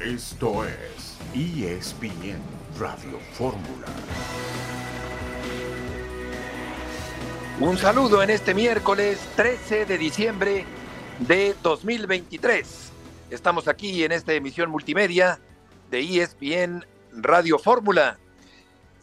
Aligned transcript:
Esto 0.00 0.64
es 0.64 1.18
ESPN 1.34 2.40
Radio 2.78 3.18
Fórmula. 3.34 3.86
Un 7.60 7.76
saludo 7.76 8.22
en 8.22 8.30
este 8.30 8.54
miércoles 8.54 9.20
13 9.36 9.84
de 9.84 9.98
diciembre 9.98 10.64
de 11.18 11.54
2023. 11.62 12.92
Estamos 13.28 13.68
aquí 13.68 14.02
en 14.02 14.12
esta 14.12 14.32
emisión 14.32 14.70
multimedia 14.70 15.38
de 15.90 16.00
ESPN 16.00 16.86
Radio 17.12 17.58
Fórmula. 17.58 18.18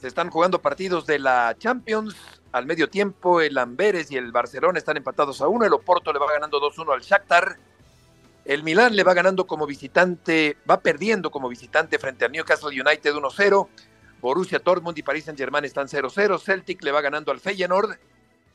Se 0.01 0.07
están 0.07 0.31
jugando 0.31 0.63
partidos 0.63 1.05
de 1.05 1.19
la 1.19 1.55
Champions. 1.59 2.15
Al 2.51 2.65
medio 2.65 2.89
tiempo, 2.89 3.39
el 3.39 3.59
Amberes 3.59 4.09
y 4.09 4.17
el 4.17 4.31
Barcelona 4.31 4.79
están 4.79 4.97
empatados 4.97 5.41
a 5.41 5.47
uno. 5.47 5.63
El 5.63 5.73
Oporto 5.73 6.11
le 6.11 6.17
va 6.17 6.33
ganando 6.33 6.59
2-1 6.59 6.91
al 6.91 7.01
Shakhtar. 7.01 7.59
El 8.47 8.63
Milán 8.63 8.95
le 8.95 9.03
va 9.03 9.13
ganando 9.13 9.45
como 9.45 9.67
visitante, 9.67 10.55
va 10.69 10.79
perdiendo 10.81 11.29
como 11.29 11.49
visitante 11.49 11.99
frente 11.99 12.23
a 12.23 12.29
Newcastle 12.29 12.69
United 12.69 13.13
1-0. 13.13 13.67
Borussia 14.21 14.59
Dortmund 14.59 14.97
y 14.97 15.03
Paris 15.03 15.25
Saint-Germain 15.25 15.65
están 15.65 15.89
0-0. 15.89 16.39
Celtic 16.39 16.81
le 16.81 16.93
va 16.93 17.01
ganando 17.01 17.33
al 17.33 17.41
Feyenoord 17.41 17.99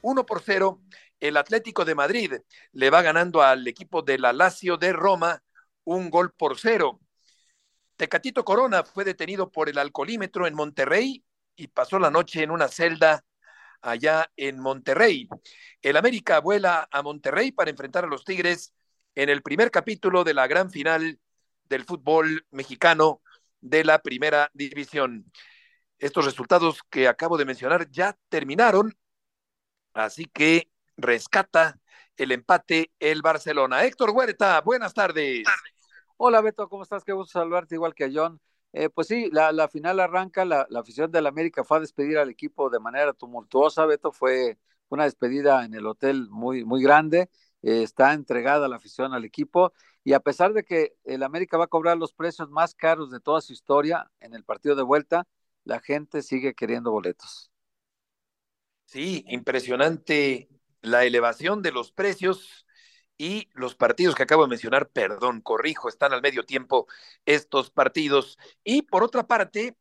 1 0.01 0.25
por 0.25 0.41
0. 0.41 0.81
El 1.21 1.37
Atlético 1.37 1.85
de 1.85 1.95
Madrid 1.95 2.33
le 2.73 2.89
va 2.89 3.03
ganando 3.03 3.43
al 3.43 3.69
equipo 3.69 4.01
de 4.01 4.19
la 4.19 4.33
Lazio 4.33 4.79
de 4.79 4.95
Roma 4.95 5.43
un 5.85 6.09
gol 6.09 6.33
por 6.33 6.59
cero. 6.59 6.99
Tecatito 7.97 8.47
Corona 8.47 8.85
fue 8.85 9.05
detenido 9.05 9.53
por 9.53 9.69
el 9.69 9.77
alcoholímetro 9.77 10.47
en 10.47 10.55
Monterrey 10.55 11.23
y 11.55 11.67
pasó 11.67 11.99
la 11.99 12.11
noche 12.11 12.43
en 12.43 12.51
una 12.51 12.69
celda 12.69 13.27
allá 13.83 14.33
en 14.39 14.59
Monterrey. 14.59 15.29
El 15.83 15.99
América 15.99 16.41
vuela 16.41 16.89
a 16.91 17.03
Monterrey 17.03 17.53
para 17.53 17.69
enfrentar 17.69 18.05
a 18.05 18.09
los 18.09 18.25
Tigres 18.25 18.73
en 19.15 19.29
el 19.29 19.43
primer 19.43 19.71
capítulo 19.71 20.25
de 20.25 20.35
la 20.35 20.47
gran 20.47 20.71
final 20.71 21.19
del 21.69 21.85
fútbol 21.85 22.47
mexicano 22.51 23.21
de 23.61 23.85
la 23.85 24.01
primera 24.03 24.51
división. 24.55 25.31
Estos 25.99 26.25
resultados 26.25 26.83
que 26.91 27.09
acabo 27.09 27.39
de 27.39 27.45
mencionar 27.45 27.91
ya 27.91 28.17
terminaron, 28.29 28.97
así 29.95 30.25
que 30.27 30.71
rescata 30.97 31.79
el 32.17 32.33
empate 32.33 32.93
el 32.99 33.23
Barcelona. 33.23 33.85
Héctor 33.85 34.11
Huerta, 34.11 34.61
buenas 34.61 34.95
tardes. 34.95 35.45
Hola 36.17 36.41
Beto, 36.41 36.69
¿cómo 36.69 36.83
estás? 36.83 37.05
Qué 37.05 37.13
gusto 37.13 37.39
saludarte 37.39 37.75
igual 37.75 37.95
que 37.95 38.05
a 38.05 38.11
John. 38.13 38.41
Eh, 38.73 38.89
pues 38.89 39.09
sí, 39.09 39.29
la, 39.31 39.69
final 39.69 40.01
arranca, 40.01 40.45
la, 40.45 40.67
afición 40.75 41.11
del 41.11 41.27
América 41.27 41.63
fue 41.63 41.77
a 41.77 41.81
despedir 41.81 42.17
al 42.17 42.31
equipo 42.31 42.71
de 42.71 42.81
manera 42.81 43.13
tumultuosa, 43.13 43.85
Beto, 43.85 44.13
fue 44.13 44.59
una 44.89 45.05
despedida 45.05 45.65
en 45.65 45.75
el 45.75 45.87
hotel 45.87 46.29
muy, 46.31 46.65
muy 46.65 46.83
grande, 46.83 47.29
eh, 47.63 47.83
está 47.83 48.13
entregada 48.13 48.69
la 48.69 48.77
afición 48.77 49.15
al 49.15 49.25
equipo 49.25 49.73
y 50.05 50.13
a 50.15 50.21
pesar 50.21 50.53
de 50.53 50.65
que 50.65 50.95
el 51.05 51.23
América 51.23 51.57
va 51.57 51.65
a 51.65 51.69
cobrar 51.69 51.97
los 51.97 52.13
precios 52.13 52.51
más 52.51 52.75
caros 52.75 53.11
de 53.11 53.21
toda 53.21 53.41
su 53.41 53.53
historia 53.53 54.11
en 54.21 54.35
el 54.35 54.45
partido 54.45 54.75
de 54.75 54.83
vuelta, 54.83 55.27
la 55.65 55.81
gente 55.81 56.23
sigue 56.23 56.55
queriendo 56.55 56.91
boletos. 56.91 57.51
Sí, 58.85 59.25
impresionante 59.29 60.49
la 60.83 61.05
elevación 61.05 61.63
de 61.63 61.73
los 61.73 61.93
precios 61.93 62.67
y 63.17 63.49
los 63.55 63.77
partidos 63.77 64.15
que 64.15 64.25
acabo 64.25 64.43
de 64.43 64.49
mencionar, 64.49 64.91
perdón, 64.91 65.41
corrijo, 65.41 65.89
están 65.89 66.13
al 66.13 66.23
medio 66.23 66.45
tiempo 66.45 66.89
estos 67.25 67.71
partidos. 67.71 68.39
Y 68.65 68.83
por 68.83 69.05
otra 69.05 69.27
parte, 69.27 69.77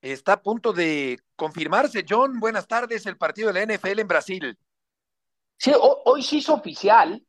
está 0.00 0.34
a 0.34 0.42
punto 0.42 0.72
de 0.72 1.18
confirmarse, 1.36 2.04
John, 2.08 2.38
buenas 2.38 2.68
tardes, 2.68 3.06
el 3.06 3.16
partido 3.16 3.48
de 3.52 3.54
la 3.54 3.62
NFL 3.62 4.00
en 4.00 4.08
Brasil. 4.08 4.58
Sí, 5.56 5.72
hoy 5.78 6.22
sí 6.22 6.38
es 6.38 6.48
oficial. 6.48 7.22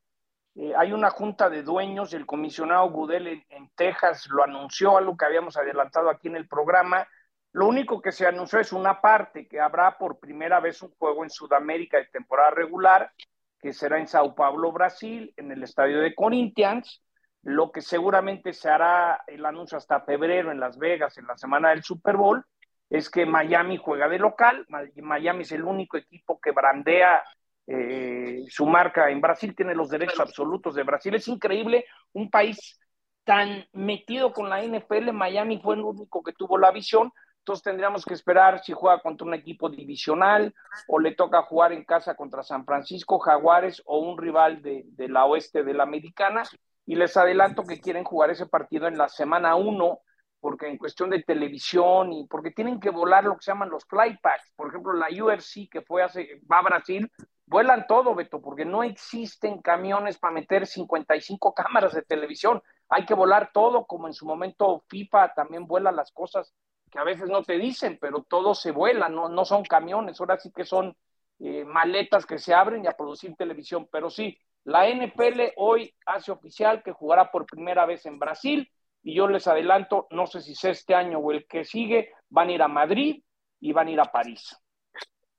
Eh, 0.56 0.74
hay 0.76 0.94
una 0.94 1.10
junta 1.10 1.50
de 1.50 1.64
dueños, 1.64 2.14
el 2.14 2.26
comisionado 2.26 2.90
Gudel 2.90 3.44
en, 3.50 3.70
Texas 3.76 4.28
lo 4.30 4.44
anunció, 4.44 4.98
algo 4.98 5.18
que 5.18 5.26
habíamos 5.26 5.58
adelantado 5.58 6.10
aquí 6.10 6.30
en 6.30 6.38
el 6.38 6.48
programa. 6.48 7.08
Lo 7.52 7.68
único 7.68 8.02
que 8.02 8.14
se 8.14 8.26
anunció 8.26 8.60
es 8.60 8.72
una 8.72 9.02
parte, 9.02 9.48
que 9.48 9.60
habrá 9.60 9.98
por 9.98 10.20
primera 10.20 10.62
vez 10.62 10.82
un 10.82 10.92
juego 10.98 11.24
en 11.24 11.30
Sudamérica 11.30 11.98
de 11.98 12.06
temporada 12.06 12.52
regular, 12.52 13.12
que 13.60 13.74
será 13.74 14.00
en 14.00 14.08
Sao 14.08 14.34
Paulo, 14.34 14.72
Brasil, 14.72 15.34
en 15.36 15.52
el 15.52 15.64
estadio 15.64 16.00
de 16.00 16.16
Corinthians. 16.16 17.02
Lo 17.44 17.72
que 17.72 17.82
seguramente 17.82 18.54
se 18.54 18.70
hará 18.70 19.24
el 19.28 19.46
anuncio 19.46 19.78
hasta 19.78 20.02
febrero 20.02 20.52
en 20.52 20.60
Las 20.60 20.78
Vegas, 20.78 21.18
en 21.18 21.28
la 21.28 21.38
semana 21.38 21.70
del 21.70 21.84
Super 21.84 22.16
Bowl, 22.16 22.46
es 22.90 23.10
que 23.10 23.26
Miami 23.26 23.78
juega 23.78 24.08
de 24.08 24.20
local. 24.20 24.66
Miami 24.96 25.44
es 25.44 25.52
el 25.52 25.64
único 25.64 25.98
equipo 25.98 26.40
que 26.40 26.52
brandea 26.52 27.24
eh, 27.68 28.44
su 28.50 28.66
marca 28.66 29.10
en 29.10 29.22
Brasil, 29.22 29.56
tiene 29.56 29.76
los 29.76 29.90
derechos 29.90 30.20
absolutos 30.20 30.76
de 30.76 30.84
Brasil. 30.84 31.16
Es 31.16 31.28
increíble, 31.28 31.86
un 32.14 32.30
país 32.30 32.80
tan 33.24 33.66
metido 33.74 34.34
con 34.34 34.50
la 34.50 34.64
NFL, 34.64 35.12
Miami 35.12 35.60
fue 35.60 35.76
el 35.76 35.82
único 35.82 36.22
que 36.24 36.34
tuvo 36.34 36.58
la 36.58 36.72
visión, 36.72 37.12
entonces 37.40 37.64
tendríamos 37.64 38.06
que 38.06 38.14
esperar 38.14 38.64
si 38.64 38.74
juega 38.74 39.02
contra 39.02 39.28
un 39.28 39.34
equipo 39.34 39.70
divisional 39.70 40.54
o 40.88 41.00
le 41.00 41.14
toca 41.14 41.44
jugar 41.44 41.74
en 41.74 41.86
casa 41.86 42.16
contra 42.16 42.42
San 42.44 42.66
Francisco, 42.66 43.20
Jaguares 43.20 43.84
o 43.86 44.00
un 44.00 44.18
rival 44.18 44.62
de, 44.64 44.84
de 44.88 45.10
la 45.10 45.26
oeste 45.26 45.64
de 45.64 45.74
la 45.76 45.84
americana. 45.84 46.44
Y 46.88 46.96
les 46.96 47.18
adelanto 47.18 47.64
que 47.64 47.80
quieren 47.80 48.04
jugar 48.04 48.32
ese 48.32 48.48
partido 48.48 48.88
en 48.88 48.98
la 48.98 49.10
semana 49.10 49.56
1 49.56 50.00
porque 50.40 50.68
en 50.68 50.78
cuestión 50.78 51.10
de 51.10 51.24
televisión 51.24 52.14
y 52.14 52.28
porque 52.28 52.52
tienen 52.52 52.80
que 52.80 52.92
volar 52.92 53.24
lo 53.24 53.36
que 53.36 53.42
se 53.42 53.52
llaman 53.52 53.70
los 53.70 53.86
flypacks. 53.86 54.52
Por 54.56 54.70
ejemplo, 54.70 54.94
la 54.94 55.08
UFC 55.10 55.68
que 55.70 55.82
fue 55.82 56.04
hace, 56.04 56.40
va 56.52 56.60
a 56.60 56.64
Brasil, 56.64 57.12
vuelan 57.46 57.86
todo, 57.88 58.16
Beto, 58.16 58.42
porque 58.42 58.66
no 58.66 58.84
existen 58.84 59.62
camiones 59.62 60.18
para 60.18 60.34
meter 60.34 60.66
55 60.66 61.54
cámaras 61.54 61.94
de 61.94 62.02
televisión. 62.02 62.62
Hay 62.90 63.06
que 63.06 63.14
volar 63.14 63.52
todo, 63.54 63.86
como 63.86 64.08
en 64.08 64.14
su 64.14 64.26
momento 64.26 64.84
FIFA 64.88 65.34
también 65.34 65.68
vuela 65.68 65.92
las 65.92 66.12
cosas 66.12 66.54
que 66.92 67.00
a 67.00 67.04
veces 67.04 67.30
no 67.30 67.44
te 67.44 67.58
dicen, 67.58 67.98
pero 68.00 68.24
todo 68.24 68.54
se 68.54 68.72
vuela, 68.72 69.10
no, 69.10 69.28
no 69.30 69.46
son 69.46 69.64
camiones, 69.64 70.20
ahora 70.20 70.38
sí 70.38 70.52
que 70.52 70.66
son 70.66 70.96
eh, 71.40 71.66
maletas 71.66 72.26
que 72.26 72.38
se 72.38 72.54
abren 72.54 72.86
y 72.86 72.88
a 72.88 72.96
producir 72.96 73.36
televisión. 73.36 73.88
Pero 73.92 74.10
sí, 74.10 74.38
la 74.64 74.88
NPL 74.88 75.54
hoy 75.58 75.94
hace 76.06 76.32
oficial 76.32 76.82
que 76.84 76.92
jugará 76.92 77.32
por 77.32 77.46
primera 77.46 77.86
vez 77.86 78.06
en 78.06 78.20
Brasil 78.20 78.72
y 79.04 79.16
yo 79.16 79.28
les 79.28 79.48
adelanto, 79.48 80.08
no 80.10 80.26
sé 80.26 80.42
si 80.42 80.54
es 80.54 80.64
este 80.66 80.96
año 80.96 81.20
o 81.20 81.32
el 81.32 81.46
que 81.48 81.64
sigue, 81.64 82.12
van 82.30 82.50
a 82.50 82.54
ir 82.54 82.62
a 82.62 82.68
Madrid 82.68 83.24
y 83.60 83.72
van 83.74 83.88
a 83.88 83.92
ir 83.92 84.00
a 84.00 84.12
París. 84.12 84.58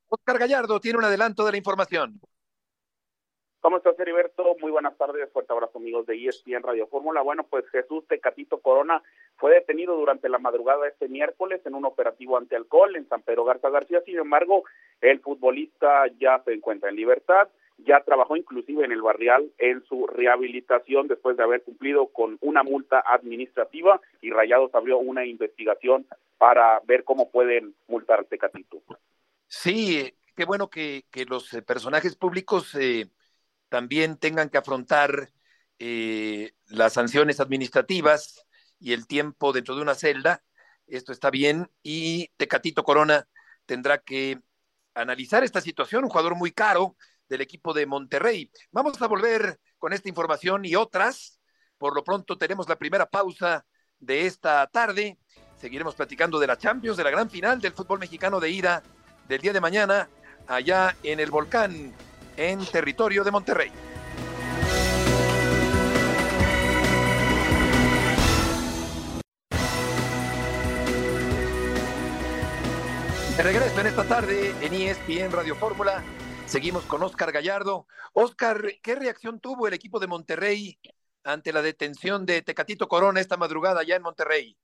Oscar 0.08 0.38
Gallardo 0.38 0.80
tiene 0.80 0.98
un 0.98 1.04
adelanto 1.04 1.44
de 1.44 1.52
la 1.52 1.58
información. 1.58 2.20
¿Cómo 3.60 3.78
estás, 3.78 3.98
Heriberto? 3.98 4.54
Muy 4.60 4.70
buenas 4.70 4.96
tardes, 4.96 5.28
fuerte 5.32 5.52
abrazo 5.52 5.78
amigos 5.78 6.06
de 6.06 6.14
ESPN 6.14 6.62
Radio 6.62 6.86
Fórmula. 6.86 7.20
Bueno, 7.22 7.44
pues 7.50 7.68
Jesús 7.70 8.06
Tecatito 8.06 8.60
Corona 8.60 9.02
fue 9.38 9.54
detenido 9.54 9.96
durante 9.96 10.28
la 10.28 10.38
madrugada 10.38 10.84
de 10.84 10.90
este 10.90 11.08
miércoles 11.08 11.60
en 11.64 11.74
un 11.74 11.84
operativo 11.84 12.38
ante 12.38 12.54
alcohol 12.54 12.94
en 12.94 13.08
San 13.08 13.22
Pedro 13.22 13.44
Garza 13.44 13.68
García. 13.68 14.02
Sin 14.06 14.18
embargo, 14.18 14.62
el 15.00 15.18
futbolista 15.18 16.04
ya 16.20 16.40
se 16.44 16.52
encuentra 16.52 16.90
en 16.90 16.94
libertad, 16.94 17.48
ya 17.78 18.04
trabajó 18.04 18.36
inclusive 18.36 18.84
en 18.84 18.92
el 18.92 19.02
barrial 19.02 19.50
en 19.58 19.82
su 19.86 20.06
rehabilitación 20.06 21.08
después 21.08 21.36
de 21.36 21.42
haber 21.42 21.64
cumplido 21.64 22.06
con 22.06 22.38
una 22.42 22.62
multa 22.62 23.02
administrativa 23.04 24.00
y 24.22 24.30
Rayados 24.30 24.72
abrió 24.76 24.98
una 24.98 25.26
investigación 25.26 26.06
para 26.38 26.80
ver 26.84 27.02
cómo 27.02 27.32
pueden 27.32 27.74
multar 27.88 28.20
a 28.20 28.22
Tecatito. 28.22 28.80
Sí, 29.48 30.12
qué 30.36 30.44
bueno 30.44 30.68
que, 30.70 31.04
los 31.28 31.52
eh, 31.54 31.62
personajes 31.62 32.16
públicos 32.16 32.74
eh, 32.74 33.10
también 33.68 34.18
tengan 34.18 34.50
que 34.50 34.58
afrontar 34.58 35.30
eh, 35.78 36.52
las 36.66 36.94
sanciones 36.94 37.40
administrativas 37.40 38.46
y 38.78 38.92
el 38.92 39.06
tiempo 39.06 39.52
dentro 39.52 39.76
de 39.76 39.82
una 39.82 39.94
celda. 39.94 40.44
Esto 40.86 41.12
está 41.12 41.30
bien. 41.30 41.70
Y 41.82 42.28
Tecatito 42.36 42.84
Corona 42.84 43.28
tendrá 43.66 43.98
que 43.98 44.40
analizar 44.94 45.44
esta 45.44 45.60
situación, 45.60 46.04
un 46.04 46.10
jugador 46.10 46.36
muy 46.36 46.52
caro 46.52 46.96
del 47.28 47.40
equipo 47.40 47.74
de 47.74 47.86
Monterrey. 47.86 48.50
Vamos 48.70 49.00
a 49.00 49.06
volver 49.08 49.60
con 49.78 49.92
esta 49.92 50.08
información 50.08 50.64
y 50.64 50.76
otras. 50.76 51.40
Por 51.78 51.94
lo 51.94 52.04
pronto 52.04 52.38
tenemos 52.38 52.68
la 52.68 52.76
primera 52.76 53.06
pausa 53.06 53.66
de 53.98 54.26
esta 54.26 54.66
tarde. 54.68 55.18
Seguiremos 55.56 55.94
platicando 55.94 56.38
de 56.38 56.46
la 56.46 56.58
Champions, 56.58 56.96
de 56.96 57.04
la 57.04 57.10
gran 57.10 57.30
final 57.30 57.60
del 57.60 57.72
fútbol 57.72 57.98
mexicano 57.98 58.40
de 58.40 58.50
ida 58.50 58.82
del 59.28 59.40
día 59.40 59.52
de 59.52 59.60
mañana 59.60 60.08
allá 60.46 60.96
en 61.02 61.20
el 61.20 61.30
volcán 61.30 61.92
en 62.36 62.64
territorio 62.66 63.24
de 63.24 63.30
Monterrey. 63.30 63.72
De 73.36 73.42
regreso 73.42 73.80
en 73.80 73.86
esta 73.86 74.04
tarde 74.04 74.54
en 74.62 74.72
ESPN 74.72 75.30
Radio 75.30 75.56
Fórmula, 75.56 76.02
seguimos 76.46 76.84
con 76.84 77.02
Oscar 77.02 77.32
Gallardo. 77.32 77.86
Oscar, 78.14 78.62
¿qué 78.82 78.94
reacción 78.94 79.40
tuvo 79.40 79.68
el 79.68 79.74
equipo 79.74 80.00
de 80.00 80.06
Monterrey 80.06 80.78
ante 81.22 81.52
la 81.52 81.60
detención 81.60 82.24
de 82.24 82.40
Tecatito 82.40 82.88
Corona 82.88 83.20
esta 83.20 83.36
madrugada 83.36 83.80
allá 83.80 83.96
en 83.96 84.02
Monterrey? 84.02 84.56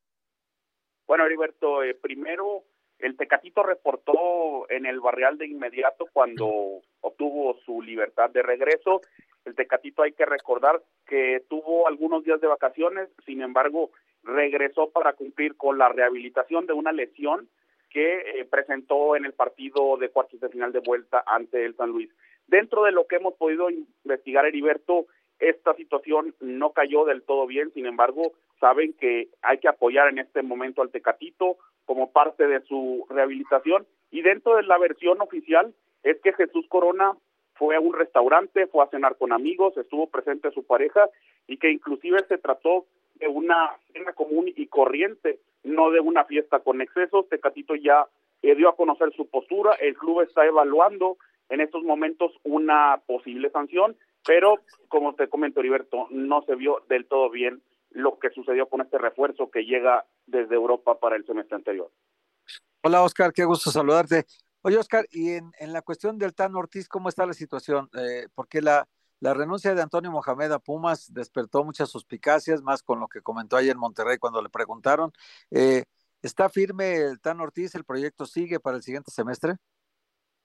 Bueno, 1.06 1.26
Heriberto, 1.26 1.82
eh, 1.82 1.94
primero 1.94 2.64
el 3.02 3.16
Tecatito 3.16 3.64
reportó 3.64 4.70
en 4.70 4.86
el 4.86 5.00
barrial 5.00 5.36
de 5.36 5.46
inmediato 5.46 6.06
cuando 6.12 6.80
obtuvo 7.00 7.58
su 7.64 7.82
libertad 7.82 8.30
de 8.30 8.42
regreso. 8.42 9.00
El 9.44 9.56
Tecatito 9.56 10.02
hay 10.02 10.12
que 10.12 10.24
recordar 10.24 10.80
que 11.06 11.42
tuvo 11.48 11.88
algunos 11.88 12.22
días 12.24 12.40
de 12.40 12.46
vacaciones, 12.46 13.08
sin 13.26 13.42
embargo, 13.42 13.90
regresó 14.22 14.90
para 14.90 15.14
cumplir 15.14 15.56
con 15.56 15.78
la 15.78 15.88
rehabilitación 15.88 16.66
de 16.66 16.74
una 16.74 16.92
lesión 16.92 17.48
que 17.90 18.20
eh, 18.20 18.44
presentó 18.48 19.16
en 19.16 19.24
el 19.24 19.32
partido 19.32 19.96
de 19.96 20.08
cuartos 20.08 20.40
de 20.40 20.48
final 20.48 20.72
de 20.72 20.78
vuelta 20.78 21.24
ante 21.26 21.64
el 21.64 21.74
San 21.74 21.90
Luis. 21.90 22.08
Dentro 22.46 22.84
de 22.84 22.92
lo 22.92 23.08
que 23.08 23.16
hemos 23.16 23.34
podido 23.34 23.68
investigar, 23.68 24.46
Heriberto, 24.46 25.06
esta 25.40 25.74
situación 25.74 26.36
no 26.38 26.70
cayó 26.70 27.04
del 27.04 27.22
todo 27.22 27.48
bien, 27.48 27.72
sin 27.74 27.86
embargo, 27.86 28.32
saben 28.62 28.92
que 28.92 29.28
hay 29.42 29.58
que 29.58 29.66
apoyar 29.66 30.08
en 30.08 30.20
este 30.20 30.40
momento 30.40 30.82
al 30.82 30.90
Tecatito 30.90 31.56
como 31.84 32.12
parte 32.12 32.46
de 32.46 32.60
su 32.60 33.04
rehabilitación 33.10 33.84
y 34.12 34.22
dentro 34.22 34.54
de 34.54 34.62
la 34.62 34.78
versión 34.78 35.20
oficial 35.20 35.74
es 36.04 36.20
que 36.20 36.32
Jesús 36.32 36.66
Corona 36.68 37.12
fue 37.54 37.74
a 37.74 37.80
un 37.80 37.92
restaurante, 37.92 38.68
fue 38.68 38.84
a 38.84 38.88
cenar 38.88 39.16
con 39.16 39.32
amigos, 39.32 39.76
estuvo 39.76 40.06
presente 40.06 40.52
su 40.52 40.64
pareja 40.64 41.10
y 41.48 41.56
que 41.56 41.72
inclusive 41.72 42.24
se 42.28 42.38
trató 42.38 42.86
de 43.16 43.26
una 43.26 43.72
cena 43.92 44.12
común 44.12 44.46
y 44.54 44.66
corriente, 44.68 45.40
no 45.64 45.90
de 45.90 45.98
una 45.98 46.24
fiesta 46.24 46.60
con 46.60 46.80
excesos. 46.80 47.28
Tecatito 47.28 47.74
ya 47.74 48.06
eh, 48.42 48.54
dio 48.54 48.68
a 48.68 48.76
conocer 48.76 49.12
su 49.12 49.28
postura, 49.28 49.72
el 49.80 49.96
club 49.96 50.20
está 50.20 50.46
evaluando 50.46 51.16
en 51.48 51.60
estos 51.60 51.82
momentos 51.82 52.32
una 52.44 53.00
posible 53.06 53.50
sanción, 53.50 53.96
pero 54.24 54.60
como 54.86 55.14
te 55.16 55.26
comento, 55.28 55.58
Heriberto, 55.58 56.06
no 56.10 56.42
se 56.42 56.54
vio 56.54 56.82
del 56.88 57.06
todo 57.06 57.28
bien 57.28 57.60
lo 57.94 58.18
que 58.18 58.30
sucedió 58.30 58.68
con 58.68 58.80
este 58.80 58.98
refuerzo 58.98 59.50
que 59.50 59.64
llega 59.64 60.06
desde 60.26 60.54
Europa 60.54 60.98
para 60.98 61.16
el 61.16 61.26
semestre 61.26 61.56
anterior. 61.56 61.90
Hola 62.82 63.02
Oscar, 63.02 63.32
qué 63.32 63.44
gusto 63.44 63.70
saludarte. 63.70 64.24
Oye 64.62 64.78
Oscar, 64.78 65.06
y 65.10 65.30
en, 65.30 65.50
en 65.58 65.72
la 65.72 65.82
cuestión 65.82 66.18
del 66.18 66.34
Tan 66.34 66.54
Ortiz, 66.54 66.88
¿cómo 66.88 67.08
está 67.08 67.26
la 67.26 67.32
situación? 67.32 67.88
Eh, 67.98 68.28
porque 68.34 68.60
la, 68.60 68.88
la 69.20 69.34
renuncia 69.34 69.74
de 69.74 69.82
Antonio 69.82 70.10
Mohamed 70.10 70.52
a 70.52 70.58
Pumas 70.58 71.12
despertó 71.12 71.64
muchas 71.64 71.90
suspicacias, 71.90 72.62
más 72.62 72.82
con 72.82 73.00
lo 73.00 73.08
que 73.08 73.22
comentó 73.22 73.56
ayer 73.56 73.72
en 73.72 73.78
Monterrey 73.78 74.18
cuando 74.18 74.42
le 74.42 74.48
preguntaron. 74.48 75.12
Eh, 75.50 75.84
¿Está 76.22 76.48
firme 76.48 76.96
el 76.96 77.20
Tan 77.20 77.40
Ortiz? 77.40 77.74
¿El 77.74 77.84
proyecto 77.84 78.26
sigue 78.26 78.60
para 78.60 78.76
el 78.76 78.82
siguiente 78.82 79.10
semestre? 79.10 79.54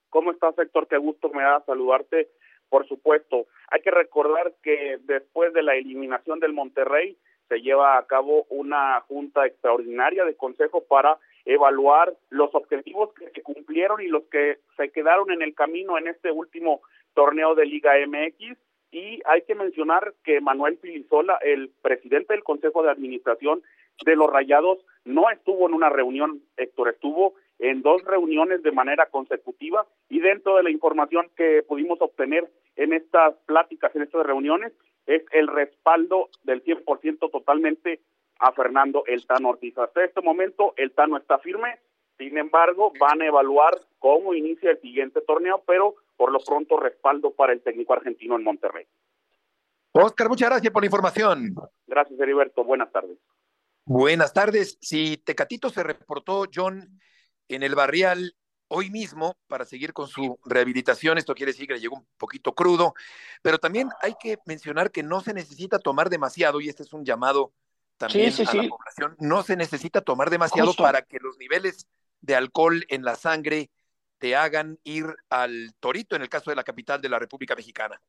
¿Cómo 0.10 0.32
estás, 0.32 0.58
Héctor? 0.58 0.88
Qué 0.88 0.98
gusto 0.98 1.30
me 1.30 1.44
da 1.44 1.64
saludarte. 1.66 2.32
Por 2.70 2.88
supuesto, 2.88 3.46
hay 3.70 3.82
que 3.82 3.92
recordar 3.92 4.56
que 4.64 5.00
después 5.04 5.54
de 5.54 5.64
la 5.64 5.76
eliminación 5.76 6.40
del 6.40 6.54
Monterrey 6.54 7.18
se 7.48 7.62
lleva 7.62 7.98
a 7.98 8.06
cabo 8.06 8.46
una 8.50 9.02
junta 9.02 9.46
extraordinaria 9.46 10.26
de 10.26 10.36
consejo 10.36 10.84
para 10.84 11.18
evaluar 11.46 12.14
los 12.30 12.54
objetivos 12.54 13.14
que 13.14 13.30
se 13.30 13.42
cumplieron 13.42 14.02
y 14.02 14.08
los 14.08 14.24
que 14.26 14.60
se 14.76 14.92
quedaron 14.92 15.32
en 15.32 15.42
el 15.42 15.56
camino 15.56 15.98
en 15.98 16.08
este 16.08 16.32
último 16.32 16.82
torneo 17.14 17.56
de 17.56 17.66
Liga 17.66 17.94
MX 18.06 18.58
y 18.92 19.22
hay 19.26 19.42
que 19.42 19.56
mencionar 19.56 20.14
que 20.24 20.40
Manuel 20.40 20.78
Pilizola, 20.78 21.38
el 21.42 21.70
presidente 21.82 22.34
del 22.34 22.44
Consejo 22.44 22.84
de 22.84 22.92
Administración 22.92 23.62
de 24.06 24.16
los 24.16 24.32
Rayados, 24.32 24.80
no 25.04 25.30
estuvo 25.30 25.68
en 25.68 25.74
una 25.74 25.90
reunión, 25.90 26.42
Héctor, 26.56 26.90
estuvo 26.90 27.36
en 27.60 27.82
dos 27.82 28.04
reuniones 28.04 28.64
de 28.64 28.72
manera 28.72 29.08
consecutiva. 29.08 29.86
Y 30.10 30.20
dentro 30.20 30.56
de 30.56 30.64
la 30.64 30.70
información 30.70 31.30
que 31.36 31.64
pudimos 31.68 32.02
obtener 32.02 32.50
en 32.76 32.94
estas 32.94 33.36
pláticas, 33.46 33.96
en 33.96 34.04
estas 34.04 34.26
reuniones, 34.26 34.72
es 35.07 35.24
el 35.31 35.48
respaldo 35.48 36.30
del 36.44 36.63
100% 36.63 37.31
totalmente 37.31 38.01
a 38.39 38.51
Fernando 38.51 39.04
El 39.07 39.25
Tano 39.25 39.50
Ortiz. 39.50 39.77
Hasta 39.77 40.04
este 40.04 40.21
momento 40.21 40.74
el 40.77 40.92
Tano 40.92 41.18
está 41.18 41.39
firme, 41.39 41.80
sin 42.18 42.38
embargo 42.38 42.94
van 43.00 43.21
a 43.21 43.25
evaluar 43.25 43.80
cómo 44.00 44.33
inicia 44.33 44.71
el 44.71 44.81
siguiente 44.81 45.21
torneo, 45.21 45.63
pero 45.65 45.95
por 46.18 46.31
lo 46.31 46.39
pronto 46.39 46.77
respaldo 46.77 47.31
para 47.31 47.54
el 47.54 47.62
técnico 47.62 47.94
argentino 47.94 48.36
en 48.36 48.44
Monterrey. 48.44 48.86
Oscar, 49.94 50.30
muchas 50.30 50.50
gracias 50.50 50.71
por 50.71 50.83
la 50.83 50.88
información. 50.88 51.56
Gracias, 51.88 52.19
Heriberto. 52.19 52.63
Buenas 52.63 52.92
tardes. 52.92 53.18
Buenas 53.86 54.33
tardes. 54.33 54.77
Si 54.81 55.18
Tecatito 55.18 55.69
se 55.69 55.81
reportó, 55.81 56.45
John, 56.54 57.00
en 57.48 57.63
el 57.63 57.74
barrial 57.74 58.36
hoy 58.69 58.90
mismo 58.90 59.38
para 59.48 59.66
seguir 59.66 59.94
con 59.94 60.08
su 60.08 60.40
rehabilitación, 60.46 61.18
esto 61.18 61.36
quiere 61.36 61.52
decir 61.52 61.68
que 61.68 61.74
le 61.74 61.80
llegó 61.80 61.98
un 61.98 62.08
poquito 62.18 62.54
crudo, 62.54 62.94
pero 63.42 63.58
también 63.58 63.90
hay 64.02 64.16
que 64.19 64.38
mencionar 64.46 64.92
que 64.92 65.04
no 65.04 65.22
se 65.22 65.34
necesita 65.34 65.80
tomar 65.80 66.10
demasiado, 66.10 66.62
y 66.62 66.69
este 66.69 66.84
es 66.84 66.94
un 66.94 67.06
llamado 67.06 67.54
también 67.98 68.31
a 68.34 68.54
la 68.54 68.69
población, 68.69 69.16
no 69.19 69.44
se 69.44 69.56
necesita 69.56 70.02
tomar 70.02 70.30
demasiado 70.30 70.74
para 70.74 71.02
que 71.02 71.18
los 71.19 71.38
niveles 71.38 71.88
de 72.22 72.36
alcohol 72.36 72.86
en 72.90 73.04
la 73.04 73.16
sangre 73.16 73.69
te 74.18 74.36
hagan 74.36 74.80
ir 74.84 75.06
al 75.30 75.74
torito 75.80 76.16
en 76.16 76.22
el 76.22 76.30
caso 76.30 76.50
de 76.50 76.56
la 76.56 76.64
capital 76.64 77.02
de 77.02 77.10
la 77.10 77.19
República 77.19 77.56
Mexicana. 77.56 78.02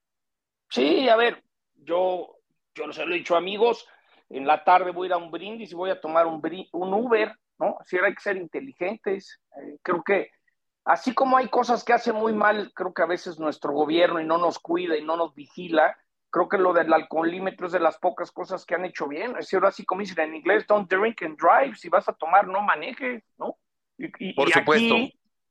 Sí, 0.70 1.08
a 1.08 1.16
ver, 1.16 1.43
yo, 1.75 2.38
yo 2.75 2.93
se 2.93 3.05
lo 3.05 3.14
he 3.14 3.19
dicho 3.19 3.37
amigos, 3.37 3.87
en 4.31 4.46
la 4.46 4.62
tarde 4.64 4.90
voy 4.90 5.06
a 5.06 5.08
ir 5.08 5.12
a 5.14 5.16
un 5.16 5.31
brindis 5.31 5.72
y 5.72 5.75
voy 5.75 5.90
a 5.90 6.00
tomar 6.00 6.26
un, 6.26 6.43
un 6.72 6.94
Uber, 6.94 7.32
¿no? 7.58 7.78
Si 7.84 7.96
hay 7.99 8.14
que 8.14 8.22
ser 8.22 8.37
inteligentes. 8.37 9.40
Eh, 9.56 9.78
creo 9.82 10.02
que 10.02 10.31
así 10.88 11.14
como 11.14 11.37
hay 11.37 11.49
cosas 11.49 11.85
que 11.85 11.93
hace 11.93 12.12
muy 12.12 12.32
mal, 12.32 12.73
creo 12.75 12.94
que 12.94 13.02
a 13.02 13.06
veces 13.06 13.38
nuestro 13.38 13.73
gobierno 13.73 14.20
y 14.20 14.25
no 14.25 14.38
nos 14.38 14.58
cuida 14.58 14.96
y 14.96 15.05
no 15.05 15.17
nos 15.17 15.35
vigila, 15.35 15.96
creo 16.31 16.49
que 16.49 16.56
lo 16.56 16.73
del 16.73 16.93
alcoholímetro 16.93 17.67
es 17.67 17.73
de 17.73 17.81
las 17.81 17.99
pocas 17.99 18.32
cosas 18.32 18.64
que 18.64 18.75
han 18.75 18.87
hecho 18.87 19.06
bien. 19.06 19.32
Es 19.32 19.50
decir, 19.50 19.61
así 19.64 19.85
como 19.85 20.00
dicen 20.00 20.20
en 20.20 20.37
inglés, 20.37 20.67
don't 20.67 20.90
drink 20.90 21.23
and 21.23 21.38
drive, 21.38 21.76
si 21.76 21.90
vas 21.90 22.08
a 22.08 22.14
tomar, 22.14 22.49
no 22.49 22.62
manejes, 22.62 23.23
¿no? 23.37 23.58
Y, 23.99 24.32
Por 24.32 24.50
supuesto. 24.50 24.94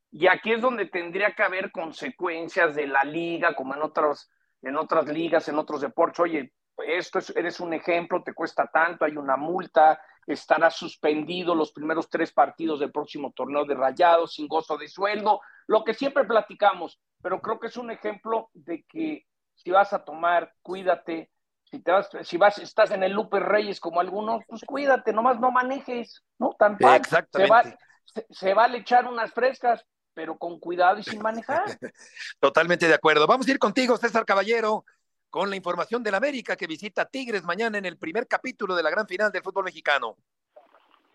Y 0.09 0.25
aquí 0.25 0.53
es 0.53 0.61
donde 0.61 0.87
tendría 0.87 1.35
que 1.35 1.43
haber 1.43 1.71
consecuencias 1.71 2.73
de 2.73 2.87
la 2.87 3.03
liga, 3.03 3.55
como 3.55 3.75
en 3.75 3.83
otras, 3.83 4.31
en 4.63 4.75
otras 4.75 5.07
ligas, 5.07 5.47
en 5.49 5.59
otros 5.59 5.81
deportes. 5.81 6.19
Oye, 6.19 6.53
esto 6.87 7.19
es, 7.19 7.29
eres 7.35 7.59
un 7.59 7.73
ejemplo, 7.73 8.23
te 8.23 8.33
cuesta 8.33 8.65
tanto, 8.67 9.05
hay 9.05 9.17
una 9.17 9.37
multa, 9.37 10.01
estará 10.27 10.69
suspendido 10.69 11.55
los 11.55 11.71
primeros 11.71 12.09
tres 12.09 12.31
partidos 12.33 12.79
del 12.79 12.91
próximo 12.91 13.31
torneo 13.31 13.65
de 13.65 13.75
rayados 13.75 14.33
sin 14.33 14.47
gozo 14.47 14.77
de 14.77 14.89
sueldo, 14.89 15.39
lo 15.67 15.83
que 15.83 15.93
siempre 15.93 16.25
platicamos, 16.25 16.99
pero 17.21 17.41
creo 17.41 17.59
que 17.59 17.67
es 17.67 17.77
un 17.77 17.89
ejemplo 17.89 18.49
de 18.53 18.83
que 18.83 19.25
si 19.55 19.71
vas 19.71 19.93
a 19.93 20.03
tomar, 20.03 20.53
cuídate, 20.61 21.31
si 21.63 21.79
te 21.79 21.91
vas, 21.91 22.09
si 22.23 22.37
vas, 22.37 22.57
estás 22.59 22.91
en 22.91 23.03
el 23.03 23.13
Lupe 23.13 23.39
Reyes 23.39 23.79
como 23.79 23.99
algunos, 23.99 24.43
pues 24.47 24.61
cuídate, 24.65 25.13
nomás 25.13 25.39
no 25.39 25.51
manejes, 25.51 26.23
¿no? 26.37 26.55
Tan 26.59 26.77
Exactamente. 26.79 27.77
Se, 28.05 28.25
se, 28.29 28.53
va, 28.53 28.65
a 28.65 28.75
echar 28.75 29.05
unas 29.07 29.33
frescas, 29.33 29.85
pero 30.13 30.37
con 30.37 30.59
cuidado 30.59 30.99
y 30.99 31.03
sin 31.03 31.21
manejar. 31.21 31.63
Totalmente 32.39 32.87
de 32.87 32.93
acuerdo. 32.93 33.27
Vamos 33.27 33.47
a 33.47 33.51
ir 33.51 33.59
contigo, 33.59 33.97
César 33.97 34.25
Caballero, 34.25 34.85
con 35.29 35.49
la 35.49 35.55
información 35.55 36.03
del 36.03 36.15
América 36.15 36.55
que 36.55 36.67
visita 36.67 37.05
Tigres 37.05 37.43
mañana 37.43 37.77
en 37.77 37.85
el 37.85 37.97
primer 37.97 38.27
capítulo 38.27 38.75
de 38.75 38.83
la 38.83 38.89
gran 38.89 39.07
final 39.07 39.31
del 39.31 39.43
fútbol 39.43 39.65
mexicano. 39.65 40.15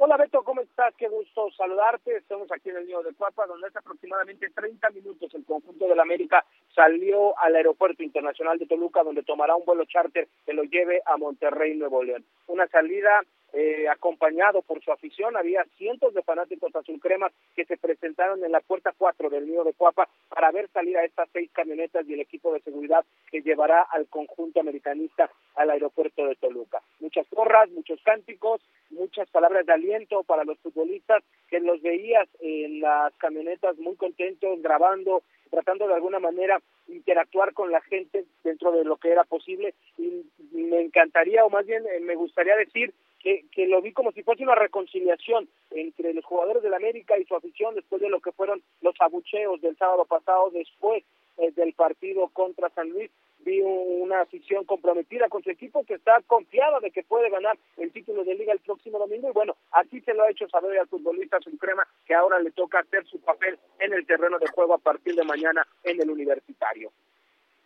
Hola 0.04 0.16
Beto, 0.16 0.42
¿cómo 0.42 0.60
estás? 0.62 0.92
Qué 0.96 1.08
gusto 1.08 1.48
saludarte. 1.56 2.16
Estamos 2.16 2.50
aquí 2.50 2.70
en 2.70 2.78
el 2.78 2.86
Nido 2.86 3.04
de 3.04 3.14
Cuapa, 3.14 3.46
donde 3.46 3.68
hace 3.68 3.78
aproximadamente 3.78 4.50
30 4.50 4.90
minutos 4.90 5.32
el 5.32 5.44
conjunto 5.44 5.86
del 5.86 6.00
América 6.00 6.44
salió 6.74 7.38
al 7.38 7.54
aeropuerto 7.54 8.02
internacional 8.02 8.58
de 8.58 8.66
Toluca, 8.66 9.04
donde 9.04 9.22
tomará 9.22 9.54
un 9.54 9.64
vuelo 9.64 9.84
charter 9.84 10.28
que 10.44 10.54
lo 10.54 10.64
lleve 10.64 11.02
a 11.06 11.16
Monterrey, 11.16 11.76
Nuevo 11.76 12.02
León. 12.02 12.24
Una 12.48 12.66
salida 12.66 13.22
eh, 13.52 13.86
acompañado 13.88 14.62
por 14.62 14.82
su 14.82 14.90
afición. 14.92 15.36
Había 15.36 15.64
cientos 15.76 16.14
de 16.14 16.22
fanáticos 16.22 16.74
azul 16.74 16.98
crema 17.00 17.30
que 17.54 17.64
se 17.66 17.76
presentaron 17.76 18.42
en 18.44 18.52
la 18.52 18.60
puerta 18.60 18.94
4 18.96 19.28
del 19.28 19.46
Nido 19.46 19.64
de 19.64 19.74
Cuapa 19.74 20.08
para 20.28 20.50
ver 20.50 20.68
salir 20.68 20.96
a 20.96 21.04
estas 21.04 21.28
seis 21.32 21.50
camionetas 21.52 22.08
y 22.08 22.14
el 22.14 22.20
equipo 22.20 22.52
de 22.52 22.60
seguridad 22.60 23.04
que 23.30 23.42
llevará 23.42 23.82
al 23.82 24.06
conjunto 24.08 24.60
americanista 24.60 25.30
al 25.54 25.70
aeropuerto 25.70 26.26
de 26.26 26.34
Toluca. 26.36 26.80
Muchas 27.00 27.26
porras, 27.26 27.68
muchos 27.70 28.00
cánticos, 28.02 28.62
muchas 28.90 29.28
palabras 29.28 29.66
de 29.66 29.72
aliento 29.72 30.22
para 30.22 30.44
los 30.44 30.58
futbolistas 30.60 31.22
que 31.48 31.60
los 31.60 31.82
veías 31.82 32.28
en 32.40 32.80
las 32.80 33.12
camionetas 33.16 33.76
muy 33.78 33.96
contentos, 33.96 34.62
grabando, 34.62 35.22
tratando 35.50 35.86
de 35.86 35.94
alguna 35.94 36.18
manera 36.18 36.58
interactuar 36.88 37.52
con 37.52 37.70
la 37.70 37.82
gente 37.82 38.24
dentro 38.42 38.72
de 38.72 38.84
lo 38.84 38.96
que 38.96 39.10
era 39.10 39.24
posible 39.24 39.74
y 39.98 40.24
me 40.52 40.80
encantaría 40.80 41.44
o 41.44 41.50
más 41.50 41.66
bien 41.66 41.84
eh, 41.86 42.00
me 42.00 42.14
gustaría 42.14 42.56
decir 42.56 42.92
que, 43.22 43.46
que 43.52 43.66
lo 43.66 43.80
vi 43.80 43.92
como 43.92 44.12
si 44.12 44.22
fuese 44.22 44.42
una 44.42 44.54
reconciliación 44.54 45.48
entre 45.70 46.12
los 46.12 46.24
jugadores 46.24 46.62
del 46.62 46.74
América 46.74 47.18
y 47.18 47.24
su 47.24 47.34
afición 47.34 47.74
después 47.74 48.02
de 48.02 48.08
lo 48.08 48.20
que 48.20 48.32
fueron 48.32 48.62
los 48.80 48.94
abucheos 49.00 49.60
del 49.60 49.76
sábado 49.76 50.04
pasado 50.04 50.50
después 50.50 51.04
eh, 51.38 51.52
del 51.52 51.72
partido 51.72 52.28
contra 52.28 52.68
San 52.70 52.90
Luis 52.90 53.10
vi 53.44 53.60
una 53.60 54.20
afición 54.20 54.64
comprometida 54.64 55.28
con 55.28 55.42
su 55.42 55.50
equipo 55.50 55.84
que 55.84 55.94
está 55.94 56.20
confiada 56.26 56.80
de 56.80 56.90
que 56.90 57.02
puede 57.02 57.30
ganar 57.30 57.58
el 57.76 57.92
título 57.92 58.24
de 58.24 58.34
liga 58.34 58.52
el 58.52 58.60
próximo 58.60 58.98
domingo 58.98 59.28
y 59.28 59.32
bueno, 59.32 59.56
así 59.72 60.00
se 60.02 60.14
lo 60.14 60.22
ha 60.22 60.30
hecho 60.30 60.48
saber 60.48 60.78
al 60.78 60.88
futbolista 60.88 61.40
Suprema 61.40 61.86
que 62.06 62.14
ahora 62.14 62.38
le 62.40 62.50
toca 62.52 62.80
hacer 62.80 63.04
su 63.06 63.20
papel 63.20 63.58
en 63.80 63.92
el 63.92 64.06
terreno 64.06 64.38
de 64.38 64.46
juego 64.48 64.74
a 64.74 64.78
partir 64.78 65.14
de 65.14 65.24
mañana 65.24 65.66
en 65.82 66.00
el 66.00 66.10
universitario. 66.10 66.92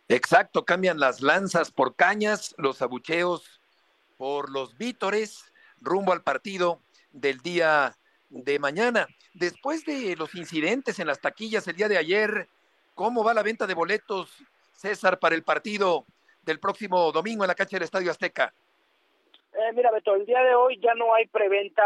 Exacto, 0.09 0.63
cambian 0.63 0.99
las 0.99 1.21
lanzas 1.21 1.71
por 1.71 1.95
cañas, 1.95 2.55
los 2.57 2.81
abucheos 2.81 3.56
por 4.17 4.51
los 4.51 4.77
vítores 4.77 5.51
rumbo 5.79 6.11
al 6.11 6.23
partido 6.23 6.81
del 7.11 7.37
día 7.39 7.95
de 8.29 8.59
mañana. 8.59 9.07
Después 9.33 9.85
de 9.85 10.15
los 10.15 10.35
incidentes 10.35 10.99
en 10.99 11.07
las 11.07 11.21
taquillas 11.21 11.67
el 11.67 11.75
día 11.75 11.87
de 11.87 11.97
ayer, 11.97 12.47
¿cómo 12.95 13.23
va 13.23 13.33
la 13.33 13.43
venta 13.43 13.67
de 13.67 13.73
boletos, 13.73 14.29
César, 14.73 15.19
para 15.19 15.35
el 15.35 15.43
partido 15.43 16.05
del 16.43 16.59
próximo 16.59 17.11
domingo 17.11 17.43
en 17.43 17.49
la 17.49 17.55
cancha 17.55 17.77
del 17.77 17.83
Estadio 17.83 18.11
Azteca? 18.11 18.53
Eh, 19.53 19.73
mira, 19.73 19.91
Beto, 19.91 20.15
el 20.15 20.25
día 20.25 20.41
de 20.41 20.55
hoy 20.55 20.79
ya 20.79 20.93
no 20.95 21.13
hay 21.13 21.27
preventa 21.27 21.83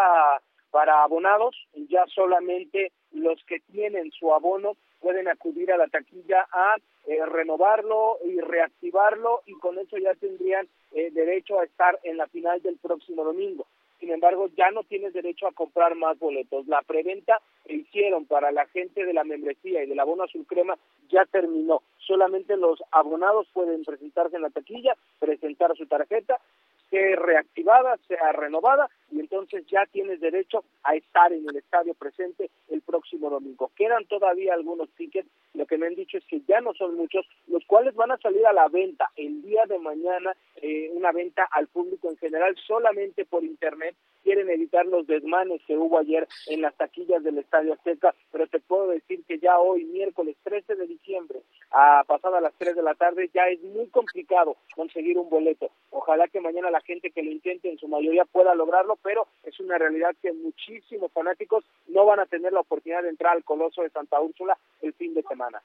para 0.71 1.03
abonados, 1.03 1.55
ya 1.89 2.05
solamente 2.07 2.91
los 3.11 3.43
que 3.45 3.59
tienen 3.59 4.11
su 4.11 4.33
abono 4.33 4.77
pueden 5.00 5.27
acudir 5.27 5.71
a 5.71 5.77
la 5.77 5.88
taquilla 5.88 6.47
a 6.51 6.75
eh, 7.08 7.25
renovarlo 7.25 8.17
y 8.24 8.39
reactivarlo 8.39 9.41
y 9.46 9.53
con 9.53 9.77
eso 9.79 9.98
ya 9.98 10.13
tendrían 10.15 10.67
eh, 10.93 11.10
derecho 11.12 11.60
a 11.60 11.63
estar 11.63 12.00
en 12.03 12.17
la 12.17 12.27
final 12.27 12.62
del 12.62 12.77
próximo 12.77 13.24
domingo. 13.24 13.65
Sin 14.00 14.12
embargo, 14.12 14.50
ya 14.58 14.72
no 14.72 14.84
tienes 14.84 15.13
derecho 15.13 15.48
a 15.48 15.51
comprar 15.51 15.96
más 15.96 16.17
boletos. 16.17 16.65
La 16.67 16.81
preventa 16.81 17.39
que 17.65 17.75
hicieron 17.75 18.25
para 18.25 18.51
la 18.51 18.65
gente 18.65 19.05
de 19.05 19.13
la 19.13 19.24
membresía 19.24 19.84
y 19.84 19.88
del 19.88 20.00
abono 20.00 20.24
azul 20.24 20.46
crema 20.48 20.75
ya 21.10 21.25
terminó. 21.25 21.84
Solamente 22.00 22.58
los 22.58 22.84
abonados 22.91 23.48
pueden 23.53 23.84
presentarse 23.84 24.38
en 24.38 24.41
la 24.41 24.50
taquilla, 24.50 24.96
presentar 25.20 25.75
su 25.77 25.86
tarjeta 25.86 26.39
sea 26.91 27.15
reactivada, 27.15 27.98
sea 28.08 28.31
renovada, 28.34 28.89
y 29.12 29.20
entonces 29.20 29.65
ya 29.68 29.86
tienes 29.91 30.20
derecho 30.20 30.63
a 30.84 30.96
estar 30.96 31.32
en 31.34 31.48
el 31.48 31.56
estadio 31.58 31.94
presente 31.94 32.50
el 32.70 32.82
próximo 32.82 33.30
domingo. 33.30 33.72
Quedan 33.75 34.06
todavía 34.06 34.53
algunos 34.53 34.89
tickets, 34.91 35.30
lo 35.53 35.65
que 35.65 35.77
me 35.77 35.88
han 35.88 35.96
dicho 35.96 36.18
es 36.18 36.25
que 36.25 36.41
ya 36.48 36.62
no 36.62 36.74
son 36.74 36.96
muchos, 36.96 37.25
los 37.48 37.65
cuales 37.65 37.94
van 37.96 38.12
a 38.12 38.18
salir 38.18 38.46
a 38.46 38.53
la 38.53 38.68
venta 38.70 39.10
el 39.15 39.41
día 39.41 39.65
de 39.68 39.80
mañana, 39.80 40.36
eh, 40.62 40.89
una 40.94 41.12
venta 41.12 41.48
al 41.51 41.68
público 41.68 42.10
en 42.10 42.18
general 42.18 42.56
solamente 42.65 43.25
por 43.25 43.44
internet. 43.44 43.96
Quieren 44.24 44.50
evitar 44.50 44.86
los 44.86 45.08
desmanes 45.08 45.62
que 45.65 45.75
hubo 45.75 45.98
ayer 45.98 46.27
en 46.48 46.62
las 46.62 46.75
taquillas 46.75 47.24
del 47.24 47.39
Estadio 47.39 47.74
Azteca, 47.74 48.13
pero 48.32 48.46
te 48.48 48.60
puedo 48.60 48.88
decir 48.88 49.24
que 49.27 49.39
ya 49.39 49.58
hoy, 49.58 49.84
miércoles 49.86 50.38
13 50.44 50.75
de 50.75 50.86
diciembre, 50.86 51.41
a 51.72 52.03
pasada 52.06 52.39
las 52.39 52.53
3 52.60 52.75
de 52.75 52.84
la 52.84 52.94
tarde, 52.94 53.32
ya 53.34 53.48
es 53.48 53.62
muy 53.63 53.88
complicado 53.88 54.58
conseguir 54.75 55.18
un 55.18 55.30
boleto. 55.30 55.72
Ojalá 55.89 56.27
que 56.27 56.39
mañana 56.39 56.70
la 56.70 56.82
gente 56.82 57.12
que 57.12 57.24
lo 57.24 57.32
intente 57.32 57.70
en 57.70 57.77
su 57.77 57.88
mayoría 57.88 58.25
pueda 58.25 58.53
lograrlo, 58.53 58.96
pero 59.03 59.27
es 59.43 59.60
una 59.60 59.77
realidad 59.77 60.15
que 60.22 60.31
muchísimos 60.34 61.12
fanáticos 61.12 61.63
no 61.88 62.05
van 62.05 62.20
a 62.20 62.25
tener 62.25 62.53
la 62.53 62.62
oportunidad 62.62 63.03
de 63.03 63.10
entrar 63.10 63.36
al 63.36 63.43
Coloso 63.43 63.81
de 63.81 63.89
Santa 63.89 64.20
Úrsula 64.20 64.58
el 64.81 64.93
fin 64.93 65.13
de 65.13 65.24
semana. 65.24 65.62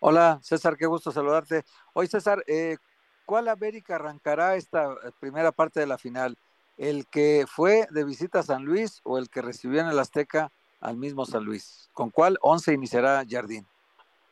Hola 0.00 0.38
César, 0.42 0.76
qué 0.76 0.86
gusto 0.86 1.10
saludarte. 1.10 1.62
Hoy 1.94 2.06
César, 2.06 2.42
eh, 2.46 2.76
¿cuál 3.24 3.48
América 3.48 3.96
arrancará 3.96 4.56
esta 4.56 4.92
eh, 4.92 5.10
primera 5.18 5.52
parte 5.52 5.80
de 5.80 5.86
la 5.86 5.98
final? 5.98 6.36
¿El 6.76 7.06
que 7.06 7.44
fue 7.48 7.86
de 7.90 8.04
visita 8.04 8.40
a 8.40 8.42
San 8.42 8.64
Luis 8.64 9.00
o 9.04 9.18
el 9.18 9.30
que 9.30 9.42
recibió 9.42 9.80
en 9.80 9.86
el 9.86 9.98
Azteca 9.98 10.50
al 10.80 10.96
mismo 10.96 11.24
San 11.24 11.44
Luis? 11.44 11.88
¿Con 11.92 12.10
cuál 12.10 12.36
once 12.42 12.72
iniciará 12.72 13.22
Jardín? 13.28 13.64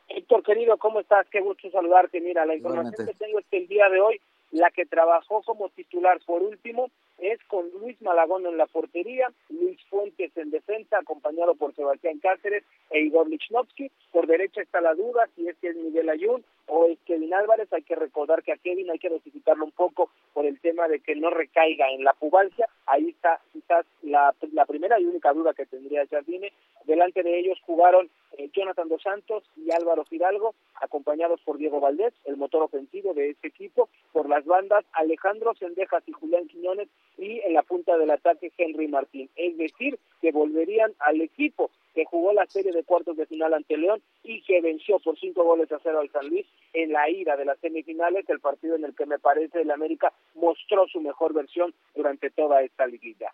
Héctor, 0.09 0.43
querido, 0.43 0.77
¿cómo 0.77 0.99
estás? 0.99 1.25
Qué 1.31 1.39
gusto 1.39 1.71
saludarte. 1.71 2.19
Mira, 2.21 2.45
la 2.45 2.55
información 2.55 3.07
que 3.07 3.13
tengo 3.13 3.39
es 3.39 3.45
que 3.49 3.57
el 3.57 3.67
día 3.67 3.89
de 3.89 3.99
hoy 3.99 4.21
la 4.51 4.69
que 4.69 4.85
trabajó 4.85 5.41
como 5.41 5.69
titular 5.69 6.19
por 6.25 6.43
último 6.43 6.91
es 7.23 7.39
con 7.45 7.69
Luis 7.71 8.01
Malagón 8.01 8.45
en 8.45 8.57
la 8.57 8.65
portería, 8.65 9.31
Luis 9.49 9.79
Fuentes 9.89 10.35
en 10.35 10.51
defensa, 10.51 10.97
acompañado 10.97 11.55
por 11.55 11.73
Sebastián 11.73 12.19
Cáceres 12.19 12.63
e 12.89 12.99
Igor 12.99 13.29
Lichnowsky. 13.29 13.89
Por 14.11 14.27
derecha 14.27 14.61
está 14.61 14.81
la 14.81 14.93
duda 14.93 15.29
si 15.35 15.47
es 15.47 15.57
que 15.57 15.69
es 15.69 15.75
Miguel 15.75 16.09
Ayun 16.09 16.43
o 16.67 16.87
es 16.87 16.99
Kevin 17.05 17.33
Álvarez. 17.33 17.71
Hay 17.71 17.83
que 17.83 17.95
recordar 17.95 18.43
que 18.43 18.51
a 18.51 18.57
Kevin 18.57 18.91
hay 18.91 18.99
que 18.99 19.09
dosificarlo 19.09 19.63
un 19.63 19.71
poco 19.71 20.09
por 20.33 20.45
el 20.45 20.59
tema 20.59 20.87
de 20.87 20.99
que 20.99 21.15
no 21.15 21.29
recaiga 21.29 21.89
en 21.91 22.03
la 22.03 22.13
pubalcia. 22.13 22.67
Ahí 22.85 23.09
está 23.09 23.39
quizás 23.53 23.85
la, 24.01 24.35
la 24.51 24.65
primera 24.65 24.99
y 24.99 25.05
única 25.05 25.31
duda 25.31 25.53
que 25.53 25.65
tendría 25.65 26.05
Jardine. 26.07 26.51
Delante 26.85 27.23
de 27.23 27.39
ellos 27.39 27.57
jugaron 27.65 28.09
eh, 28.37 28.49
Jonathan 28.53 28.89
Dos 28.89 29.01
Santos 29.01 29.43
y 29.55 29.71
Álvaro 29.71 30.03
Fidalgo, 30.05 30.55
acompañados 30.81 31.39
por 31.41 31.57
Diego 31.57 31.79
Valdés, 31.79 32.13
el 32.25 32.35
motor 32.35 32.63
ofensivo 32.63 33.13
de 33.13 33.29
este 33.29 33.47
equipo, 33.47 33.89
por 34.11 34.27
las 34.27 34.43
bandas 34.45 34.83
Alejandro 34.93 35.53
Sendejas 35.55 36.03
y 36.07 36.11
Julián 36.11 36.47
Quiñones 36.47 36.89
y 37.23 37.41
en 37.41 37.53
la 37.53 37.63
punta 37.63 37.97
del 37.97 38.11
ataque 38.11 38.51
Henry 38.57 38.87
Martín. 38.87 39.29
Es 39.35 39.57
decir, 39.57 39.99
que 40.21 40.31
volverían 40.31 40.93
al 40.99 41.21
equipo 41.21 41.71
que 41.93 42.05
jugó 42.05 42.33
la 42.33 42.45
serie 42.47 42.71
de 42.71 42.83
cuartos 42.83 43.17
de 43.17 43.25
final 43.25 43.53
ante 43.53 43.77
León 43.77 44.01
y 44.23 44.41
que 44.43 44.61
venció 44.61 44.99
por 44.99 45.17
cinco 45.19 45.43
goles 45.43 45.71
a 45.71 45.79
cero 45.81 45.99
al 45.99 46.11
San 46.11 46.27
Luis 46.27 46.45
en 46.73 46.91
la 46.91 47.09
ida 47.09 47.35
de 47.35 47.45
las 47.45 47.59
semifinales, 47.59 48.27
el 48.29 48.39
partido 48.39 48.75
en 48.75 48.85
el 48.85 48.95
que 48.95 49.05
me 49.05 49.19
parece 49.19 49.61
el 49.61 49.71
América 49.71 50.11
mostró 50.35 50.87
su 50.87 51.01
mejor 51.01 51.33
versión 51.33 51.73
durante 51.95 52.31
toda 52.31 52.61
esta 52.61 52.87
liguilla. 52.87 53.31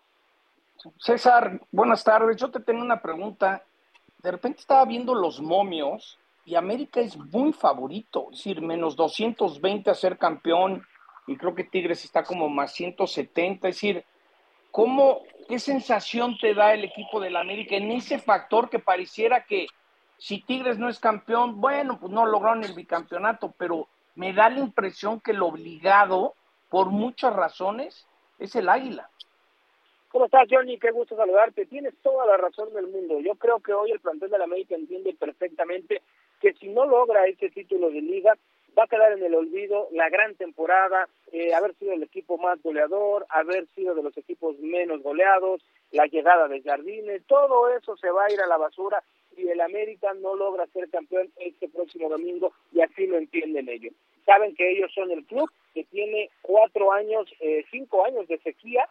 César, 0.98 1.60
buenas 1.70 2.04
tardes. 2.04 2.36
Yo 2.36 2.50
te 2.50 2.60
tengo 2.60 2.82
una 2.82 3.00
pregunta. 3.00 3.64
De 4.22 4.30
repente 4.30 4.60
estaba 4.60 4.84
viendo 4.84 5.14
los 5.14 5.40
momios 5.40 6.18
y 6.44 6.54
América 6.54 7.00
es 7.00 7.16
muy 7.16 7.52
favorito, 7.52 8.28
es 8.32 8.38
decir, 8.38 8.60
menos 8.60 8.96
220 8.96 9.90
a 9.90 9.94
ser 9.94 10.18
campeón 10.18 10.82
y 11.26 11.36
creo 11.36 11.54
que 11.54 11.64
Tigres 11.64 12.04
está 12.04 12.24
como 12.24 12.48
más 12.48 12.72
170, 12.72 13.68
es 13.68 13.76
decir, 13.76 14.04
¿cómo, 14.70 15.22
qué 15.48 15.58
sensación 15.58 16.36
te 16.38 16.54
da 16.54 16.74
el 16.74 16.84
equipo 16.84 17.20
del 17.20 17.36
América 17.36 17.76
en 17.76 17.90
ese 17.90 18.18
factor 18.18 18.68
que 18.68 18.78
pareciera 18.78 19.44
que 19.44 19.66
si 20.18 20.40
Tigres 20.42 20.78
no 20.78 20.88
es 20.88 20.98
campeón, 20.98 21.60
bueno, 21.60 21.98
pues 21.98 22.12
no 22.12 22.26
lograron 22.26 22.62
el 22.62 22.74
bicampeonato, 22.74 23.54
pero 23.56 23.88
me 24.14 24.32
da 24.32 24.50
la 24.50 24.60
impresión 24.60 25.20
que 25.20 25.30
el 25.30 25.42
obligado, 25.42 26.34
por 26.68 26.90
muchas 26.90 27.34
razones, 27.34 28.06
es 28.38 28.54
el 28.54 28.68
Águila. 28.68 29.08
¿Cómo 30.10 30.24
estás, 30.24 30.48
Johnny? 30.50 30.76
Qué 30.78 30.90
gusto 30.90 31.16
saludarte. 31.16 31.66
Tienes 31.66 31.94
toda 32.02 32.26
la 32.26 32.36
razón 32.36 32.74
del 32.74 32.88
mundo. 32.88 33.20
Yo 33.20 33.36
creo 33.36 33.60
que 33.60 33.72
hoy 33.72 33.92
el 33.92 34.00
plantel 34.00 34.30
de 34.30 34.38
la 34.38 34.44
América 34.44 34.74
entiende 34.74 35.14
perfectamente 35.14 36.02
que 36.40 36.52
si 36.54 36.68
no 36.68 36.84
logra 36.84 37.26
ese 37.26 37.48
título 37.50 37.90
de 37.90 38.00
liga, 38.00 38.36
va 38.78 38.84
a 38.84 38.88
quedar 38.88 39.12
en 39.12 39.22
el 39.22 39.34
olvido 39.34 39.88
la 39.92 40.08
gran 40.08 40.34
temporada, 40.34 41.08
eh, 41.32 41.54
haber 41.54 41.74
sido 41.74 41.92
el 41.92 42.02
equipo 42.02 42.38
más 42.38 42.60
goleador, 42.62 43.26
haber 43.28 43.66
sido 43.68 43.94
de 43.94 44.02
los 44.02 44.16
equipos 44.16 44.58
menos 44.58 45.02
goleados, 45.02 45.62
la 45.90 46.06
llegada 46.06 46.48
de 46.48 46.62
Jardines, 46.62 47.22
todo 47.26 47.68
eso 47.76 47.96
se 47.96 48.10
va 48.10 48.26
a 48.26 48.32
ir 48.32 48.40
a 48.40 48.46
la 48.46 48.56
basura 48.56 49.02
si 49.34 49.48
el 49.48 49.60
América 49.60 50.12
no 50.14 50.34
logra 50.34 50.66
ser 50.68 50.88
campeón 50.90 51.30
este 51.36 51.68
próximo 51.68 52.08
domingo 52.08 52.52
y 52.72 52.80
así 52.80 53.06
lo 53.06 53.16
entienden 53.16 53.68
ellos. 53.68 53.94
Saben 54.24 54.54
que 54.54 54.70
ellos 54.70 54.92
son 54.94 55.10
el 55.10 55.24
club 55.24 55.50
que 55.74 55.84
tiene 55.84 56.30
cuatro 56.42 56.92
años, 56.92 57.28
eh, 57.40 57.64
cinco 57.70 58.04
años 58.04 58.28
de 58.28 58.38
sequía, 58.38 58.88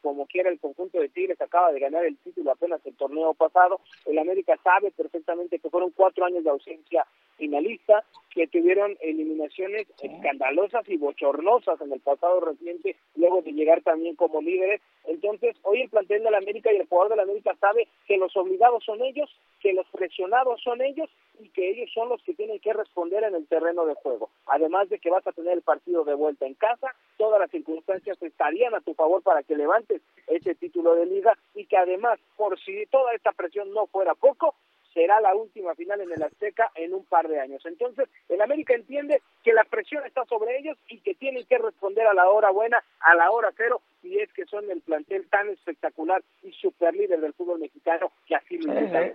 como 0.00 0.26
quiera 0.26 0.48
el 0.48 0.58
conjunto 0.58 0.98
de 0.98 1.10
Tigres 1.10 1.38
acaba 1.40 1.70
de 1.70 1.80
ganar 1.80 2.04
el 2.04 2.16
título 2.16 2.50
apenas 2.50 2.80
el 2.86 2.96
torneo 2.96 3.34
pasado, 3.34 3.80
el 4.06 4.18
América 4.18 4.58
sabe 4.64 4.90
perfectamente 4.90 5.58
que 5.58 5.68
fueron 5.68 5.90
cuatro 5.90 6.24
años 6.24 6.44
de 6.44 6.50
ausencia 6.50 7.06
finalista, 7.40 8.04
que 8.30 8.46
tuvieron 8.46 8.96
eliminaciones 9.00 9.88
escandalosas 10.00 10.88
y 10.88 10.96
bochornosas 10.98 11.80
en 11.80 11.92
el 11.92 12.00
pasado 12.00 12.40
reciente, 12.40 12.96
luego 13.16 13.42
de 13.42 13.52
llegar 13.52 13.82
también 13.82 14.14
como 14.14 14.40
líderes. 14.40 14.80
Entonces, 15.06 15.56
hoy 15.62 15.82
el 15.82 15.90
plantel 15.90 16.22
de 16.22 16.30
la 16.30 16.38
América 16.38 16.72
y 16.72 16.76
el 16.76 16.86
jugador 16.86 17.10
de 17.10 17.16
la 17.16 17.22
América 17.24 17.56
sabe 17.58 17.88
que 18.06 18.18
los 18.18 18.36
obligados 18.36 18.84
son 18.84 19.02
ellos, 19.02 19.28
que 19.60 19.72
los 19.72 19.86
presionados 19.90 20.62
son 20.62 20.80
ellos 20.82 21.10
y 21.40 21.48
que 21.48 21.70
ellos 21.70 21.90
son 21.92 22.10
los 22.10 22.22
que 22.22 22.34
tienen 22.34 22.60
que 22.60 22.72
responder 22.72 23.24
en 23.24 23.34
el 23.34 23.48
terreno 23.48 23.84
de 23.86 23.94
juego. 23.94 24.30
Además 24.46 24.88
de 24.90 24.98
que 24.98 25.10
vas 25.10 25.26
a 25.26 25.32
tener 25.32 25.54
el 25.54 25.62
partido 25.62 26.04
de 26.04 26.14
vuelta 26.14 26.46
en 26.46 26.54
casa, 26.54 26.94
todas 27.16 27.40
las 27.40 27.50
circunstancias 27.50 28.22
estarían 28.22 28.74
a 28.74 28.80
tu 28.80 28.94
favor 28.94 29.22
para 29.22 29.42
que 29.42 29.56
levantes 29.56 30.02
ese 30.28 30.54
título 30.54 30.94
de 30.94 31.06
liga 31.06 31.36
y 31.54 31.66
que 31.66 31.76
además, 31.76 32.20
por 32.36 32.60
si 32.60 32.86
toda 32.86 33.12
esta 33.14 33.32
presión 33.32 33.72
no 33.72 33.86
fuera 33.86 34.14
poco, 34.14 34.54
será 34.92 35.20
la 35.20 35.34
última 35.34 35.74
final 35.74 36.00
en 36.00 36.12
el 36.12 36.22
Azteca 36.22 36.70
en 36.74 36.94
un 36.94 37.04
par 37.04 37.28
de 37.28 37.40
años. 37.40 37.64
Entonces, 37.64 38.08
el 38.28 38.40
América 38.40 38.74
entiende 38.74 39.22
que 39.42 39.52
la 39.52 39.64
presión 39.64 40.04
está 40.06 40.24
sobre 40.24 40.58
ellos 40.58 40.76
y 40.88 40.98
que 40.98 41.14
tienen 41.14 41.46
que 41.46 41.58
responder 41.58 42.06
a 42.06 42.14
la 42.14 42.28
hora 42.28 42.50
buena, 42.50 42.82
a 43.00 43.14
la 43.14 43.30
hora 43.30 43.52
cero, 43.56 43.80
y 44.02 44.18
es 44.18 44.32
que 44.32 44.46
son 44.46 44.70
el 44.70 44.80
plantel 44.80 45.28
tan 45.28 45.48
espectacular 45.48 46.22
y 46.42 46.52
super 46.52 46.94
líder 46.94 47.20
del 47.20 47.34
fútbol 47.34 47.60
mexicano 47.60 48.12
que 48.26 48.34
así 48.34 48.58
lo 48.58 48.72
intentan 48.72 49.14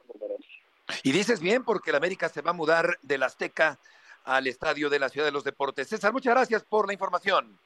Y 1.03 1.11
dices 1.11 1.39
bien, 1.39 1.63
porque 1.63 1.89
el 1.89 1.97
América 1.97 2.29
se 2.29 2.41
va 2.41 2.51
a 2.51 2.53
mudar 2.53 2.97
del 3.01 3.23
Azteca 3.23 3.77
al 4.23 4.47
estadio 4.47 4.89
de 4.89 4.99
la 4.99 5.09
Ciudad 5.09 5.27
de 5.27 5.31
los 5.31 5.43
Deportes. 5.43 5.87
César, 5.87 6.13
muchas 6.13 6.33
gracias 6.33 6.63
por 6.63 6.87
la 6.87 6.93
información. 6.93 7.59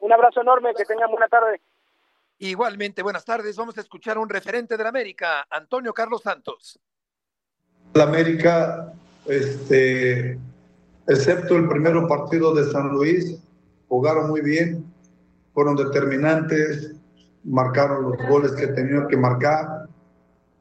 Un 0.00 0.12
abrazo 0.12 0.40
enorme, 0.40 0.74
que 0.74 0.84
tengan 0.84 1.10
buena 1.10 1.28
tarde. 1.28 1.60
Igualmente, 2.38 3.02
buenas 3.02 3.24
tardes. 3.24 3.56
Vamos 3.56 3.78
a 3.78 3.80
escuchar 3.80 4.16
a 4.16 4.20
un 4.20 4.28
referente 4.28 4.76
de 4.76 4.82
la 4.82 4.88
América, 4.88 5.46
Antonio 5.48 5.94
Carlos 5.94 6.22
Santos. 6.22 6.80
América, 8.02 8.92
este, 9.26 10.38
excepto 11.06 11.56
el 11.56 11.68
primer 11.68 11.94
partido 12.08 12.54
de 12.54 12.70
San 12.70 12.88
Luis, 12.88 13.38
jugaron 13.88 14.30
muy 14.30 14.40
bien, 14.40 14.84
fueron 15.52 15.76
determinantes, 15.76 16.92
marcaron 17.44 18.02
los 18.02 18.16
goles 18.28 18.52
que 18.52 18.66
tenían 18.68 19.06
que 19.08 19.16
marcar, 19.16 19.88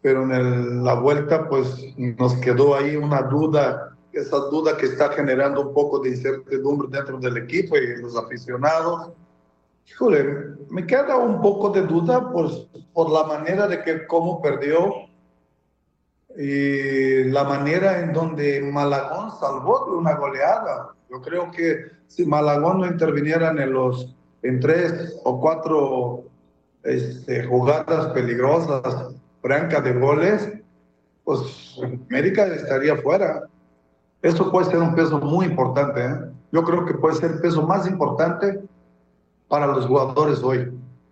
pero 0.02 0.24
en 0.24 0.84
la 0.84 0.94
vuelta 0.96 1.48
pues 1.50 1.96
nos 1.98 2.36
quedó 2.36 2.76
ahí 2.76 2.96
una 2.96 3.24
duda, 3.24 3.96
esa 4.12 4.38
duda 4.38 4.78
que 4.78 4.86
está 4.86 5.10
generando 5.14 5.70
un 5.70 5.74
poco 5.74 6.00
de 6.00 6.10
incertidumbre 6.10 6.90
dentro 6.92 7.18
del 7.20 7.38
equipo 7.38 7.78
y 7.78 8.02
los 8.02 8.16
aficionados. 8.16 9.12
Híjole, 9.90 10.56
me 10.70 10.86
queda 10.86 11.18
un 11.18 11.42
poco 11.42 11.70
de 11.70 11.82
duda 11.82 12.32
pues, 12.32 12.68
por 12.94 13.12
la 13.12 13.24
manera 13.24 13.68
de 13.68 13.82
que 13.82 14.06
cómo 14.06 14.42
perdió 14.42 14.94
y 16.38 17.26
la 17.26 17.44
manera 17.44 18.00
en 18.00 18.14
donde 18.14 18.62
Malagón 18.62 19.32
salvó 19.40 19.86
de 19.86 19.98
una 19.98 20.16
goleada. 20.16 20.94
Yo 21.10 21.22
creo 21.22 21.52
que 21.52 21.86
si 22.08 22.26
Malagón 22.26 22.80
no 22.80 22.88
interviniera 22.88 23.50
en 23.50 23.74
los 23.74 24.16
en 24.42 24.60
tres 24.60 25.20
o 25.24 25.40
cuatro 25.40 26.24
este, 26.84 27.46
jugadas 27.46 28.08
peligrosas, 28.08 29.16
francas 29.42 29.84
de 29.84 29.94
goles, 29.94 30.52
pues 31.24 31.80
América 32.10 32.46
estaría 32.48 32.98
fuera. 32.98 33.44
Esto 34.22 34.52
puede 34.52 34.70
ser 34.70 34.80
un 34.80 34.96
peso 34.96 35.20
muy 35.20 35.46
importante. 35.46 36.06
¿eh? 36.06 36.16
Yo 36.52 36.64
creo 36.64 36.86
que 36.86 36.94
puede 36.94 37.16
ser 37.16 37.32
el 37.32 37.40
peso 37.40 37.66
más 37.66 37.88
importante 37.88 38.62
para 39.48 39.68
los 39.68 39.86
jugadores 39.86 40.42
hoy, 40.44 40.72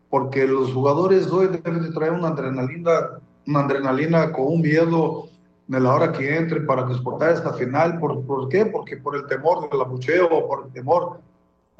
porque 0.10 0.48
los 0.48 0.74
jugadores 0.74 1.32
hoy 1.32 1.48
deben 1.48 1.84
de 1.84 1.92
traer 1.92 2.13
una 2.13 2.30
adrenalina, 2.30 3.20
una 3.51 3.62
adrenalina 3.62 4.31
con 4.31 4.48
un 4.48 4.62
miedo 4.62 5.27
de 5.67 5.79
la 5.79 5.93
hora 5.93 6.12
que 6.12 6.36
entre 6.36 6.62
para 6.62 6.86
disputar 6.86 7.31
esta 7.31 7.53
final. 7.53 8.00
¿Por, 8.00 8.25
¿Por 8.25 8.50
qué? 8.50 8.65
Porque 8.65 8.98
por 8.98 9.15
el 9.15 9.27
temor 9.27 9.70
del 9.70 9.81
abucheo, 9.81 10.48
por 10.48 10.65
el 10.65 10.74
temor 10.74 11.20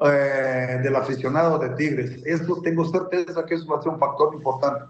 eh, 0.04 0.80
del 0.82 0.96
aficionado 0.96 1.58
de 1.58 1.70
Tigres. 1.70 2.22
Esto 2.24 2.60
tengo 2.62 2.84
certeza 2.84 3.44
que 3.44 3.54
eso 3.54 3.66
va 3.66 3.78
a 3.78 3.82
ser 3.82 3.92
un 3.92 3.98
factor 3.98 4.34
importante 4.34 4.84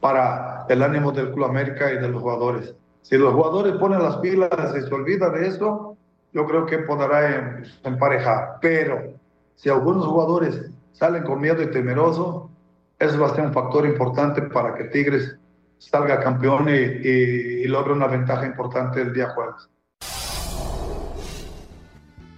para 0.00 0.66
el 0.68 0.82
ánimo 0.82 1.12
del 1.12 1.32
Club 1.32 1.46
América 1.46 1.92
y 1.92 1.96
de 1.96 2.08
los 2.08 2.22
jugadores. 2.22 2.74
Si 3.02 3.16
los 3.16 3.34
jugadores 3.34 3.74
ponen 3.74 4.02
las 4.02 4.16
pilas 4.18 4.50
y 4.76 4.80
se 4.80 4.94
olvidan 4.94 5.34
de 5.34 5.48
eso, 5.48 5.96
yo 6.32 6.46
creo 6.46 6.66
que 6.66 6.78
podrá 6.78 7.62
emparejar. 7.84 8.58
Pero 8.60 9.14
si 9.56 9.68
algunos 9.68 10.06
jugadores 10.06 10.70
salen 10.92 11.24
con 11.24 11.40
miedo 11.40 11.62
y 11.62 11.70
temeroso, 11.70 12.50
eso 12.98 13.18
va 13.20 13.28
a 13.28 13.34
ser 13.34 13.46
un 13.46 13.52
factor 13.52 13.86
importante 13.86 14.42
para 14.42 14.74
que 14.74 14.84
Tigres 14.84 15.36
salga 15.90 16.20
campeón 16.20 16.68
y, 16.68 16.72
y, 16.72 17.64
logre 17.66 17.92
una 17.92 18.06
ventaja 18.06 18.46
importante 18.46 19.00
el 19.00 19.12
día 19.12 19.30
jueves. 19.30 19.68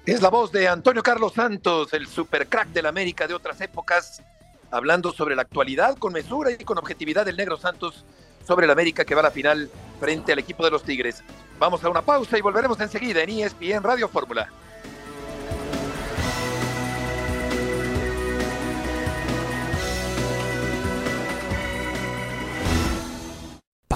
Es 0.06 0.20
la 0.20 0.30
voz 0.30 0.52
de 0.52 0.68
Antonio 0.68 1.02
Carlos 1.02 1.32
Santos, 1.34 1.92
el 1.94 2.06
supercrack 2.06 2.68
del 2.68 2.86
América 2.86 3.26
de 3.26 3.34
otras 3.34 3.60
épocas, 3.60 4.22
hablando 4.70 5.12
sobre 5.12 5.34
la 5.34 5.42
actualidad 5.42 5.96
con 5.96 6.12
mesura 6.12 6.50
y 6.50 6.58
con 6.58 6.78
objetividad 6.78 7.24
del 7.24 7.36
Negro 7.36 7.56
Santos 7.56 8.04
sobre 8.46 8.66
el 8.66 8.70
América 8.70 9.04
que 9.04 9.14
va 9.14 9.20
a 9.20 9.24
la 9.24 9.30
final 9.30 9.70
frente 10.00 10.32
al 10.32 10.38
equipo 10.38 10.64
de 10.64 10.70
los 10.70 10.82
Tigres. 10.82 11.22
Vamos 11.58 11.82
a 11.84 11.88
una 11.88 12.02
pausa 12.02 12.36
y 12.36 12.42
volveremos 12.42 12.80
enseguida 12.80 13.22
en 13.22 13.30
ESPN 13.30 13.82
Radio 13.82 14.08
Fórmula. 14.08 14.50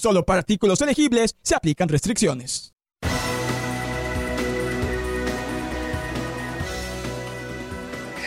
Solo 0.00 0.24
para 0.24 0.38
artículos 0.38 0.80
elegibles 0.80 1.36
se 1.42 1.54
aplican 1.54 1.86
restricciones. 1.86 2.72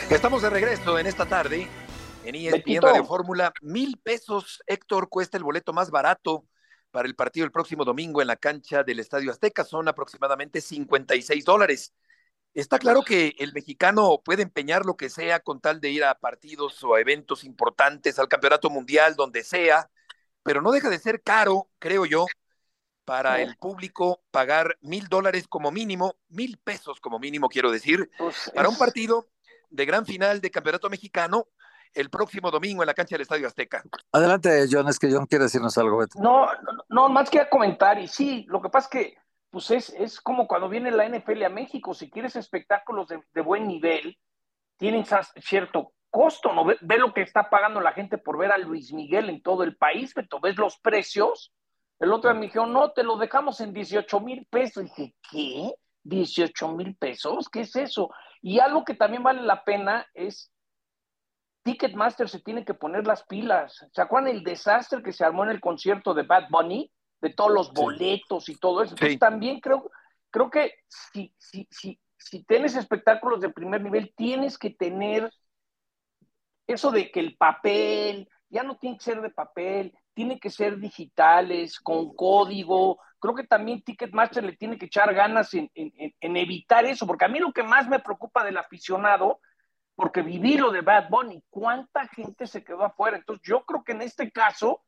Estamos 0.08 0.44
de 0.44 0.52
regreso 0.52 1.00
en 1.00 1.08
esta 1.08 1.26
tarde 1.26 1.68
en 2.26 2.36
ESPN 2.36 2.80
Radio 2.80 3.04
Fórmula. 3.06 3.52
Mil 3.64 3.98
pesos, 3.98 4.62
Héctor, 4.68 5.10
cuesta 5.10 5.40
el 5.40 5.44
boleto 5.44 5.74
más 5.74 5.90
barato 5.90 6.46
para 6.92 7.08
el 7.08 7.16
partido 7.16 7.44
el 7.44 7.52
próximo 7.52 7.84
domingo 7.84 8.22
en 8.22 8.28
la 8.28 8.36
cancha 8.36 8.84
del 8.84 9.00
Estadio 9.00 9.32
Azteca. 9.32 9.64
Son 9.64 9.88
aproximadamente 9.88 10.62
56 10.62 11.44
dólares. 11.44 11.96
Está 12.54 12.78
claro 12.78 13.02
que 13.02 13.34
el 13.40 13.52
mexicano 13.52 14.22
puede 14.24 14.44
empeñar 14.44 14.86
lo 14.86 14.96
que 14.96 15.10
sea 15.10 15.40
con 15.40 15.60
tal 15.60 15.82
de 15.82 15.90
ir 15.90 16.04
a 16.04 16.14
partidos 16.20 16.84
o 16.84 16.94
a 16.94 17.02
eventos 17.02 17.44
importantes, 17.44 18.20
al 18.20 18.28
campeonato 18.28 18.70
mundial, 18.70 19.16
donde 19.16 19.44
sea, 19.44 19.90
pero 20.44 20.62
no 20.62 20.72
deja 20.72 20.90
de 20.90 21.00
ser 21.00 21.22
caro, 21.22 21.68
creo 21.80 22.06
yo, 22.06 22.26
para 23.06 23.42
el 23.42 23.58
público 23.58 24.22
pagar 24.32 24.78
mil 24.82 25.08
dólares 25.08 25.48
como 25.48 25.72
mínimo, 25.72 26.16
mil 26.30 26.58
pesos 26.58 27.00
como 27.02 27.20
mínimo, 27.20 27.50
quiero 27.50 27.72
decir, 27.72 28.10
pues 28.18 28.52
para 28.54 28.70
un 28.70 28.78
partido 28.78 29.28
de 29.70 29.86
gran 29.86 30.06
final 30.06 30.40
de 30.40 30.52
campeonato 30.52 30.90
mexicano 30.90 31.48
el 31.94 32.10
próximo 32.10 32.50
domingo 32.50 32.82
en 32.82 32.88
la 32.88 32.94
cancha 32.94 33.16
del 33.16 33.22
Estadio 33.22 33.48
Azteca. 33.48 33.84
Adelante, 34.12 34.66
John, 34.72 34.88
es 34.88 34.98
que 34.98 35.12
John 35.12 35.28
quiere 35.28 35.46
decirnos 35.46 35.78
algo. 35.78 36.04
No, 36.16 36.46
no, 36.46 36.86
no, 36.90 37.10
más 37.10 37.30
que 37.30 37.48
comentar, 37.50 38.00
y 38.00 38.08
sí, 38.08 38.46
lo 38.50 38.62
que 38.62 38.70
pasa 38.70 38.88
es 38.88 38.92
que 38.92 39.18
pues 39.52 39.70
es, 39.70 39.90
es 39.90 40.20
como 40.20 40.48
cuando 40.48 40.68
viene 40.68 40.90
la 40.90 41.08
NFL 41.08 41.44
a 41.44 41.50
México, 41.50 41.94
si 41.94 42.10
quieres 42.10 42.36
espectáculos 42.36 43.08
de, 43.10 43.22
de 43.36 43.42
buen 43.42 43.68
nivel, 43.68 44.18
tienen 44.78 45.06
cierto 45.40 45.94
costo, 46.14 46.54
¿no? 46.54 46.64
Ve, 46.64 46.78
ve, 46.82 47.00
lo 47.00 47.12
que 47.12 47.22
está 47.24 47.50
pagando 47.50 47.82
la 47.82 47.92
gente 47.92 48.20
por 48.20 48.38
ver 48.38 48.52
a 48.52 48.58
Luis 48.60 48.94
Miguel 48.94 49.30
en 49.30 49.42
todo 49.42 49.64
el 49.64 49.76
país, 49.76 50.14
Beto, 50.14 50.40
ves 50.40 50.58
los 50.58 50.78
precios. 50.78 51.52
El 52.00 52.14
otro 52.14 52.34
me 52.36 52.42
dijo, 52.42 52.68
no, 52.68 52.92
te 52.92 53.02
lo 53.02 53.18
dejamos 53.18 53.60
en 53.62 53.74
18 53.74 54.20
mil 54.20 54.46
pesos. 54.46 54.84
Y 54.84 54.86
dije, 54.86 55.16
¿qué? 55.32 55.74
¿18 56.04 56.76
mil 56.76 56.96
pesos? 56.96 57.50
¿Qué 57.50 57.62
es 57.62 57.76
eso? 57.76 58.12
Y 58.44 58.60
algo 58.60 58.86
que 58.86 58.94
también 58.94 59.24
vale 59.24 59.42
la 59.42 59.64
pena 59.64 60.06
es 60.14 60.54
Ticketmaster 61.64 62.30
se 62.30 62.42
tiene 62.42 62.64
que 62.64 62.76
poner 62.76 63.08
las 63.08 63.24
pilas. 63.24 63.88
¿Se 63.92 64.02
acuerdan 64.02 64.36
el 64.36 64.44
desastre 64.44 65.02
que 65.02 65.14
se 65.14 65.26
armó 65.26 65.44
en 65.46 65.50
el 65.50 65.62
concierto 65.62 66.14
de 66.14 66.24
Bad 66.24 66.50
Bunny? 66.50 66.92
De 67.22 67.30
todos 67.32 67.52
los 67.52 67.74
boletos 67.74 68.50
y 68.50 68.56
todo 68.58 68.84
eso. 68.84 68.94
Entonces 68.94 69.18
también 69.18 69.62
creo, 69.62 69.90
creo 70.30 70.52
que 70.52 70.74
si, 70.88 71.34
si, 71.38 71.68
si, 71.72 71.98
si 72.18 72.44
tienes 72.44 72.76
espectáculos 72.76 73.40
de 73.40 73.50
primer 73.50 73.82
nivel, 73.82 74.14
tienes 74.16 74.58
que 74.58 74.70
tener 74.70 75.32
eso 76.74 76.92
de 76.92 77.12
que 77.12 77.20
el 77.20 77.36
papel, 77.38 78.28
ya 78.50 78.64
no 78.64 78.78
tiene 78.78 78.98
que 78.98 79.04
ser 79.04 79.22
de 79.22 79.30
papel, 79.30 79.94
tiene 80.14 80.40
que 80.40 80.50
ser 80.50 80.78
digitales, 80.78 81.80
con 81.80 82.16
código. 82.16 83.00
Creo 83.20 83.34
que 83.34 83.46
también 83.46 83.82
Ticketmaster 83.82 84.44
le 84.44 84.58
tiene 84.58 84.78
que 84.78 84.86
echar 84.86 85.14
ganas 85.14 85.54
en, 85.54 85.72
en, 85.74 86.14
en 86.20 86.38
evitar 86.38 86.86
eso, 86.86 87.08
porque 87.08 87.26
a 87.26 87.30
mí 87.30 87.40
lo 87.40 87.52
que 87.52 87.64
más 87.64 87.88
me 87.88 88.00
preocupa 88.00 88.44
del 88.44 88.58
aficionado 88.58 89.40
porque 89.96 90.22
viví 90.22 90.58
lo 90.58 90.72
de 90.72 90.82
Bad 90.82 91.10
Bunny, 91.10 91.44
¿cuánta 91.50 92.08
gente 92.08 92.48
se 92.48 92.64
quedó 92.64 92.84
afuera? 92.84 93.18
Entonces 93.18 93.44
yo 93.46 93.64
creo 93.66 93.84
que 93.84 93.92
en 93.92 94.02
este 94.02 94.32
caso 94.32 94.82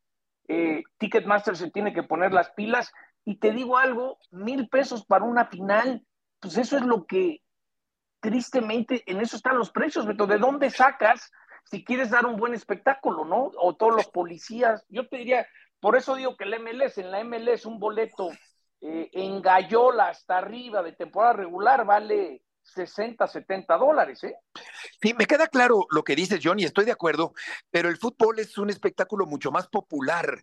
eh, 0.48 0.82
Ticketmaster 0.98 1.56
se 1.56 1.70
tiene 1.70 1.92
que 1.92 2.02
poner 2.02 2.32
las 2.32 2.50
pilas 2.50 2.92
y 3.24 3.38
te 3.38 3.52
digo 3.52 3.78
algo, 3.78 4.18
mil 4.30 4.68
pesos 4.68 5.04
para 5.04 5.24
una 5.24 5.46
final, 5.46 6.04
pues 6.40 6.56
eso 6.58 6.76
es 6.76 6.84
lo 6.84 7.06
que 7.06 7.42
tristemente, 8.20 9.02
en 9.06 9.20
eso 9.20 9.36
están 9.36 9.58
los 9.58 9.70
precios, 9.70 10.06
Beto, 10.06 10.26
¿de 10.26 10.38
dónde 10.38 10.70
sacas 10.70 11.30
si 11.70 11.84
quieres 11.84 12.10
dar 12.10 12.26
un 12.26 12.36
buen 12.36 12.54
espectáculo, 12.54 13.24
no? 13.24 13.50
O 13.58 13.74
todos 13.76 13.94
los 13.94 14.08
policías, 14.08 14.84
yo 14.88 15.08
te 15.08 15.18
diría, 15.18 15.46
por 15.80 15.96
eso 15.96 16.14
digo 16.14 16.36
que 16.36 16.44
el 16.44 16.60
MLS, 16.60 16.98
en 16.98 17.10
la 17.10 17.22
MLS 17.24 17.66
un 17.66 17.78
boleto 17.78 18.30
eh, 18.80 19.10
en 19.12 19.42
Gallola 19.42 20.08
hasta 20.08 20.38
arriba 20.38 20.82
de 20.82 20.92
temporada 20.92 21.32
regular 21.32 21.84
vale 21.84 22.42
60, 22.62 23.26
70 23.26 23.76
dólares, 23.76 24.24
¿eh? 24.24 24.36
Sí, 25.00 25.14
me 25.14 25.26
queda 25.26 25.46
claro 25.48 25.86
lo 25.90 26.02
que 26.02 26.16
dices, 26.16 26.40
John, 26.42 26.58
y 26.58 26.64
estoy 26.64 26.84
de 26.84 26.92
acuerdo, 26.92 27.32
pero 27.70 27.88
el 27.88 27.96
fútbol 27.96 28.38
es 28.38 28.58
un 28.58 28.70
espectáculo 28.70 29.26
mucho 29.26 29.50
más 29.50 29.68
popular 29.68 30.42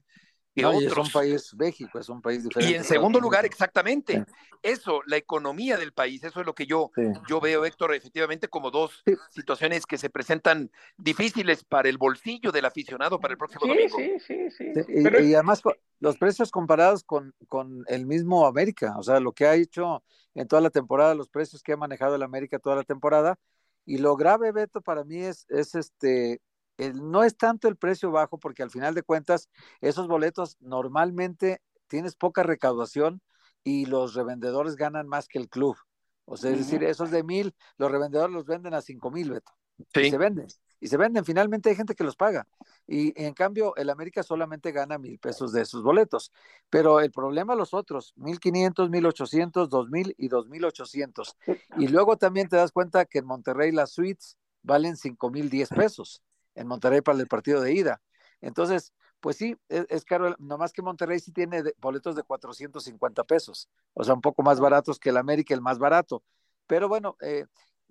que 0.53 0.61
no, 0.61 0.69
otros. 0.69 0.91
es 0.91 0.97
un 0.97 1.11
país, 1.11 1.55
México 1.55 1.99
es 1.99 2.09
un 2.09 2.21
país 2.21 2.43
diferente. 2.43 2.71
Y 2.71 2.75
en 2.75 2.83
segundo 2.83 3.19
lugar, 3.19 3.45
exactamente, 3.45 4.23
sí. 4.25 4.33
eso, 4.61 5.01
la 5.07 5.17
economía 5.17 5.77
del 5.77 5.93
país, 5.93 6.23
eso 6.23 6.39
es 6.39 6.45
lo 6.45 6.53
que 6.53 6.65
yo, 6.65 6.91
sí. 6.95 7.03
yo 7.27 7.39
veo, 7.39 7.65
Héctor, 7.65 7.93
efectivamente 7.95 8.47
como 8.47 8.71
dos 8.71 9.01
sí. 9.05 9.15
situaciones 9.29 9.85
que 9.85 9.97
se 9.97 10.09
presentan 10.09 10.71
difíciles 10.97 11.63
para 11.63 11.89
el 11.89 11.97
bolsillo 11.97 12.51
del 12.51 12.65
aficionado 12.65 13.19
para 13.19 13.33
el 13.33 13.37
próximo 13.37 13.65
domingo. 13.67 13.97
Sí, 13.97 14.13
sí, 14.19 14.51
sí. 14.51 14.65
Y, 14.87 15.03
pero... 15.03 15.23
y, 15.23 15.33
además 15.33 15.61
los 15.99 16.17
precios 16.17 16.51
comparados 16.51 17.03
con, 17.03 17.33
con 17.47 17.83
el 17.87 18.05
mismo 18.05 18.45
América, 18.45 18.95
o 18.97 19.03
sea, 19.03 19.19
lo 19.19 19.31
que 19.31 19.45
ha 19.45 19.55
hecho 19.55 20.03
en 20.35 20.47
toda 20.47 20.61
la 20.61 20.69
temporada, 20.69 21.15
los 21.15 21.29
precios 21.29 21.63
que 21.63 21.73
ha 21.73 21.77
manejado 21.77 22.15
el 22.15 22.23
América 22.23 22.59
toda 22.59 22.75
la 22.75 22.83
temporada. 22.83 23.37
Y 23.85 23.97
lo 23.97 24.15
grave, 24.15 24.51
Beto, 24.51 24.81
para 24.81 25.03
mí 25.03 25.21
es, 25.21 25.45
es 25.49 25.75
este, 25.75 26.41
el, 26.77 27.09
no 27.11 27.23
es 27.23 27.37
tanto 27.37 27.67
el 27.67 27.75
precio 27.75 28.11
bajo, 28.11 28.37
porque 28.39 28.63
al 28.63 28.71
final 28.71 28.93
de 28.93 29.03
cuentas, 29.03 29.49
esos 29.81 30.07
boletos 30.07 30.57
normalmente 30.59 31.61
tienes 31.87 32.15
poca 32.15 32.43
recaudación 32.43 33.21
y 33.63 33.85
los 33.85 34.13
revendedores 34.13 34.75
ganan 34.75 35.07
más 35.07 35.27
que 35.27 35.39
el 35.39 35.49
club. 35.49 35.77
O 36.25 36.37
sea, 36.37 36.51
es 36.51 36.57
decir, 36.57 36.83
esos 36.83 37.11
de 37.11 37.23
mil, 37.23 37.55
los 37.77 37.91
revendedores 37.91 38.33
los 38.33 38.45
venden 38.45 38.73
a 38.73 38.81
cinco 38.81 39.11
mil, 39.11 39.31
Beto. 39.31 39.51
Y 39.95 40.09
se 40.09 40.17
venden. 40.17 40.47
Y 40.79 40.87
se 40.87 40.97
venden. 40.97 41.25
Finalmente 41.25 41.69
hay 41.69 41.75
gente 41.75 41.95
que 41.95 42.03
los 42.03 42.15
paga. 42.15 42.47
Y, 42.87 43.13
en 43.21 43.33
cambio, 43.33 43.75
el 43.75 43.89
América 43.89 44.21
solamente 44.21 44.71
gana 44.71 44.97
mil 44.97 45.17
pesos 45.17 45.51
de 45.51 45.61
esos 45.61 45.81
boletos. 45.81 46.31
Pero 46.69 46.99
el 46.99 47.11
problema 47.11 47.55
los 47.55 47.73
otros, 47.73 48.13
mil 48.15 48.39
quinientos, 48.39 48.89
mil 48.89 49.05
ochocientos, 49.05 49.69
dos 49.69 49.89
mil 49.89 50.13
y 50.17 50.27
dos 50.27 50.47
mil 50.47 50.63
ochocientos. 50.65 51.35
Y 51.77 51.87
luego 51.87 52.17
también 52.17 52.47
te 52.47 52.55
das 52.55 52.71
cuenta 52.71 53.05
que 53.05 53.19
en 53.19 53.25
Monterrey 53.25 53.71
las 53.71 53.91
suites 53.91 54.37
valen 54.61 54.95
cinco 54.95 55.29
mil 55.29 55.49
diez 55.49 55.69
pesos. 55.69 56.21
En 56.55 56.67
Monterrey 56.67 57.01
para 57.01 57.19
el 57.19 57.27
partido 57.27 57.61
de 57.61 57.73
ida. 57.73 58.01
Entonces, 58.41 58.93
pues 59.19 59.37
sí, 59.37 59.55
es, 59.69 59.85
es, 59.89 60.03
caro, 60.03 60.35
nomás 60.37 60.73
que 60.73 60.81
Monterrey 60.81 61.19
sí 61.19 61.31
tiene 61.31 61.63
boletos 61.77 62.15
de 62.15 62.23
450 62.23 63.23
pesos, 63.23 63.69
o 63.93 64.03
sea, 64.03 64.13
un 64.13 64.21
poco 64.21 64.43
más 64.43 64.59
baratos 64.59 64.99
que 64.99 65.09
el 65.09 65.17
América, 65.17 65.53
el 65.53 65.61
más 65.61 65.79
barato. 65.79 66.23
Pero 66.67 66.89
bueno, 66.89 67.15
eh, 67.21 67.45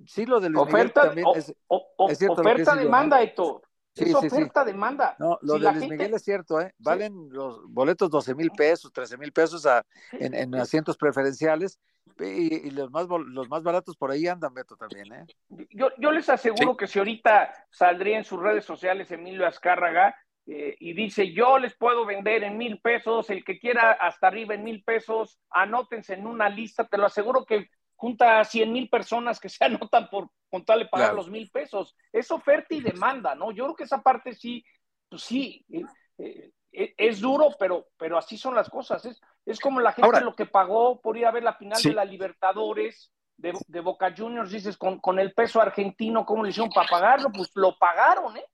sí 0.07 0.27
lo 0.27 0.40
de 0.40 0.51
Luis 0.51 0.62
oferta, 0.68 1.01
Miguel 1.09 1.25
también 1.25 1.27
o, 1.27 1.35
es, 1.35 1.55
o, 1.68 2.11
es 2.11 2.18
cierto 2.18 2.40
oferta 2.42 2.75
demanda, 2.77 3.22
Héctor. 3.22 3.62
Sí, 3.94 4.05
es 4.05 4.11
sí, 4.11 4.27
oferta 4.27 4.62
sí. 4.64 4.72
demanda. 4.72 5.16
No, 5.18 5.38
lo 5.42 5.55
Si 5.55 5.61
de 5.61 5.64
Luis 5.70 5.81
gente- 5.81 5.96
Miguel 5.96 6.14
es 6.14 6.22
cierto, 6.22 6.61
¿eh? 6.61 6.75
Valen 6.79 7.29
los 7.31 7.62
boletos 7.68 8.11
12 8.11 8.35
mil 8.35 8.51
pesos, 8.51 8.90
13 8.92 9.18
mil 9.18 9.33
pesos 9.33 9.66
a, 9.66 9.85
en, 10.12 10.35
en 10.35 10.55
asientos 10.55 10.96
preferenciales 10.96 11.79
y, 12.19 12.69
y 12.69 12.71
los, 12.71 12.91
más, 12.91 13.07
los 13.09 13.49
más 13.49 13.62
baratos 13.62 13.97
por 13.97 14.11
ahí 14.11 14.27
andan, 14.27 14.55
Beto, 14.55 14.77
también, 14.77 15.12
¿eh? 15.12 15.27
Yo, 15.71 15.91
yo 15.99 16.12
les 16.12 16.29
aseguro 16.29 16.77
que 16.77 16.87
si 16.87 16.99
ahorita 16.99 17.53
saldría 17.71 18.19
en 18.19 18.25
sus 18.25 18.41
redes 18.41 18.65
sociales 18.65 19.11
Emilio 19.11 19.47
Azcárraga 19.47 20.15
eh, 20.47 20.77
y 20.81 20.93
dice 20.93 21.33
yo 21.33 21.59
les 21.59 21.77
puedo 21.77 22.05
vender 22.05 22.43
en 22.45 22.59
mil 22.59 22.81
pesos, 22.81 23.31
el 23.31 23.45
que 23.45 23.59
quiera 23.59 23.93
hasta 23.93 24.27
arriba 24.27 24.55
en 24.55 24.65
mil 24.65 24.83
pesos, 24.83 25.38
anótense 25.51 26.15
en 26.15 26.27
una 26.27 26.49
lista, 26.49 26.87
te 26.87 26.99
lo 26.99 27.07
aseguro 27.07 27.45
que 27.45 27.69
junta 27.95 28.41
a 28.41 28.45
cien 28.45 28.73
mil 28.73 28.88
personas 28.88 29.38
que 29.38 29.49
se 29.49 29.65
anotan 29.65 30.09
por 30.11 30.29
contarle 30.51 30.87
pagar 30.87 31.09
Claro. 31.11 31.17
los 31.19 31.31
mil 31.31 31.51
pesos. 31.51 31.97
Es 32.12 32.31
oferta 32.31 32.75
y 32.75 32.81
demanda, 32.81 33.35
¿no? 33.35 33.53
Yo 33.53 33.65
creo 33.65 33.77
que 33.77 33.85
esa 33.85 34.03
parte 34.03 34.33
sí, 34.35 34.65
pues 35.09 35.23
sí, 35.23 35.65
eh, 35.71 35.85
eh, 36.19 36.51
es 36.73 37.21
duro, 37.21 37.51
pero, 37.59 37.89
pero 37.99 38.17
así 38.19 38.39
son 38.39 38.55
las 38.55 38.69
cosas. 38.71 39.05
Es, 39.05 39.21
es 39.45 39.61
como 39.61 39.81
la 39.81 39.93
gente 39.93 40.07
Ahora- 40.07 40.21
lo 40.21 40.35
que 40.35 40.47
pagó 40.47 41.01
por 41.01 41.17
ir 41.17 41.27
a 41.27 41.31
ver 41.31 41.43
la 41.43 41.55
final 41.55 41.79
Sí. 41.79 41.91
de 41.91 41.95
la 41.95 42.05
Libertadores 42.05 43.13
de, 43.37 43.53
de 43.67 43.81
Boca 43.81 44.15
Juniors, 44.17 44.51
dices, 44.51 44.77
con, 44.77 44.99
con 45.01 45.19
el 45.19 45.33
peso 45.35 45.61
argentino, 45.61 46.25
¿cómo 46.25 46.45
le 46.45 46.51
hicieron 46.51 46.71
para 46.71 46.89
pagarlo? 46.89 47.31
Pues 47.33 47.51
lo 47.55 47.77
pagaron, 47.79 48.37
¿eh? 48.37 48.47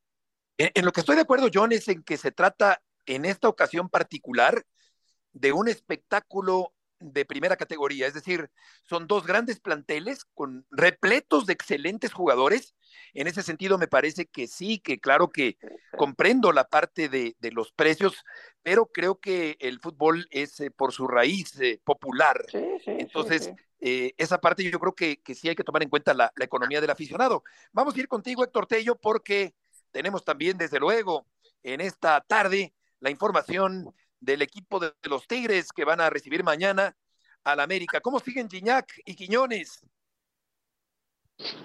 En, 0.56 0.70
en 0.74 0.84
lo 0.84 0.92
que 0.92 1.00
estoy 1.00 1.14
de 1.16 1.22
acuerdo, 1.22 1.48
John, 1.52 1.72
es 1.72 1.86
en 1.88 2.02
que 2.02 2.16
se 2.16 2.32
trata 2.32 2.80
en 3.06 3.24
esta 3.24 3.48
ocasión 3.48 3.88
particular 3.88 4.62
de 5.32 5.52
un 5.52 5.68
espectáculo 5.68 6.72
de 7.00 7.24
primera 7.24 7.56
categoría, 7.56 8.06
es 8.06 8.14
decir, 8.14 8.50
son 8.82 9.06
dos 9.06 9.26
grandes 9.26 9.60
planteles 9.60 10.24
con 10.34 10.66
repletos 10.70 11.46
de 11.46 11.52
excelentes 11.52 12.12
jugadores. 12.12 12.74
En 13.14 13.26
ese 13.26 13.42
sentido, 13.42 13.78
me 13.78 13.86
parece 13.88 14.26
que 14.26 14.46
sí, 14.46 14.80
que 14.80 14.98
claro 14.98 15.30
que 15.30 15.58
comprendo 15.96 16.52
la 16.52 16.64
parte 16.64 17.08
de, 17.08 17.36
de 17.38 17.52
los 17.52 17.72
precios, 17.72 18.24
pero 18.62 18.86
creo 18.86 19.20
que 19.20 19.56
el 19.60 19.80
fútbol 19.80 20.26
es 20.30 20.58
eh, 20.60 20.70
por 20.70 20.92
su 20.92 21.06
raíz 21.06 21.58
eh, 21.60 21.80
popular. 21.84 22.44
Sí, 22.50 22.64
sí. 22.84 22.90
Entonces, 22.98 23.44
sí, 23.44 23.52
eh, 23.80 24.14
esa 24.16 24.38
parte 24.38 24.68
yo 24.68 24.80
creo 24.80 24.94
que, 24.94 25.20
que 25.20 25.34
sí 25.34 25.48
hay 25.48 25.54
que 25.54 25.64
tomar 25.64 25.82
en 25.82 25.90
cuenta 25.90 26.14
la, 26.14 26.32
la 26.34 26.44
economía 26.44 26.80
del 26.80 26.90
aficionado. 26.90 27.44
Vamos 27.72 27.94
a 27.94 28.00
ir 28.00 28.08
contigo, 28.08 28.42
Héctor 28.42 28.66
Tello, 28.66 28.96
porque 28.96 29.54
tenemos 29.92 30.24
también, 30.24 30.58
desde 30.58 30.80
luego, 30.80 31.26
en 31.62 31.80
esta 31.80 32.20
tarde, 32.20 32.74
la 33.00 33.10
información 33.10 33.94
del 34.20 34.42
equipo 34.42 34.80
de 34.80 34.92
los 35.04 35.26
Tigres 35.26 35.68
que 35.72 35.84
van 35.84 36.00
a 36.00 36.10
recibir 36.10 36.44
mañana 36.44 36.96
al 37.44 37.60
América. 37.60 38.00
¿Cómo 38.00 38.20
siguen 38.20 38.48
Gignac 38.48 39.00
y 39.04 39.14
Quiñones? 39.14 39.80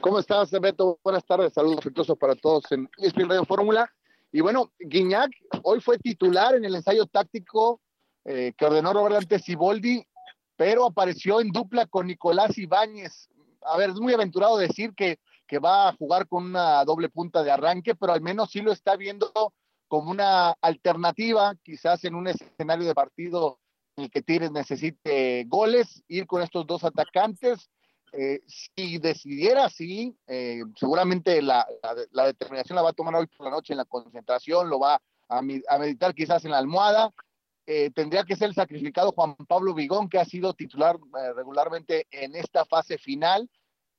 ¿Cómo 0.02 0.20
estás, 0.20 0.52
Beto? 0.52 1.00
Buenas 1.04 1.26
tardes, 1.26 1.54
saludos 1.54 1.80
afectuosos 1.80 2.18
para 2.18 2.36
todos 2.36 2.72
en 2.72 2.88
ESPN 2.98 3.30
Radio 3.30 3.46
Fórmula. 3.46 3.92
Y 4.32 4.42
bueno, 4.42 4.72
Guiñac 4.80 5.32
hoy 5.64 5.80
fue 5.82 5.98
titular 5.98 6.56
en 6.56 6.66
el 6.66 6.76
ensayo 6.76 7.06
táctico 7.08 7.82
eh, 8.26 8.54
que 8.58 8.66
ordenó 8.66 8.94
Roberto 8.94 9.38
Siboldi, 9.38 10.06
pero 10.56 10.86
apareció 10.86 11.42
en 11.42 11.52
dupla 11.52 11.88
con 11.88 12.08
Nicolás 12.08 12.58
Ibáñez. 12.58 13.30
A 13.62 13.78
ver, 13.78 13.92
es 13.92 13.96
muy 13.96 14.14
aventurado 14.14 14.58
decir 14.58 14.94
que, 14.96 15.20
que 15.48 15.60
va 15.60 15.90
a 15.90 15.94
jugar 15.94 16.28
con 16.28 16.46
una 16.46 16.86
doble 16.86 17.10
punta 17.10 17.44
de 17.44 17.52
arranque, 17.52 17.96
pero 17.96 18.14
al 18.14 18.22
menos 18.22 18.52
sí 18.52 18.62
lo 18.62 18.72
está 18.72 18.96
viendo 18.96 19.32
como 19.94 20.10
una 20.10 20.56
alternativa, 20.60 21.54
quizás 21.62 22.04
en 22.04 22.16
un 22.16 22.28
escenario 22.28 22.88
de 22.88 22.96
partido 22.96 23.60
en 23.96 24.06
el 24.06 24.10
que 24.10 24.24
Tigres 24.24 24.52
necesite 24.52 25.44
goles, 25.46 26.04
ir 26.08 26.26
con 26.26 26.42
estos 26.42 26.66
dos 26.66 26.84
atacantes. 26.84 27.70
Eh, 28.12 28.40
si 28.48 28.98
decidiera 28.98 29.66
así, 29.66 30.18
eh, 30.26 30.64
seguramente 30.78 31.44
la, 31.44 31.68
la, 32.10 32.26
determinación 32.26 32.76
la 32.76 32.82
va 32.82 32.90
a 32.90 32.94
tomar 32.94 33.14
hoy 33.14 33.28
por 33.28 33.46
la 33.46 33.52
noche 33.52 33.74
en 33.74 33.78
la 33.78 33.86
concentración, 33.86 34.68
lo 34.68 34.80
va 34.80 34.96
a, 35.30 35.38
a 35.38 35.78
meditar 35.78 36.16
quizás 36.16 36.44
en 36.44 36.50
la 36.50 36.58
almohada. 36.58 37.12
Eh, 37.68 37.92
tendría 37.92 38.24
que 38.24 38.36
ser 38.36 38.50
el 38.50 38.56
sacrificado 38.56 39.12
Juan 39.12 39.36
Pablo 39.48 39.76
Vigón, 39.76 40.10
que 40.10 40.18
ha 40.18 40.26
sido 40.26 40.56
titular 40.56 40.96
eh, 40.96 41.34
regularmente 41.36 42.08
en 42.10 42.36
esta 42.36 42.66
fase 42.66 42.98
final. 42.98 43.48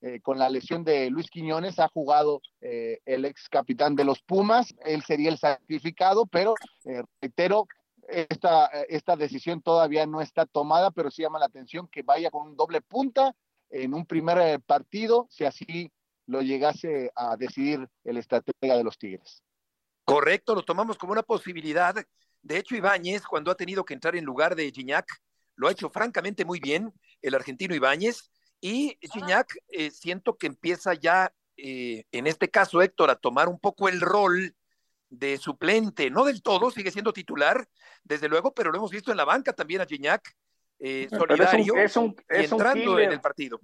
Eh, 0.07 0.21
con 0.21 0.38
la 0.38 0.51
lesión 0.51 0.85
de 0.85 1.09
Luis 1.09 1.31
Quiñones, 1.31 1.79
ha 1.79 1.88
jugado 1.88 2.43
eh, 2.61 3.01
el 3.07 3.25
ex 3.25 3.49
capitán 3.49 3.97
de 3.97 4.05
los 4.05 4.21
Pumas, 4.21 4.75
él 4.85 5.03
sería 5.03 5.31
el 5.31 5.38
sacrificado, 5.38 6.27
pero 6.27 6.55
eh, 6.85 7.03
reitero, 7.23 7.67
esta, 8.07 8.67
esta 8.90 9.17
decisión 9.17 9.62
todavía 9.62 10.05
no 10.05 10.21
está 10.21 10.45
tomada, 10.45 10.90
pero 10.90 11.11
sí 11.11 11.23
llama 11.23 11.38
la 11.38 11.47
atención 11.47 11.88
que 11.88 12.03
vaya 12.03 12.31
con 12.31 12.49
un 12.49 12.55
doble 12.55 12.83
punta 12.83 13.35
en 13.71 13.95
un 13.95 14.05
primer 14.05 14.61
partido, 14.61 15.27
si 15.31 15.47
así 15.47 15.90
lo 16.27 16.43
llegase 16.43 17.11
a 17.17 17.38
decidir 17.38 17.88
el 18.05 18.19
estratega 18.19 18.77
de 18.77 18.85
los 18.85 18.99
Tigres. 18.99 19.43
Correcto, 20.05 20.55
lo 20.55 20.61
tomamos 20.61 20.99
como 20.99 21.12
una 21.12 21.23
posibilidad. 21.23 21.95
De 22.43 22.59
hecho, 22.59 22.77
Ibáñez, 22.77 23.23
cuando 23.23 23.51
ha 23.51 23.55
tenido 23.55 23.87
que 23.87 23.95
entrar 23.95 24.17
en 24.17 24.27
lugar 24.27 24.55
de 24.55 24.71
Gignac, 24.71 25.07
lo 25.57 25.69
ha 25.69 25.73
hecho 25.73 25.88
francamente 25.88 26.45
muy 26.45 26.61
bien, 26.61 26.93
el 27.23 27.35
argentino 27.35 27.75
Ibáñez, 27.75 28.31
y 28.64 28.96
Gignac 29.03 29.59
eh, 29.68 29.90
siento 29.90 30.38
que 30.38 30.46
empieza 30.46 30.94
ya, 30.94 31.35
eh, 31.59 32.05
en 32.12 32.27
este 32.27 32.48
caso 32.48 32.81
Héctor, 32.81 33.11
a 33.11 33.16
tomar 33.16 33.46
un 33.46 33.61
poco 33.61 33.90
el 33.90 34.00
rol 34.00 34.57
de 35.11 35.37
suplente, 35.37 36.09
no 36.09 36.24
del 36.24 36.42
todo, 36.42 36.70
sigue 36.70 36.90
siendo 36.90 37.12
titular, 37.12 37.68
desde 38.05 38.27
luego, 38.27 38.55
pero 38.55 38.72
lo 38.72 38.79
hemos 38.79 38.90
visto 38.90 39.11
en 39.11 39.18
la 39.18 39.27
banca 39.27 39.53
también 39.53 39.83
a 39.83 39.87
Gignac, 39.87 40.35
eh, 40.79 41.09
solidario 41.11 41.77
es 41.77 41.79
un, 41.79 41.79
es 41.79 41.96
un, 41.96 42.16
es 42.27 42.53
entrando 42.53 42.94
un 42.94 43.00
en 43.00 43.12
el 43.12 43.20
partido. 43.20 43.61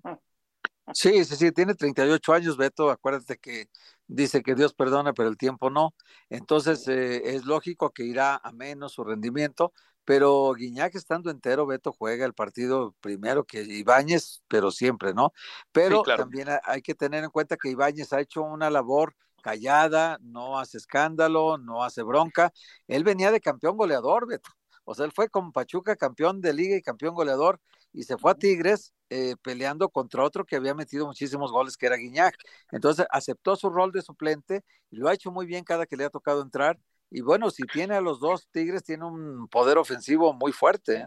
Sí, 0.93 1.25
sí, 1.25 1.37
sí, 1.37 1.51
tiene 1.53 1.75
38 1.75 2.33
años, 2.35 2.57
Beto. 2.57 2.91
Acuérdate 2.91 3.39
que 3.39 3.69
dice 4.07 4.43
que 4.43 4.55
Dios 4.55 4.75
perdona, 4.75 5.15
pero 5.15 5.29
el 5.29 5.39
tiempo 5.39 5.71
no. 5.71 5.95
Entonces, 6.29 6.87
eh, 6.89 7.35
es 7.37 7.47
lógico 7.47 7.91
que 7.91 8.05
irá 8.05 8.37
a 8.37 8.53
menos 8.53 8.93
su 8.93 9.05
rendimiento, 9.05 9.73
pero 10.11 10.53
Guiñac 10.55 10.97
estando 10.97 11.31
entero, 11.31 11.67
Beto 11.67 11.93
juega 11.93 12.27
el 12.27 12.35
partido 12.35 12.97
primero 13.01 13.45
que 13.45 13.63
Ibáñez, 13.63 14.43
pero 14.49 14.73
siempre, 14.73 15.15
¿no? 15.15 15.33
Pero 15.71 15.99
Sí, 15.99 16.03
claro. 16.03 16.25
también 16.25 16.49
hay 16.65 16.83
que 16.83 16.97
tener 16.97 17.23
en 17.23 17.31
cuenta 17.31 17.57
que 17.57 17.71
Ibáñez 17.71 18.13
ha 18.13 18.21
hecho 18.21 18.43
una 18.43 18.71
labor 18.71 19.15
callada, 19.41 20.19
no 20.21 20.59
hace 20.59 20.79
escándalo, 20.79 21.59
no 21.59 21.85
hace 21.85 22.03
bronca. 22.03 22.53
Él 22.89 23.05
venía 23.05 23.31
de 23.31 23.41
campeón 23.41 23.77
goleador, 23.77 24.27
Beto. 24.27 24.51
O 24.85 24.95
sea, 24.97 25.05
él 25.07 25.13
fue 25.13 25.29
con 25.29 25.53
Pachuca 25.53 25.95
campeón 25.95 26.41
de 26.41 26.53
liga 26.55 26.77
y 26.77 26.83
campeón 26.83 27.15
goleador 27.15 27.61
y 27.93 28.03
se 28.03 28.19
fue 28.19 28.33
a 28.33 28.35
Tigres 28.35 28.93
eh, 29.11 29.37
peleando 29.43 29.89
contra 29.91 30.25
otro 30.25 30.45
que 30.45 30.57
había 30.57 30.75
metido 30.75 31.07
muchísimos 31.07 31.53
goles, 31.53 31.77
que 31.77 31.87
era 31.87 31.97
Guiñac. 31.97 32.35
Entonces 32.73 33.07
aceptó 33.11 33.55
su 33.55 33.71
rol 33.71 33.93
de 33.93 34.03
suplente 34.03 34.65
y 34.91 34.97
lo 34.97 35.09
ha 35.09 35.15
hecho 35.15 35.31
muy 35.31 35.47
bien 35.47 35.63
cada 35.65 35.87
que 35.87 35.97
le 35.97 36.05
ha 36.05 36.11
tocado 36.11 36.43
entrar. 36.43 36.79
Y 37.11 37.21
bueno, 37.23 37.51
si 37.51 37.65
tiene 37.65 37.97
a 37.97 38.01
los 38.01 38.21
dos 38.21 38.49
Tigres, 38.51 38.85
tiene 38.85 39.05
un 39.05 39.49
poder 39.49 39.79
ofensivo 39.79 40.33
muy 40.33 40.53
fuerte. 40.53 41.05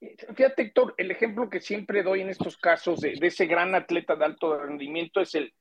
¿eh? 0.00 0.16
Fíjate, 0.34 0.62
Héctor, 0.62 0.94
el 0.96 1.10
ejemplo 1.10 1.50
que 1.50 1.60
siempre 1.60 2.02
doy 2.02 2.20
en 2.20 2.30
estos 2.30 2.56
casos 2.56 3.00
de, 3.00 3.14
de 3.20 3.26
ese 3.26 3.46
gran 3.46 3.74
atleta 3.74 4.14
de 4.14 4.24
alto 4.24 4.56
rendimiento 4.56 5.20
es 5.20 5.34
el 5.34 5.52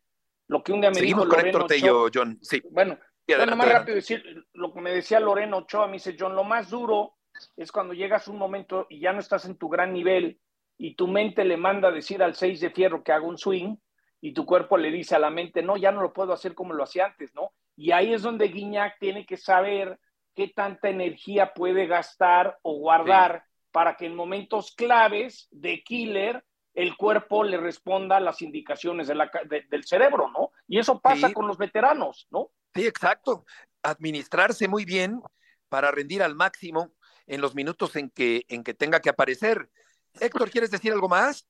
lo 0.48 0.64
que 0.64 0.72
un 0.72 0.82
día 0.82 0.90
me 0.90 0.96
Seguimos 0.96 1.26
dijo 1.26 1.36
con 1.36 1.40
Loreno 1.40 1.58
Héctor 1.60 1.68
Tello, 1.68 2.02
Ochoa. 2.04 2.24
John. 2.26 2.40
Sí. 2.42 2.62
Bueno, 2.72 2.98
bueno, 3.28 3.44
adelante, 3.44 3.56
más 3.56 3.70
rápido 3.70 3.96
decir 3.96 4.24
lo 4.54 4.74
que 4.74 4.82
me 4.82 4.92
decía 4.92 5.20
Loreno 5.20 5.58
Ochoa, 5.58 5.88
me 5.88 5.94
dice 5.94 6.16
John, 6.18 6.36
lo 6.36 6.44
más 6.44 6.70
duro 6.70 7.16
es 7.56 7.72
cuando 7.72 7.94
llegas 7.94 8.28
a 8.28 8.32
un 8.32 8.38
momento 8.38 8.88
y 8.90 9.00
ya 9.00 9.14
no 9.14 9.20
estás 9.20 9.46
en 9.46 9.58
tu 9.58 9.68
gran 9.68 9.94
nivel 9.94 10.40
y 10.78 10.96
tu 10.96 11.08
mente 11.08 11.44
le 11.44 11.58
manda 11.58 11.90
a 11.90 11.92
decir 11.92 12.24
al 12.24 12.36
6 12.36 12.62
de 12.62 12.70
fierro 12.70 13.04
que 13.04 13.12
haga 13.12 13.26
un 13.26 13.38
swing 13.38 13.76
y 14.22 14.34
tu 14.34 14.46
cuerpo 14.46 14.78
le 14.78 14.92
dice 14.92 15.16
a 15.16 15.20
la 15.20 15.30
mente, 15.30 15.62
no, 15.62 15.78
ya 15.78 15.92
no 15.92 16.02
lo 16.02 16.14
puedo 16.14 16.34
hacer 16.34 16.56
como 16.56 16.74
lo 16.74 16.84
hacía 16.84 17.06
antes, 17.06 17.36
¿no? 17.36 17.52
Y 17.78 17.92
ahí 17.92 18.14
es 18.14 18.24
donde 18.24 18.48
Guiñac 18.50 18.98
tiene 19.00 19.26
que 19.26 19.38
saber 19.38 19.98
qué 20.36 20.50
tanta 20.50 20.90
energía 20.90 21.54
puede 21.54 21.86
gastar 21.88 22.58
o 22.64 22.74
guardar 22.80 23.46
para 23.72 23.96
que 23.96 24.08
en 24.08 24.16
momentos 24.16 24.74
claves 24.76 25.48
de 25.52 25.84
killer 25.84 26.44
el 26.74 26.98
cuerpo 26.98 27.44
le 27.44 27.58
responda 27.58 28.18
a 28.18 28.20
las 28.20 28.42
indicaciones 28.42 29.08
de 29.08 29.16
la, 29.16 29.30
ca- 29.30 29.44
de- 29.46 29.64
del 29.70 29.84
cerebro, 29.86 30.30
¿no? 30.32 30.52
Y 30.68 30.78
eso 30.80 31.00
pasa 31.00 31.28
Sí. 31.28 31.34
con 31.34 31.48
los 31.48 31.58
veteranos, 31.58 32.28
¿no? 32.32 32.50
Sí, 32.76 32.86
exacto. 32.86 33.46
Administrarse 33.84 34.68
muy 34.68 34.84
bien 34.86 35.22
para 35.70 35.92
rendir 35.92 36.22
al 36.24 36.36
máximo. 36.36 36.92
en 37.30 37.42
los 37.42 37.56
minutos 37.56 37.94
en 37.98 38.10
que, 38.10 38.46
en 38.48 38.64
que 38.64 38.74
tenga 38.74 39.02
que 39.02 39.10
aparecer. 39.10 39.70
Héctor, 40.18 40.50
¿quieres 40.50 40.72
decir 40.72 40.94
algo 40.94 41.10
más? 41.10 41.46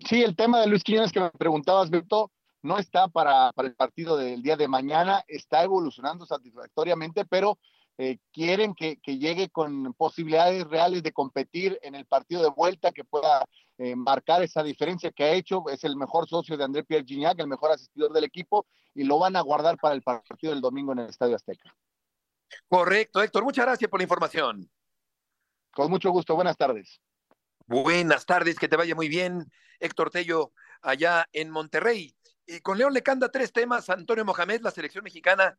Sí, 0.00 0.20
el 0.24 0.34
tema 0.34 0.60
de 0.60 0.66
Luis 0.66 0.82
Quiñones 0.82 1.12
que 1.12 1.20
me 1.20 1.30
preguntabas, 1.30 1.90
Beto, 1.90 2.32
no 2.64 2.78
está 2.78 3.08
para, 3.08 3.52
para 3.52 3.68
el 3.68 3.74
partido 3.74 4.16
del 4.16 4.42
día 4.42 4.56
de 4.56 4.68
mañana, 4.68 5.22
está 5.28 5.62
evolucionando 5.62 6.24
satisfactoriamente, 6.24 7.26
pero 7.26 7.58
eh, 7.98 8.18
quieren 8.32 8.74
que, 8.74 8.96
que, 9.00 9.18
llegue 9.18 9.50
con 9.50 9.92
posibilidades 9.92 10.64
reales 10.64 11.02
de 11.02 11.12
competir 11.12 11.78
en 11.82 11.94
el 11.94 12.06
partido 12.06 12.42
de 12.42 12.48
vuelta, 12.48 12.90
que 12.90 13.04
pueda 13.04 13.44
eh, 13.76 13.94
marcar 13.94 14.42
esa 14.42 14.62
diferencia 14.62 15.12
que 15.12 15.24
ha 15.24 15.32
hecho. 15.32 15.68
Es 15.68 15.84
el 15.84 15.94
mejor 15.96 16.26
socio 16.26 16.56
de 16.56 16.64
André 16.64 16.84
Pierre 16.84 17.04
Gignac, 17.04 17.38
el 17.38 17.48
mejor 17.48 17.70
asistidor 17.70 18.12
del 18.14 18.24
equipo, 18.24 18.66
y 18.94 19.04
lo 19.04 19.18
van 19.18 19.36
a 19.36 19.42
guardar 19.42 19.76
para 19.76 19.94
el 19.94 20.02
partido 20.02 20.54
del 20.54 20.62
domingo 20.62 20.92
en 20.92 21.00
el 21.00 21.10
Estadio 21.10 21.36
Azteca. 21.36 21.76
Correcto, 22.66 23.22
Héctor. 23.22 23.44
Muchas 23.44 23.66
gracias 23.66 23.90
por 23.90 24.00
la 24.00 24.04
información. 24.04 24.70
Con 25.70 25.90
mucho 25.90 26.10
gusto. 26.10 26.34
Buenas 26.34 26.56
tardes. 26.56 26.98
Buenas 27.66 28.24
tardes, 28.24 28.58
que 28.58 28.68
te 28.68 28.76
vaya 28.76 28.94
muy 28.94 29.08
bien, 29.08 29.50
Héctor 29.80 30.10
Tello, 30.10 30.52
allá 30.80 31.26
en 31.32 31.50
Monterrey. 31.50 32.14
Y 32.46 32.60
con 32.60 32.78
León 32.78 32.92
Lecanda, 32.92 33.30
tres 33.30 33.52
temas, 33.52 33.88
Antonio 33.88 34.24
Mohamed, 34.24 34.60
la 34.60 34.70
selección 34.70 35.04
mexicana 35.04 35.58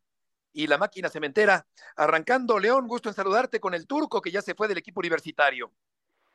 y 0.52 0.66
la 0.66 0.78
máquina 0.78 1.08
cementera. 1.08 1.66
Arrancando, 1.96 2.58
León, 2.58 2.86
gusto 2.86 3.08
en 3.08 3.14
saludarte 3.14 3.60
con 3.60 3.74
el 3.74 3.86
turco 3.86 4.22
que 4.22 4.30
ya 4.30 4.40
se 4.40 4.54
fue 4.54 4.68
del 4.68 4.78
equipo 4.78 5.00
universitario. 5.00 5.70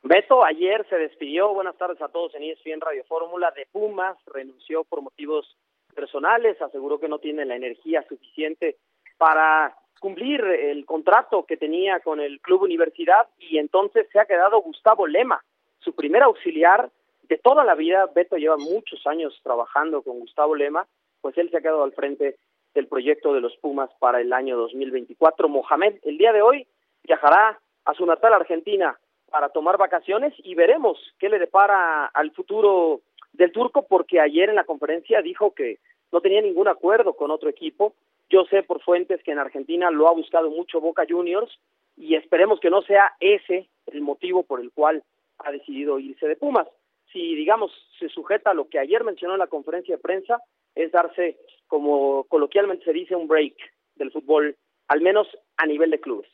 Beto 0.02 0.44
ayer 0.44 0.84
se 0.90 0.96
despidió, 0.96 1.54
buenas 1.54 1.76
tardes 1.76 2.02
a 2.02 2.08
todos 2.08 2.34
en 2.34 2.42
ESPN 2.42 2.80
Radio 2.80 3.04
Fórmula 3.04 3.52
de 3.52 3.66
Pumas, 3.66 4.16
renunció 4.26 4.84
por 4.84 5.00
motivos 5.00 5.56
personales, 5.94 6.60
aseguró 6.60 6.98
que 6.98 7.08
no 7.08 7.18
tiene 7.18 7.44
la 7.44 7.54
energía 7.54 8.04
suficiente 8.08 8.78
para 9.16 9.76
cumplir 10.00 10.40
el 10.40 10.84
contrato 10.84 11.46
que 11.46 11.56
tenía 11.56 12.00
con 12.00 12.20
el 12.20 12.40
club 12.40 12.62
universidad 12.62 13.28
y 13.38 13.58
entonces 13.58 14.08
se 14.12 14.18
ha 14.18 14.26
quedado 14.26 14.60
Gustavo 14.60 15.06
Lema, 15.06 15.44
su 15.78 15.94
primer 15.94 16.24
auxiliar 16.24 16.90
de 17.32 17.38
toda 17.38 17.64
la 17.64 17.74
vida. 17.74 18.10
Beto 18.14 18.36
lleva 18.36 18.58
muchos 18.58 19.06
años 19.06 19.40
trabajando 19.42 20.02
con 20.02 20.20
Gustavo 20.20 20.54
Lema, 20.54 20.86
pues 21.22 21.38
él 21.38 21.48
se 21.50 21.56
ha 21.56 21.62
quedado 21.62 21.82
al 21.82 21.92
frente 21.92 22.36
del 22.74 22.88
proyecto 22.88 23.32
de 23.32 23.40
los 23.40 23.56
Pumas 23.56 23.88
para 23.98 24.20
el 24.20 24.34
año 24.34 24.54
2024. 24.58 25.48
Mohamed, 25.48 25.94
el 26.02 26.18
día 26.18 26.34
de 26.34 26.42
hoy 26.42 26.66
viajará 27.04 27.58
a 27.86 27.94
su 27.94 28.04
natal 28.04 28.34
Argentina 28.34 28.98
para 29.30 29.48
tomar 29.48 29.78
vacaciones 29.78 30.34
y 30.44 30.54
veremos 30.54 30.98
qué 31.18 31.30
le 31.30 31.38
depara 31.38 32.04
al 32.04 32.32
futuro 32.32 33.00
del 33.32 33.50
turco, 33.50 33.86
porque 33.88 34.20
ayer 34.20 34.50
en 34.50 34.56
la 34.56 34.64
conferencia 34.64 35.22
dijo 35.22 35.54
que 35.54 35.78
no 36.12 36.20
tenía 36.20 36.42
ningún 36.42 36.68
acuerdo 36.68 37.14
con 37.14 37.30
otro 37.30 37.48
equipo. 37.48 37.94
Yo 38.28 38.44
sé 38.44 38.62
por 38.62 38.82
fuentes 38.82 39.22
que 39.22 39.32
en 39.32 39.38
Argentina 39.38 39.90
lo 39.90 40.06
ha 40.06 40.12
buscado 40.12 40.50
mucho 40.50 40.82
Boca 40.82 41.04
Juniors 41.08 41.58
y 41.96 42.14
esperemos 42.14 42.60
que 42.60 42.68
no 42.68 42.82
sea 42.82 43.14
ese 43.20 43.70
el 43.86 44.02
motivo 44.02 44.42
por 44.42 44.60
el 44.60 44.70
cual 44.70 45.02
ha 45.38 45.50
decidido 45.50 45.98
irse 45.98 46.28
de 46.28 46.36
Pumas. 46.36 46.68
Si, 47.12 47.34
digamos, 47.34 47.70
se 47.98 48.08
sujeta 48.08 48.50
a 48.50 48.54
lo 48.54 48.68
que 48.68 48.78
ayer 48.78 49.04
mencionó 49.04 49.34
en 49.34 49.40
la 49.40 49.46
conferencia 49.46 49.96
de 49.96 50.02
prensa, 50.02 50.40
es 50.74 50.90
darse, 50.92 51.38
como 51.66 52.24
coloquialmente 52.24 52.84
se 52.84 52.92
dice, 52.92 53.14
un 53.14 53.28
break 53.28 53.54
del 53.96 54.10
fútbol, 54.10 54.56
al 54.88 55.00
menos 55.00 55.26
a 55.56 55.66
nivel 55.66 55.90
de 55.90 56.00
clubes. 56.00 56.28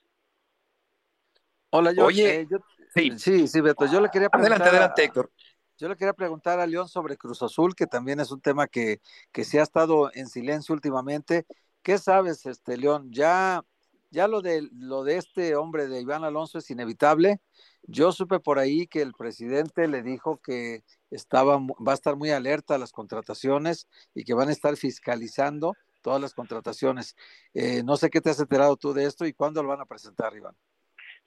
Hola, 1.70 1.92
yo, 1.92 2.06
Oye, 2.06 2.40
eh, 2.40 2.48
sí. 2.94 3.10
sí, 3.18 3.48
sí, 3.48 3.60
Beto, 3.60 3.86
yo 3.86 4.00
le 4.00 4.08
quería 4.08 4.30
preguntar. 4.30 4.52
Adelante, 4.52 4.76
adelante, 4.76 5.04
Héctor. 5.04 5.30
Yo 5.76 5.88
le 5.88 5.96
quería 5.96 6.12
preguntar 6.12 6.58
a 6.58 6.66
León 6.66 6.88
sobre 6.88 7.16
Cruz 7.16 7.42
Azul, 7.42 7.74
que 7.74 7.86
también 7.86 8.18
es 8.18 8.32
un 8.32 8.40
tema 8.40 8.66
que, 8.66 9.00
que 9.30 9.44
se 9.44 9.60
ha 9.60 9.62
estado 9.62 10.10
en 10.14 10.26
silencio 10.26 10.74
últimamente. 10.74 11.46
¿Qué 11.82 11.98
sabes, 11.98 12.46
este 12.46 12.76
León? 12.76 13.10
Ya, 13.12 13.62
ya 14.10 14.26
lo 14.26 14.40
de 14.40 14.68
lo 14.72 15.04
de 15.04 15.18
este 15.18 15.54
hombre 15.54 15.86
de 15.86 16.00
Iván 16.00 16.24
Alonso 16.24 16.58
es 16.58 16.70
inevitable. 16.70 17.40
Yo 17.82 18.12
supe 18.12 18.40
por 18.40 18.58
ahí 18.58 18.86
que 18.86 19.00
el 19.00 19.12
presidente 19.12 19.88
le 19.88 20.02
dijo 20.02 20.40
que 20.42 20.82
estaba, 21.10 21.56
va 21.56 21.92
a 21.92 21.94
estar 21.94 22.16
muy 22.16 22.30
alerta 22.30 22.74
a 22.74 22.78
las 22.78 22.92
contrataciones 22.92 23.88
y 24.14 24.24
que 24.24 24.34
van 24.34 24.48
a 24.48 24.52
estar 24.52 24.76
fiscalizando 24.76 25.74
todas 26.02 26.20
las 26.20 26.34
contrataciones. 26.34 27.16
Eh, 27.54 27.82
no 27.84 27.96
sé 27.96 28.10
qué 28.10 28.20
te 28.20 28.30
has 28.30 28.40
enterado 28.40 28.76
tú 28.76 28.92
de 28.92 29.04
esto 29.04 29.26
y 29.26 29.32
cuándo 29.32 29.62
lo 29.62 29.68
van 29.68 29.80
a 29.80 29.86
presentar, 29.86 30.34
Iván. 30.36 30.54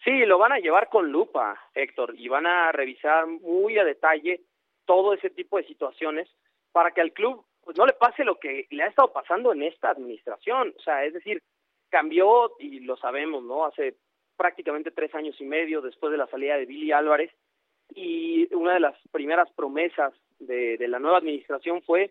Sí, 0.04 0.26
lo 0.26 0.40
van 0.40 0.52
a 0.52 0.60
llevar 0.60 0.90
con 0.90 1.12
lupa, 1.12 1.60
Héctor, 1.76 2.16
y 2.18 2.28
van 2.28 2.48
a 2.48 2.72
revisar 2.72 3.28
muy 3.28 3.78
a 3.78 3.84
detalle 3.84 4.42
todo 4.86 5.14
ese 5.14 5.30
tipo 5.30 5.58
de 5.58 5.68
situaciones 5.68 6.28
para 6.72 6.92
que 6.92 7.02
al 7.02 7.14
club 7.14 7.46
pues 7.64 7.78
no 7.78 7.86
le 7.86 7.94
pase 7.94 8.24
lo 8.24 8.40
que 8.40 8.66
le 8.72 8.84
ha 8.84 8.88
estado 8.88 9.14
pasando 9.14 9.54
en 9.54 9.62
esta 9.62 9.92
administración. 9.92 10.74
O 10.78 10.82
sea, 10.82 11.06
es 11.06 11.14
decir, 11.14 11.44
cambió, 11.90 12.54
y 12.60 12.80
lo 12.80 12.98
sabemos, 12.98 13.44
¿no? 13.44 13.66
Hace 13.66 13.96
prácticamente 14.42 14.90
tres 14.90 15.14
años 15.14 15.40
y 15.40 15.46
medio 15.46 15.82
después 15.82 16.12
de 16.12 16.18
la 16.18 16.26
salida 16.26 16.58
de 16.58 16.66
Billy 16.66 16.92
Álvarez, 16.92 17.32
y 17.94 18.52
una 18.56 18.74
de 18.74 18.80
las 18.80 18.96
primeras 19.12 19.52
promesas 19.52 20.14
de, 20.40 20.84
la 20.88 20.98
nueva 20.98 21.20
administración 21.20 21.84
fue, 21.84 22.10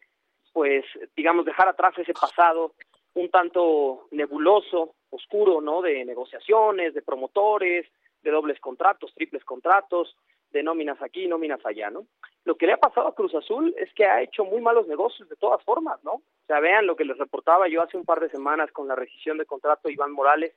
pues, 0.53 0.85
digamos, 1.17 1.45
dejar 1.45 1.67
atrás 1.67 1.99
ese 1.99 2.13
pasado 2.13 2.75
un 3.15 3.31
tanto 3.31 4.07
nebuloso, 4.13 4.95
oscuro, 5.11 5.61
¿no? 5.61 5.83
De 5.83 6.05
negociaciones, 6.05 6.95
de 6.95 7.03
promotores, 7.03 7.85
de 8.23 8.31
dobles 8.31 8.61
contratos, 8.61 9.13
triples 9.13 9.45
contratos, 9.45 10.17
de 10.53 10.63
nóminas 10.63 11.03
aquí, 11.03 11.27
nóminas 11.27 11.67
allá, 11.67 11.91
¿no? 11.91 12.07
Lo 12.45 12.55
que 12.55 12.67
le 12.67 12.75
ha 12.75 12.77
pasado 12.77 13.09
a 13.09 13.15
Cruz 13.17 13.35
Azul 13.35 13.75
es 13.77 13.93
que 13.95 14.05
ha 14.05 14.23
hecho 14.23 14.45
muy 14.45 14.61
malos 14.61 14.87
negocios 14.87 15.29
de 15.29 15.35
todas 15.35 15.65
formas, 15.65 15.99
¿no? 16.05 16.13
O 16.13 16.47
sea, 16.47 16.61
vean 16.61 16.87
lo 16.87 16.95
que 16.95 17.05
les 17.05 17.19
reportaba 17.19 17.67
yo 17.67 17.83
hace 17.83 17.97
un 17.97 18.05
par 18.05 18.21
de 18.21 18.31
semanas 18.31 18.71
con 18.71 18.87
la 18.87 18.95
rescisión 18.95 19.37
de 19.37 19.47
contrato 19.47 19.89
de 19.89 19.95
Iván 19.95 20.13
Morales. 20.13 20.55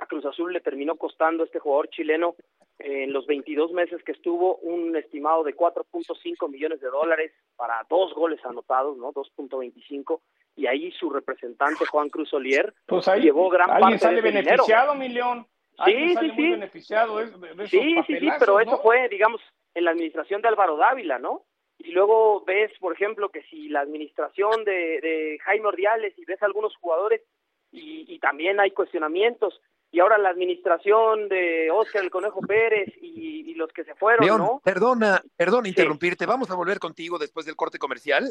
A 0.00 0.06
Cruz 0.06 0.24
Azul 0.24 0.52
le 0.52 0.60
terminó 0.60 0.96
costando 0.96 1.44
este 1.44 1.58
jugador 1.58 1.88
chileno 1.90 2.36
en 2.78 3.12
los 3.12 3.26
22 3.26 3.72
meses 3.72 4.02
que 4.04 4.12
estuvo 4.12 4.56
un 4.58 4.96
estimado 4.96 5.42
de 5.42 5.56
4.5 5.56 6.48
millones 6.48 6.80
de 6.80 6.88
dólares 6.88 7.32
para 7.56 7.84
dos 7.90 8.14
goles 8.14 8.44
anotados, 8.44 8.96
¿no? 8.96 9.12
2.25 9.12 10.20
y 10.54 10.66
ahí 10.66 10.90
su 10.92 11.10
representante 11.10 11.86
Juan 11.86 12.08
Cruz 12.08 12.32
Olier 12.34 12.74
pues 12.86 13.06
ahí, 13.08 13.22
llevó 13.22 13.48
gran 13.48 13.70
¿alguien 13.70 13.90
parte 13.92 13.98
sale 13.98 14.16
de 14.16 14.22
beneficiado, 14.22 14.94
mi 14.94 15.08
León? 15.08 15.46
Sí, 15.84 16.14
sale 16.14 16.28
sí, 16.28 16.34
muy 16.34 16.44
sí. 16.44 16.50
beneficiado 16.50 17.20
esos 17.20 17.40
Sí, 17.70 17.96
sí, 18.06 18.18
sí, 18.18 18.28
pero 18.40 18.58
eso 18.58 18.78
fue, 18.78 19.08
digamos, 19.08 19.40
en 19.74 19.84
la 19.84 19.92
administración 19.92 20.42
de 20.42 20.48
Álvaro 20.48 20.76
Dávila, 20.76 21.20
¿no? 21.20 21.44
Y 21.78 21.92
luego 21.92 22.44
ves, 22.44 22.72
por 22.80 22.92
ejemplo, 22.92 23.28
que 23.28 23.42
si 23.44 23.68
la 23.68 23.80
administración 23.80 24.64
de, 24.64 25.00
de 25.00 25.38
Jaime 25.44 25.66
Ordiales 25.68 26.18
y 26.18 26.24
ves 26.24 26.42
algunos 26.42 26.74
jugadores 26.76 27.22
y, 27.70 28.12
y 28.12 28.18
también 28.18 28.58
hay 28.58 28.72
cuestionamientos, 28.72 29.60
y 29.90 30.00
ahora 30.00 30.18
la 30.18 30.28
administración 30.30 31.28
de 31.28 31.70
Oscar 31.70 32.04
el 32.04 32.10
Conejo 32.10 32.40
Pérez 32.42 32.92
y, 33.00 33.50
y 33.50 33.54
los 33.54 33.72
que 33.72 33.84
se 33.84 33.94
fueron, 33.94 34.24
León, 34.26 34.38
¿no? 34.38 34.60
perdona, 34.62 35.22
perdona 35.36 35.68
interrumpirte. 35.68 36.26
Vamos 36.26 36.50
a 36.50 36.54
volver 36.54 36.78
contigo 36.78 37.18
después 37.18 37.46
del 37.46 37.56
corte 37.56 37.78
comercial 37.78 38.24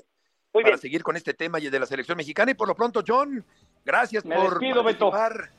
Muy 0.53 0.63
para 0.63 0.75
bien. 0.75 0.79
seguir 0.81 1.03
con 1.03 1.15
este 1.15 1.33
tema 1.33 1.59
y 1.59 1.65
el 1.65 1.71
de 1.71 1.79
la 1.79 1.85
selección 1.85 2.17
mexicana. 2.17 2.51
Y 2.51 2.53
por 2.53 2.67
lo 2.67 2.75
pronto, 2.75 3.03
John, 3.05 3.43
gracias 3.83 4.23
Me 4.25 4.35
por 4.35 4.51
despido, 4.51 4.83
Beto. 4.83 5.09
participar. 5.11 5.49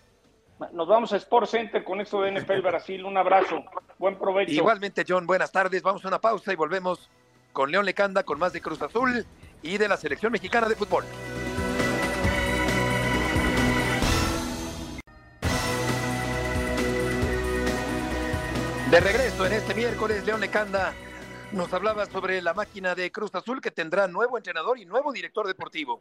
Nos 0.73 0.89
vamos 0.89 1.13
a 1.13 1.17
Sport 1.17 1.47
Center 1.49 1.85
con 1.85 2.01
esto 2.01 2.21
de 2.23 2.33
NFL 2.33 2.61
Brasil. 2.63 3.05
Un 3.05 3.17
abrazo. 3.17 3.65
Buen 3.99 4.17
provecho. 4.19 4.53
Igualmente, 4.53 5.05
John, 5.07 5.27
buenas 5.27 5.53
tardes. 5.53 5.83
Vamos 5.83 6.05
a 6.05 6.09
una 6.09 6.21
pausa 6.21 6.53
y 6.53 6.57
volvemos 6.57 7.09
con 7.53 7.71
León 7.71 7.85
Lecanda, 7.87 8.23
con 8.25 8.39
más 8.39 8.53
de 8.53 8.61
Cruz 8.61 8.81
Azul 8.83 9.25
y 9.63 9.79
de 9.79 9.89
la 9.89 9.97
selección 9.97 10.33
mexicana 10.33 10.69
de 10.69 10.75
fútbol. 10.75 11.05
De 18.91 19.01
regreso 19.01 19.45
en 19.45 19.53
este 19.53 19.75
miércoles, 19.75 20.25
León 20.25 20.41
Lecanda 20.41 20.95
nos 21.53 21.75
hablaba 21.75 22.07
sobre 22.07 22.41
la 22.41 22.55
máquina 22.55 22.95
de 22.95 23.13
Cruz 23.13 23.35
Azul 23.35 23.61
que 23.61 23.71
tendrá 23.71 24.09
nuevo 24.09 24.39
entrenador 24.39 24.79
y 24.79 24.87
nuevo 24.87 25.13
director 25.13 25.47
deportivo. 25.47 26.01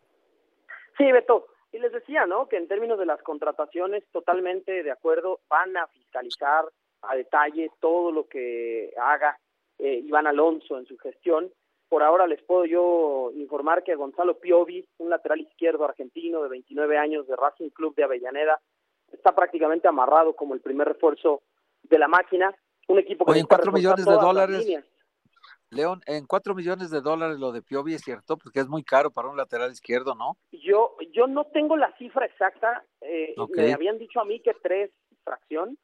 Sí, 0.98 1.12
Beto. 1.12 1.48
Y 1.74 1.80
les 1.80 1.92
decía, 1.92 2.26
¿no? 2.26 2.48
Que 2.48 2.56
en 2.56 2.70
términos 2.70 2.98
de 2.98 3.06
las 3.06 3.22
contrataciones, 3.24 4.06
totalmente 4.14 4.84
de 4.84 4.92
acuerdo, 4.92 5.42
van 5.50 5.76
a 5.76 5.88
fiscalizar 5.88 6.64
a 7.02 7.16
detalle 7.16 7.70
todo 7.82 8.14
lo 8.14 8.30
que 8.30 8.94
haga 8.98 9.38
eh, 9.80 10.02
Iván 10.06 10.28
Alonso 10.28 10.78
en 10.78 10.86
su 10.86 10.98
gestión. 10.98 11.52
Por 11.90 12.04
ahora 12.04 12.26
les 12.26 12.42
puedo 12.44 12.64
yo 12.64 13.32
informar 13.36 13.84
que 13.84 13.96
Gonzalo 13.96 14.40
Piovi, 14.40 14.88
un 15.00 15.10
lateral 15.10 15.42
izquierdo 15.42 15.84
argentino 15.84 16.42
de 16.42 16.48
29 16.48 16.98
años 16.98 17.28
de 17.28 17.36
Racing 17.36 17.70
Club 17.72 17.96
de 17.96 18.06
Avellaneda, 18.06 18.62
está 19.12 19.36
prácticamente 19.36 19.90
amarrado 19.90 20.38
como 20.38 20.54
el 20.54 20.62
primer 20.62 20.88
refuerzo 20.88 21.42
de 21.84 22.00
la 22.00 22.08
máquina. 22.08 22.56
Un 22.88 23.00
equipo 23.00 23.26
que 23.26 23.32
Oye, 23.32 23.40
en 23.42 23.44
necesita 23.44 23.56
cuatro 23.56 23.72
reforzar 23.72 23.98
millones 23.98 24.06
de 24.06 24.26
dólares. 24.26 24.84
León, 25.70 26.02
en 26.06 26.26
cuatro 26.26 26.56
millones 26.56 26.90
de 26.92 27.02
dólares 27.02 27.40
lo 27.40 27.52
de 27.52 27.62
Piovi 27.62 27.94
es 27.94 28.02
cierto, 28.02 28.38
porque 28.38 28.62
es 28.62 28.68
muy 28.68 28.84
caro 28.84 29.12
para 29.12 29.28
un 29.28 29.36
lateral 29.36 29.72
izquierdo, 29.72 30.16
¿no? 30.16 30.38
Yo, 30.52 30.96
yo 31.12 31.28
no 31.28 31.46
tengo 31.48 31.76
la 31.76 31.94
cifra 31.98 32.26
exacta, 32.26 32.86
eh, 33.02 33.36
me 33.50 33.74
habían 33.74 33.98
dicho 33.98 34.22
a 34.22 34.26
mí 34.26 34.42
que 34.42 34.54
tres 34.64 34.92
fracción, 35.26 35.78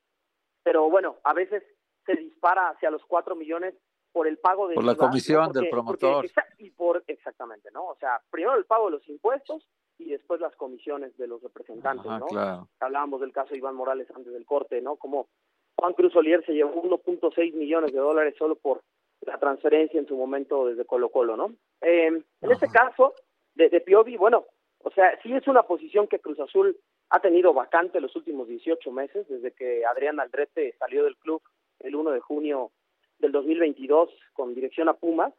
pero 0.64 0.90
bueno, 0.90 1.18
a 1.26 1.34
veces 1.34 1.64
se 2.06 2.16
dispara 2.16 2.70
hacia 2.70 2.92
los 2.92 3.04
cuatro 3.06 3.36
millones 3.36 3.76
por 4.14 4.28
el 4.28 4.38
pago 4.38 4.68
de 4.68 4.76
Por 4.76 4.86
la 4.86 4.96
comisión 4.96 5.52
del 5.52 5.70
promotor. 5.70 6.26
y 6.60 6.70
por 6.72 7.04
exactamente, 7.08 7.70
¿no? 7.72 7.86
O 7.88 7.96
sea, 7.96 8.22
primero 8.30 8.56
el 8.56 8.66
pago 8.66 8.86
de 8.86 8.92
los 8.92 9.10
impuestos 9.10 9.68
y 9.98 10.12
después 10.12 10.40
las 10.40 10.56
comisiones 10.56 11.18
de 11.18 11.28
los 11.28 11.42
representantes, 11.42 12.06
Ajá, 12.06 12.20
¿no? 12.20 12.28
claro. 12.28 12.70
Hablábamos 12.80 13.22
del 13.22 13.34
caso 13.34 13.52
de 13.52 13.58
Iván 13.58 13.76
Morales 13.76 14.08
antes 14.16 14.32
del 14.32 14.46
corte, 14.46 14.82
¿no? 14.82 14.96
Como 14.96 15.28
Juan 15.76 15.94
Cruz 15.94 16.16
Olier 16.16 16.46
se 16.46 16.54
llevó 16.54 16.82
1.6 16.84 17.54
millones 17.54 17.92
de 17.92 18.00
dólares 18.00 18.36
solo 18.38 18.56
por 18.56 18.82
la 19.22 19.38
transferencia 19.38 20.00
en 20.00 20.08
su 20.08 20.16
momento 20.16 20.68
desde 20.68 20.86
Colo 20.86 21.10
Colo, 21.10 21.38
¿no? 21.38 21.54
Eh, 21.82 22.08
en 22.08 22.52
este 22.52 22.68
caso, 22.68 23.14
de, 23.56 23.70
de 23.70 23.82
Piovi, 23.82 24.18
bueno, 24.18 24.46
o 24.80 24.92
sea, 24.92 25.18
sí 25.22 25.34
es 25.34 25.48
una 25.48 25.64
posición 25.64 26.08
que 26.08 26.20
Cruz 26.20 26.40
Azul 26.40 26.78
ha 27.10 27.20
tenido 27.20 27.54
vacante 27.54 28.02
los 28.02 28.16
últimos 28.16 28.48
18 28.48 28.92
meses, 28.92 29.28
desde 29.30 29.52
que 29.52 29.86
Adrián 29.86 30.20
Aldrete 30.20 30.76
salió 30.78 31.04
del 31.04 31.18
club 31.18 31.42
el 31.80 31.96
1 31.96 32.12
de 32.12 32.20
junio 32.20 32.72
del 33.20 33.32
2022 33.32 34.10
con 34.34 34.54
dirección 34.54 34.90
a 34.90 34.94
Pumas, 34.94 35.34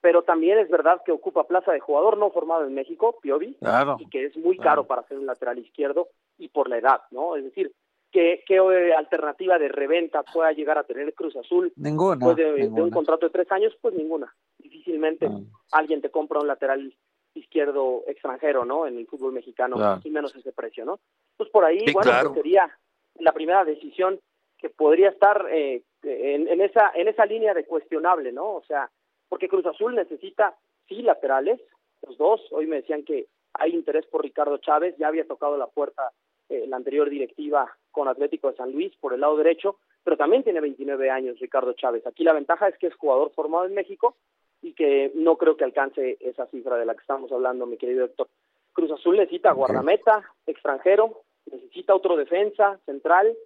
pero 0.00 0.22
también 0.22 0.58
es 0.58 0.68
verdad 0.68 1.02
que 1.04 1.12
ocupa 1.12 1.46
plaza 1.46 1.72
de 1.72 1.80
jugador 1.80 2.18
no 2.18 2.30
formado 2.30 2.66
en 2.66 2.74
México, 2.74 3.18
Piovi, 3.20 3.56
y 3.98 4.08
que 4.08 4.26
es 4.26 4.36
muy 4.36 4.56
caro 4.56 4.86
para 4.86 5.02
ser 5.04 5.18
un 5.18 5.26
lateral 5.26 5.58
izquierdo 5.58 6.08
y 6.36 6.48
por 6.48 6.68
la 6.68 6.78
edad, 6.78 7.02
¿no? 7.10 7.36
Es 7.36 7.44
decir, 7.44 7.72
¿qué, 8.12 8.42
qué 8.46 8.56
eh, 8.56 8.94
alternativa 8.94 9.58
de 9.58 9.68
reventa 9.68 10.22
pueda 10.22 10.52
llegar 10.52 10.78
a 10.78 10.84
tener 10.84 11.12
Cruz 11.14 11.36
Azul 11.36 11.72
Ninguna. 11.76 12.16
después 12.16 12.36
de, 12.36 12.68
un 12.68 12.90
contrato 12.90 13.26
de 13.26 13.32
tres 13.32 13.50
años? 13.52 13.76
Pues 13.80 13.94
ninguna. 13.94 14.34
Difícilmente 14.58 15.26
Ah. 15.26 15.38
alguien 15.72 16.00
te 16.00 16.10
compra 16.10 16.40
un 16.40 16.46
lateral 16.46 16.94
izquierdo 17.34 18.02
extranjero, 18.06 18.64
¿no? 18.64 18.86
En 18.86 18.98
el 18.98 19.06
fútbol 19.06 19.32
mexicano, 19.32 19.76
Claro. 19.76 20.00
y 20.02 20.10
menos 20.10 20.34
ese 20.34 20.52
precio, 20.52 20.84
¿no? 20.84 20.98
Pues 21.36 21.48
por 21.50 21.64
ahí, 21.64 21.80
Sí, 21.86 21.92
bueno, 21.92 22.10
claro. 22.10 22.30
pues 22.30 22.42
sería 22.42 22.70
la 23.16 23.32
primera 23.32 23.64
decisión 23.64 24.18
que 24.58 24.70
podría 24.70 25.10
estar 25.10 25.46
eh, 25.50 25.82
en, 26.02 26.48
en 26.48 26.60
esa 26.60 26.90
en 26.94 27.06
esa 27.08 27.26
línea 27.26 27.54
de 27.54 27.64
cuestionable, 27.64 28.32
¿no? 28.32 28.54
O 28.54 28.62
sea, 28.64 28.90
porque 29.28 29.48
Cruz 29.48 29.66
Azul 29.66 29.94
necesita 29.94 30.56
sí 30.88 31.02
laterales, 31.02 31.60
los 32.06 32.16
dos. 32.18 32.40
Hoy 32.50 32.66
me 32.66 32.76
decían 32.76 33.04
que 33.04 33.26
hay 33.54 33.72
interés 33.74 34.06
por 34.06 34.22
Ricardo 34.22 34.58
Chávez, 34.58 34.96
ya 34.98 35.08
había 35.08 35.26
tocado 35.26 35.56
la 35.56 35.66
puerta 35.66 36.10
eh, 36.48 36.64
la 36.66 36.76
anterior 36.76 37.10
directiva 37.10 37.70
con 37.98 38.06
Atlético 38.06 38.48
de 38.48 38.56
San 38.56 38.70
Luis 38.70 38.94
por 39.00 39.12
el 39.12 39.20
lado 39.20 39.36
derecho, 39.36 39.76
pero 40.04 40.16
también 40.16 40.44
tiene 40.44 40.60
29 40.60 41.10
años 41.10 41.40
Ricardo 41.40 41.72
Chávez. 41.72 42.06
Aquí 42.06 42.22
la 42.22 42.32
ventaja 42.32 42.68
es 42.68 42.78
que 42.78 42.86
es 42.86 42.94
jugador 42.94 43.32
formado 43.34 43.64
en 43.64 43.74
México 43.74 44.14
y 44.62 44.72
que 44.72 45.10
no 45.16 45.36
creo 45.36 45.56
que 45.56 45.64
alcance 45.64 46.16
esa 46.20 46.46
cifra 46.46 46.76
de 46.76 46.86
la 46.86 46.94
que 46.94 47.00
estamos 47.00 47.32
hablando, 47.32 47.66
mi 47.66 47.76
querido 47.76 48.04
Héctor. 48.04 48.28
Cruz 48.72 48.92
Azul 48.92 49.16
necesita 49.16 49.50
guardameta, 49.50 50.22
extranjero, 50.46 51.22
necesita 51.50 51.92
otro 51.92 52.16
defensa, 52.16 52.78
central, 52.86 53.36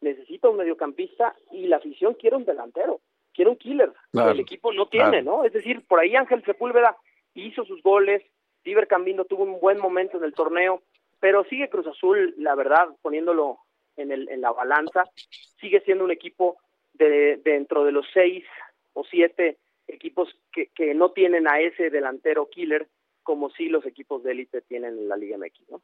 necesita 0.00 0.48
un 0.48 0.56
mediocampista 0.56 1.36
y 1.50 1.66
la 1.66 1.76
afición 1.76 2.14
quiere 2.14 2.36
un 2.36 2.46
delantero, 2.46 3.00
quiere 3.34 3.50
un 3.50 3.58
killer. 3.58 3.92
Claro, 4.12 4.30
el 4.30 4.40
equipo 4.40 4.72
no 4.72 4.88
tiene, 4.88 5.22
claro. 5.22 5.24
¿no? 5.24 5.44
Es 5.44 5.52
decir, 5.52 5.84
por 5.86 6.00
ahí 6.00 6.16
Ángel 6.16 6.42
Sepúlveda 6.46 6.96
hizo 7.34 7.66
sus 7.66 7.82
goles, 7.82 8.22
Diver 8.64 8.88
Cambino 8.88 9.26
tuvo 9.26 9.42
un 9.42 9.60
buen 9.60 9.78
momento 9.78 10.16
en 10.16 10.24
el 10.24 10.32
torneo, 10.32 10.80
pero 11.20 11.44
sigue 11.44 11.68
Cruz 11.68 11.86
Azul, 11.86 12.34
la 12.38 12.54
verdad, 12.54 12.88
poniéndolo 13.02 13.58
en, 13.96 14.12
el, 14.12 14.28
en 14.28 14.40
la 14.40 14.52
balanza, 14.52 15.04
sigue 15.60 15.80
siendo 15.80 16.04
un 16.04 16.10
equipo 16.10 16.58
de 16.94 17.40
dentro 17.44 17.84
de 17.84 17.92
los 17.92 18.06
seis 18.12 18.44
o 18.92 19.04
siete 19.04 19.58
equipos 19.86 20.28
que, 20.52 20.68
que 20.68 20.94
no 20.94 21.12
tienen 21.12 21.48
a 21.48 21.60
ese 21.60 21.90
delantero 21.90 22.48
killer 22.48 22.88
como 23.22 23.50
sí 23.50 23.68
los 23.68 23.84
equipos 23.86 24.22
de 24.22 24.32
élite 24.32 24.62
tienen 24.62 24.98
en 24.98 25.08
la 25.08 25.16
Liga 25.16 25.36
MX, 25.36 25.70
¿no? 25.70 25.82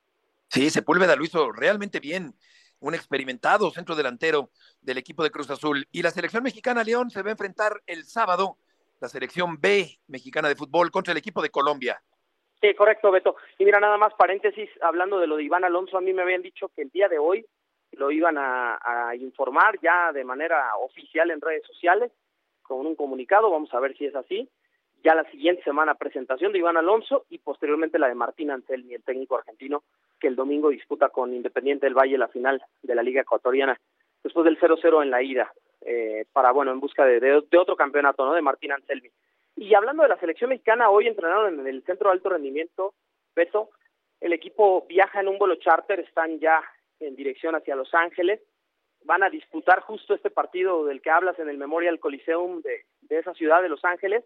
Sí, 0.48 0.70
Sepúlveda 0.70 1.16
lo 1.16 1.24
hizo 1.24 1.52
realmente 1.52 2.00
bien. 2.00 2.34
Un 2.78 2.94
experimentado 2.94 3.70
centro 3.70 3.94
delantero 3.94 4.50
del 4.80 4.98
equipo 4.98 5.22
de 5.22 5.30
Cruz 5.30 5.50
Azul. 5.50 5.86
Y 5.92 6.02
la 6.02 6.10
selección 6.10 6.42
mexicana 6.42 6.84
León 6.84 7.10
se 7.10 7.22
va 7.22 7.28
a 7.28 7.32
enfrentar 7.32 7.82
el 7.86 8.04
sábado, 8.04 8.58
la 9.00 9.08
selección 9.08 9.60
B 9.60 9.98
mexicana 10.08 10.48
de 10.48 10.56
fútbol 10.56 10.90
contra 10.90 11.12
el 11.12 11.18
equipo 11.18 11.42
de 11.42 11.50
Colombia. 11.50 12.02
Sí, 12.60 12.74
correcto, 12.74 13.10
Beto. 13.10 13.36
Y 13.58 13.64
mira, 13.64 13.80
nada 13.80 13.98
más 13.98 14.14
paréntesis, 14.14 14.68
hablando 14.80 15.18
de 15.18 15.26
lo 15.26 15.36
de 15.36 15.44
Iván 15.44 15.64
Alonso, 15.64 15.98
a 15.98 16.00
mí 16.00 16.12
me 16.12 16.22
habían 16.22 16.42
dicho 16.42 16.68
que 16.74 16.82
el 16.82 16.90
día 16.90 17.08
de 17.08 17.18
hoy 17.18 17.46
lo 17.96 18.10
iban 18.10 18.36
a, 18.38 19.14
informar 19.18 19.78
ya 19.80 20.12
de 20.12 20.24
manera 20.24 20.76
oficial 20.76 21.30
en 21.30 21.40
redes 21.40 21.66
sociales, 21.66 22.12
con 22.62 22.86
un 22.86 22.94
comunicado, 22.94 23.50
vamos 23.50 23.72
a 23.72 23.80
ver 23.80 23.96
si 23.96 24.06
es 24.06 24.14
así. 24.14 24.48
Ya 25.02 25.14
la 25.14 25.24
siguiente 25.30 25.62
semana 25.62 25.94
presentación 25.94 26.52
de 26.52 26.58
Iván 26.58 26.76
Alonso 26.76 27.26
y 27.30 27.38
posteriormente 27.38 27.98
la 27.98 28.08
de 28.08 28.14
Martín 28.14 28.50
Anselmi, 28.50 28.94
el 28.94 29.04
técnico 29.04 29.36
argentino, 29.36 29.84
que 30.18 30.26
el 30.26 30.36
domingo 30.36 30.70
disputa 30.70 31.10
con 31.10 31.32
Independiente 31.32 31.86
del 31.86 31.94
Valle 31.94 32.18
la 32.18 32.28
final 32.28 32.62
de 32.82 32.94
la 32.94 33.02
Liga 33.02 33.22
Ecuatoriana, 33.22 33.78
después 34.22 34.44
del 34.44 34.58
0-0 34.58 35.02
en 35.02 35.10
la 35.10 35.22
ida, 35.22 35.52
eh, 35.82 36.26
para, 36.32 36.50
bueno, 36.50 36.72
en 36.72 36.80
busca 36.80 37.04
de, 37.04 37.34
otro 37.34 37.76
campeonato, 37.76 38.26
¿no? 38.26 38.34
De 38.34 38.42
Martín 38.42 38.72
Anselmi. 38.72 39.10
Y 39.56 39.74
hablando 39.74 40.02
de 40.02 40.08
la 40.08 40.18
selección 40.18 40.50
mexicana, 40.50 40.90
hoy 40.90 41.06
entrenaron 41.06 41.60
en 41.60 41.66
el 41.66 41.82
Centro 41.84 42.10
de 42.10 42.14
Alto 42.14 42.30
Rendimiento, 42.30 42.94
Beto, 43.34 43.70
el 44.20 44.32
equipo 44.32 44.84
viaja 44.88 45.20
en 45.20 45.28
un 45.28 45.38
vuelo 45.38 45.56
charter, 45.56 46.00
están 46.00 46.38
ya 46.40 46.62
en 47.00 47.16
dirección 47.16 47.54
hacia 47.54 47.76
Los 47.76 47.92
Ángeles, 47.94 48.40
van 49.04 49.22
a 49.22 49.30
disputar 49.30 49.80
justo 49.80 50.14
este 50.14 50.30
partido 50.30 50.84
del 50.84 51.00
que 51.00 51.10
hablas 51.10 51.38
en 51.38 51.48
el 51.48 51.58
Memorial 51.58 52.00
Coliseum 52.00 52.60
de, 52.62 52.84
esa 53.08 53.34
ciudad 53.34 53.62
de 53.62 53.68
Los 53.68 53.84
Ángeles, 53.84 54.24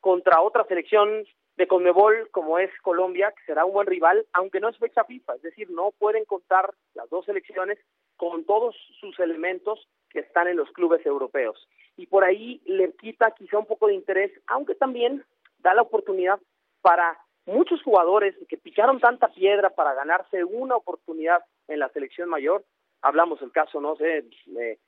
contra 0.00 0.40
otra 0.40 0.64
selección 0.64 1.24
de 1.56 1.66
Conmebol 1.66 2.28
como 2.30 2.58
es 2.58 2.70
Colombia, 2.82 3.32
que 3.36 3.44
será 3.44 3.64
un 3.64 3.72
buen 3.72 3.86
rival, 3.86 4.26
aunque 4.32 4.60
no 4.60 4.68
es 4.68 4.78
fecha 4.78 5.04
FIFA, 5.04 5.36
es 5.36 5.42
decir, 5.42 5.70
no 5.70 5.92
pueden 5.98 6.24
contar 6.24 6.72
las 6.94 7.08
dos 7.10 7.26
selecciones 7.26 7.78
con 8.16 8.44
todos 8.44 8.76
sus 9.00 9.18
elementos 9.20 9.88
que 10.10 10.20
están 10.20 10.48
en 10.48 10.56
los 10.56 10.70
clubes 10.72 11.04
europeos. 11.04 11.68
Y 11.96 12.06
por 12.06 12.24
ahí 12.24 12.60
le 12.66 12.92
quita 12.92 13.30
quizá 13.32 13.58
un 13.58 13.66
poco 13.66 13.86
de 13.86 13.94
interés, 13.94 14.32
aunque 14.46 14.74
también 14.74 15.24
da 15.58 15.74
la 15.74 15.82
oportunidad 15.82 16.38
para 16.82 17.18
muchos 17.46 17.82
jugadores 17.82 18.34
que 18.48 18.56
picaron 18.56 19.00
tanta 19.00 19.28
piedra 19.28 19.70
para 19.70 19.94
ganarse 19.94 20.44
una 20.44 20.76
oportunidad 20.76 21.42
en 21.70 21.78
la 21.78 21.88
selección 21.90 22.28
mayor. 22.28 22.64
Hablamos 23.02 23.40
el 23.42 23.52
caso, 23.52 23.80
no 23.80 23.96
sé, 23.96 24.24
de 24.46 24.78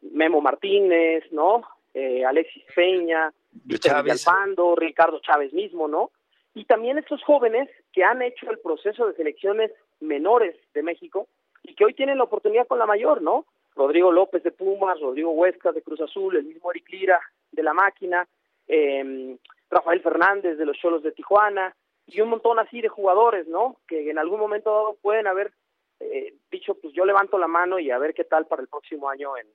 Memo 0.00 0.40
Martínez, 0.40 1.24
¿no? 1.30 1.62
Eh, 1.94 2.24
Alexis 2.24 2.64
Peña. 2.74 3.32
Villalpando, 3.52 4.74
Ricardo 4.74 5.20
Chávez 5.20 5.52
mismo, 5.52 5.86
¿no? 5.86 6.10
Y 6.54 6.64
también 6.64 6.98
estos 6.98 7.22
jóvenes 7.22 7.68
que 7.92 8.04
han 8.04 8.22
hecho 8.22 8.50
el 8.50 8.58
proceso 8.58 9.06
de 9.06 9.14
selecciones 9.14 9.70
menores 10.00 10.56
de 10.74 10.82
México 10.82 11.28
y 11.62 11.74
que 11.74 11.84
hoy 11.84 11.94
tienen 11.94 12.18
la 12.18 12.24
oportunidad 12.24 12.66
con 12.66 12.78
la 12.78 12.86
mayor, 12.86 13.22
¿no? 13.22 13.46
Rodrigo 13.74 14.12
López 14.12 14.42
de 14.42 14.50
Pumas, 14.50 15.00
Rodrigo 15.00 15.30
Huescas 15.30 15.74
de 15.74 15.82
Cruz 15.82 16.00
Azul, 16.00 16.36
el 16.36 16.44
mismo 16.44 16.70
Eric 16.70 16.88
Lira 16.90 17.20
de 17.52 17.62
La 17.62 17.72
Máquina, 17.72 18.26
eh, 18.68 19.36
Rafael 19.70 20.02
Fernández 20.02 20.58
de 20.58 20.66
los 20.66 20.76
Cholos 20.76 21.02
de 21.02 21.12
Tijuana 21.12 21.74
y 22.06 22.20
un 22.20 22.28
montón 22.28 22.58
así 22.58 22.80
de 22.80 22.88
jugadores, 22.88 23.48
¿no? 23.48 23.76
Que 23.86 24.10
en 24.10 24.18
algún 24.18 24.40
momento 24.40 24.70
dado 24.70 24.96
pueden 25.00 25.26
haber 25.26 25.52
eh, 26.02 26.34
dicho, 26.50 26.74
pues 26.74 26.92
yo 26.94 27.04
levanto 27.04 27.38
la 27.38 27.48
mano 27.48 27.78
y 27.78 27.90
a 27.90 27.98
ver 27.98 28.14
qué 28.14 28.24
tal 28.24 28.46
para 28.46 28.62
el 28.62 28.68
próximo 28.68 29.08
año 29.08 29.36
en 29.36 29.46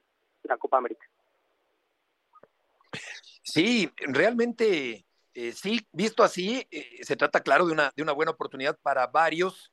la 0.44 0.58
Copa 0.58 0.78
América. 0.78 1.06
Sí, 3.44 3.90
realmente, 3.98 5.06
eh, 5.34 5.52
sí, 5.52 5.80
visto 5.92 6.24
así, 6.24 6.68
eh, 6.72 7.04
se 7.04 7.16
trata, 7.16 7.42
claro, 7.42 7.66
de 7.66 7.74
una, 7.74 7.92
de 7.96 8.04
una 8.04 8.12
buena 8.14 8.32
oportunidad 8.32 8.78
para 8.82 9.08
varios 9.08 9.72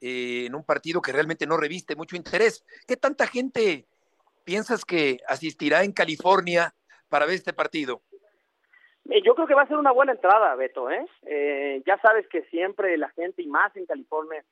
eh, 0.00 0.44
en 0.46 0.54
un 0.54 0.64
partido 0.64 1.00
que 1.00 1.12
realmente 1.12 1.46
no 1.46 1.56
reviste 1.56 1.96
mucho 1.96 2.16
interés. 2.16 2.64
¿Qué 2.86 2.96
tanta 2.96 3.26
gente 3.26 3.86
piensas 4.44 4.84
que 4.84 5.18
asistirá 5.26 5.84
en 5.84 5.92
California 5.92 6.74
para 7.08 7.24
ver 7.24 7.36
este 7.36 7.52
partido? 7.52 8.02
Yo 9.24 9.34
creo 9.34 9.46
que 9.46 9.54
va 9.54 9.62
a 9.62 9.68
ser 9.68 9.76
una 9.76 9.92
buena 9.92 10.12
entrada, 10.12 10.54
Beto. 10.56 10.90
¿eh? 10.90 11.06
Eh, 11.22 11.82
ya 11.86 11.98
sabes 12.00 12.28
que 12.28 12.42
siempre 12.46 12.96
la 12.98 13.08
gente, 13.10 13.42
y 13.42 13.46
más 13.46 13.74
en 13.76 13.86
California, 13.86 14.44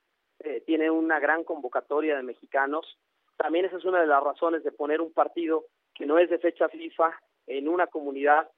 eh, 0.44 0.62
tiene 0.66 0.90
una 0.90 1.18
gran 1.18 1.42
convocatoria 1.42 2.16
de 2.16 2.22
mexicanos. 2.22 2.98
También 3.36 3.64
esa 3.64 3.78
es 3.78 3.84
una 3.84 4.00
de 4.00 4.06
las 4.06 4.22
razones 4.22 4.62
de 4.62 4.72
poner 4.72 5.00
un 5.00 5.12
partido 5.12 5.64
que 5.94 6.06
no 6.06 6.18
es 6.18 6.28
de 6.28 6.38
fecha 6.38 6.68
FIFA 6.68 7.18
en 7.46 7.68
una 7.68 7.86
comunidad 7.86 8.50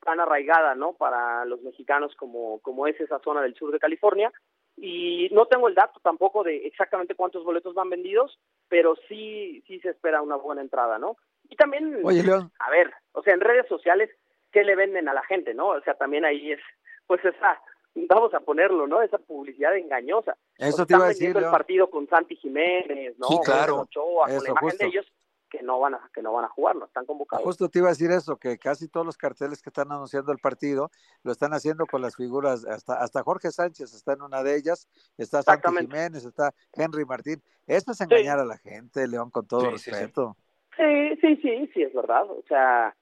tan 0.00 0.20
arraigada, 0.20 0.74
¿no? 0.74 0.94
Para 0.94 1.44
los 1.44 1.62
mexicanos 1.62 2.14
como, 2.16 2.60
como 2.60 2.86
es 2.86 3.00
esa 3.00 3.20
zona 3.20 3.42
del 3.42 3.54
sur 3.54 3.72
de 3.72 3.78
California. 3.78 4.32
Y 4.76 5.28
no 5.32 5.46
tengo 5.46 5.68
el 5.68 5.74
dato 5.74 6.00
tampoco 6.00 6.44
de 6.44 6.66
exactamente 6.66 7.14
cuántos 7.14 7.44
boletos 7.44 7.74
van 7.74 7.90
vendidos, 7.90 8.38
pero 8.68 8.96
sí, 9.08 9.62
sí 9.66 9.80
se 9.80 9.90
espera 9.90 10.22
una 10.22 10.36
buena 10.36 10.60
entrada, 10.60 10.98
¿no? 10.98 11.16
Y 11.48 11.56
también, 11.56 12.00
Oye, 12.04 12.22
a 12.58 12.70
ver, 12.70 12.92
o 13.12 13.22
sea, 13.22 13.34
en 13.34 13.40
redes 13.40 13.66
sociales, 13.66 14.10
¿qué 14.52 14.62
le 14.64 14.76
venden 14.76 15.08
a 15.08 15.14
la 15.14 15.22
gente, 15.24 15.54
no? 15.54 15.68
O 15.68 15.80
sea, 15.80 15.94
también 15.94 16.24
ahí 16.24 16.52
es, 16.52 16.60
pues 17.06 17.24
esa, 17.24 17.60
vamos 18.06 18.34
a 18.34 18.40
ponerlo, 18.40 18.86
¿no? 18.86 19.02
Esa 19.02 19.18
publicidad 19.18 19.76
engañosa. 19.76 20.36
Eso 20.56 20.86
te 20.86 20.94
iba 20.94 21.04
a 21.04 21.08
decir, 21.08 21.28
vendiendo 21.28 21.48
el 21.48 21.52
partido 21.52 21.90
con 21.90 22.08
Santi 22.08 22.36
Jiménez, 22.36 23.18
¿no? 23.18 23.28
Sí, 23.28 23.38
claro. 23.44 23.76
Con 23.76 23.82
Ochoa, 23.84 24.26
con 24.26 24.34
Eso, 24.34 24.44
la 24.44 24.50
imagen 24.50 24.68
justo. 24.68 24.84
de 24.84 24.88
ellos 24.90 25.06
que 25.48 25.62
no 25.62 25.80
van 25.80 25.94
a 25.94 26.10
que 26.14 26.22
no 26.22 26.32
van 26.32 26.44
a 26.44 26.48
jugar, 26.48 26.76
no 26.76 26.84
están 26.84 27.06
convocados. 27.06 27.44
Justo 27.44 27.68
te 27.68 27.78
iba 27.78 27.88
a 27.88 27.92
decir 27.92 28.10
eso, 28.10 28.36
que 28.36 28.58
casi 28.58 28.88
todos 28.88 29.06
los 29.06 29.16
carteles 29.16 29.62
que 29.62 29.70
están 29.70 29.90
anunciando 29.90 30.30
el 30.32 30.38
partido 30.38 30.90
lo 31.22 31.32
están 31.32 31.52
haciendo 31.54 31.86
con 31.86 32.02
las 32.02 32.16
figuras, 32.16 32.64
hasta, 32.66 32.94
hasta 32.94 33.22
Jorge 33.22 33.50
Sánchez 33.50 33.94
está 33.94 34.12
en 34.12 34.22
una 34.22 34.42
de 34.42 34.56
ellas, 34.56 34.88
está 35.16 35.42
Santi. 35.42 35.68
Jiménez, 35.68 36.24
está 36.24 36.52
Henry 36.74 37.04
Martín. 37.04 37.42
Esto 37.66 37.92
es 37.92 38.00
engañar 38.00 38.38
a 38.38 38.44
la 38.44 38.58
gente, 38.58 39.06
León, 39.08 39.30
con 39.30 39.46
todo 39.46 39.76
sí. 39.78 39.90
respeto. 39.90 40.36
Sí, 40.76 41.16
sí, 41.20 41.36
sí, 41.36 41.70
sí, 41.74 41.82
es 41.82 41.92
verdad. 41.92 42.30
O 42.30 42.42
sea, 42.46 42.94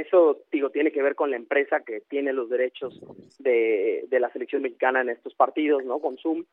eso, 0.00 0.42
digo, 0.50 0.70
tiene 0.70 0.92
que 0.92 1.02
ver 1.02 1.14
con 1.14 1.30
la 1.30 1.36
empresa 1.36 1.80
que 1.80 2.00
tiene 2.00 2.32
los 2.32 2.48
derechos 2.48 3.00
de, 3.38 4.04
de 4.08 4.20
la 4.20 4.30
selección 4.30 4.62
mexicana 4.62 5.00
en 5.00 5.10
estos 5.10 5.34
partidos, 5.34 5.84
¿no? 5.84 5.98
Con 5.98 6.16
Zoom. 6.18 6.44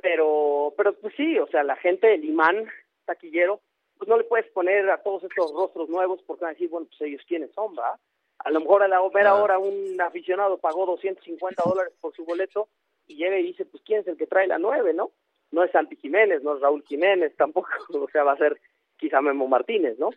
Pero, 0.00 0.72
pero 0.76 0.94
pues 0.94 1.14
sí, 1.16 1.38
o 1.38 1.46
sea, 1.48 1.62
la 1.62 1.76
gente, 1.76 2.14
el 2.14 2.24
imán 2.24 2.66
taquillero, 3.04 3.60
pues 3.98 4.08
no 4.08 4.16
le 4.16 4.24
puedes 4.24 4.50
poner 4.52 4.88
a 4.90 5.02
todos 5.02 5.24
estos 5.24 5.52
rostros 5.52 5.88
nuevos 5.88 6.22
porque 6.26 6.44
van 6.44 6.50
a 6.50 6.54
decir, 6.54 6.70
bueno, 6.70 6.86
pues 6.86 7.00
ellos 7.02 7.22
quiénes 7.26 7.52
son, 7.52 7.74
¿va? 7.78 7.98
A 8.38 8.50
lo 8.50 8.60
mejor 8.60 8.82
a 8.82 8.88
la 8.88 9.00
ver 9.12 9.26
ahora 9.26 9.58
un 9.58 10.00
aficionado 10.00 10.56
pagó 10.58 10.86
250 10.86 11.62
dólares 11.66 11.92
por 12.00 12.14
su 12.14 12.24
boleto 12.24 12.68
y 13.06 13.16
llega 13.16 13.38
y 13.38 13.42
dice, 13.42 13.66
pues 13.66 13.82
quién 13.84 14.00
es 14.00 14.06
el 14.06 14.16
que 14.16 14.26
trae 14.26 14.46
la 14.46 14.58
nueve, 14.58 14.94
¿no? 14.94 15.10
No 15.50 15.64
es 15.64 15.70
Santi 15.72 15.96
Jiménez, 15.96 16.42
no 16.42 16.54
es 16.54 16.62
Raúl 16.62 16.82
Jiménez, 16.84 17.36
tampoco, 17.36 17.68
o 17.92 18.08
sea, 18.08 18.24
va 18.24 18.32
a 18.32 18.38
ser 18.38 18.58
quizá 19.00 19.20
Memo 19.20 19.48
Martínez, 19.48 19.98
¿no? 19.98 20.10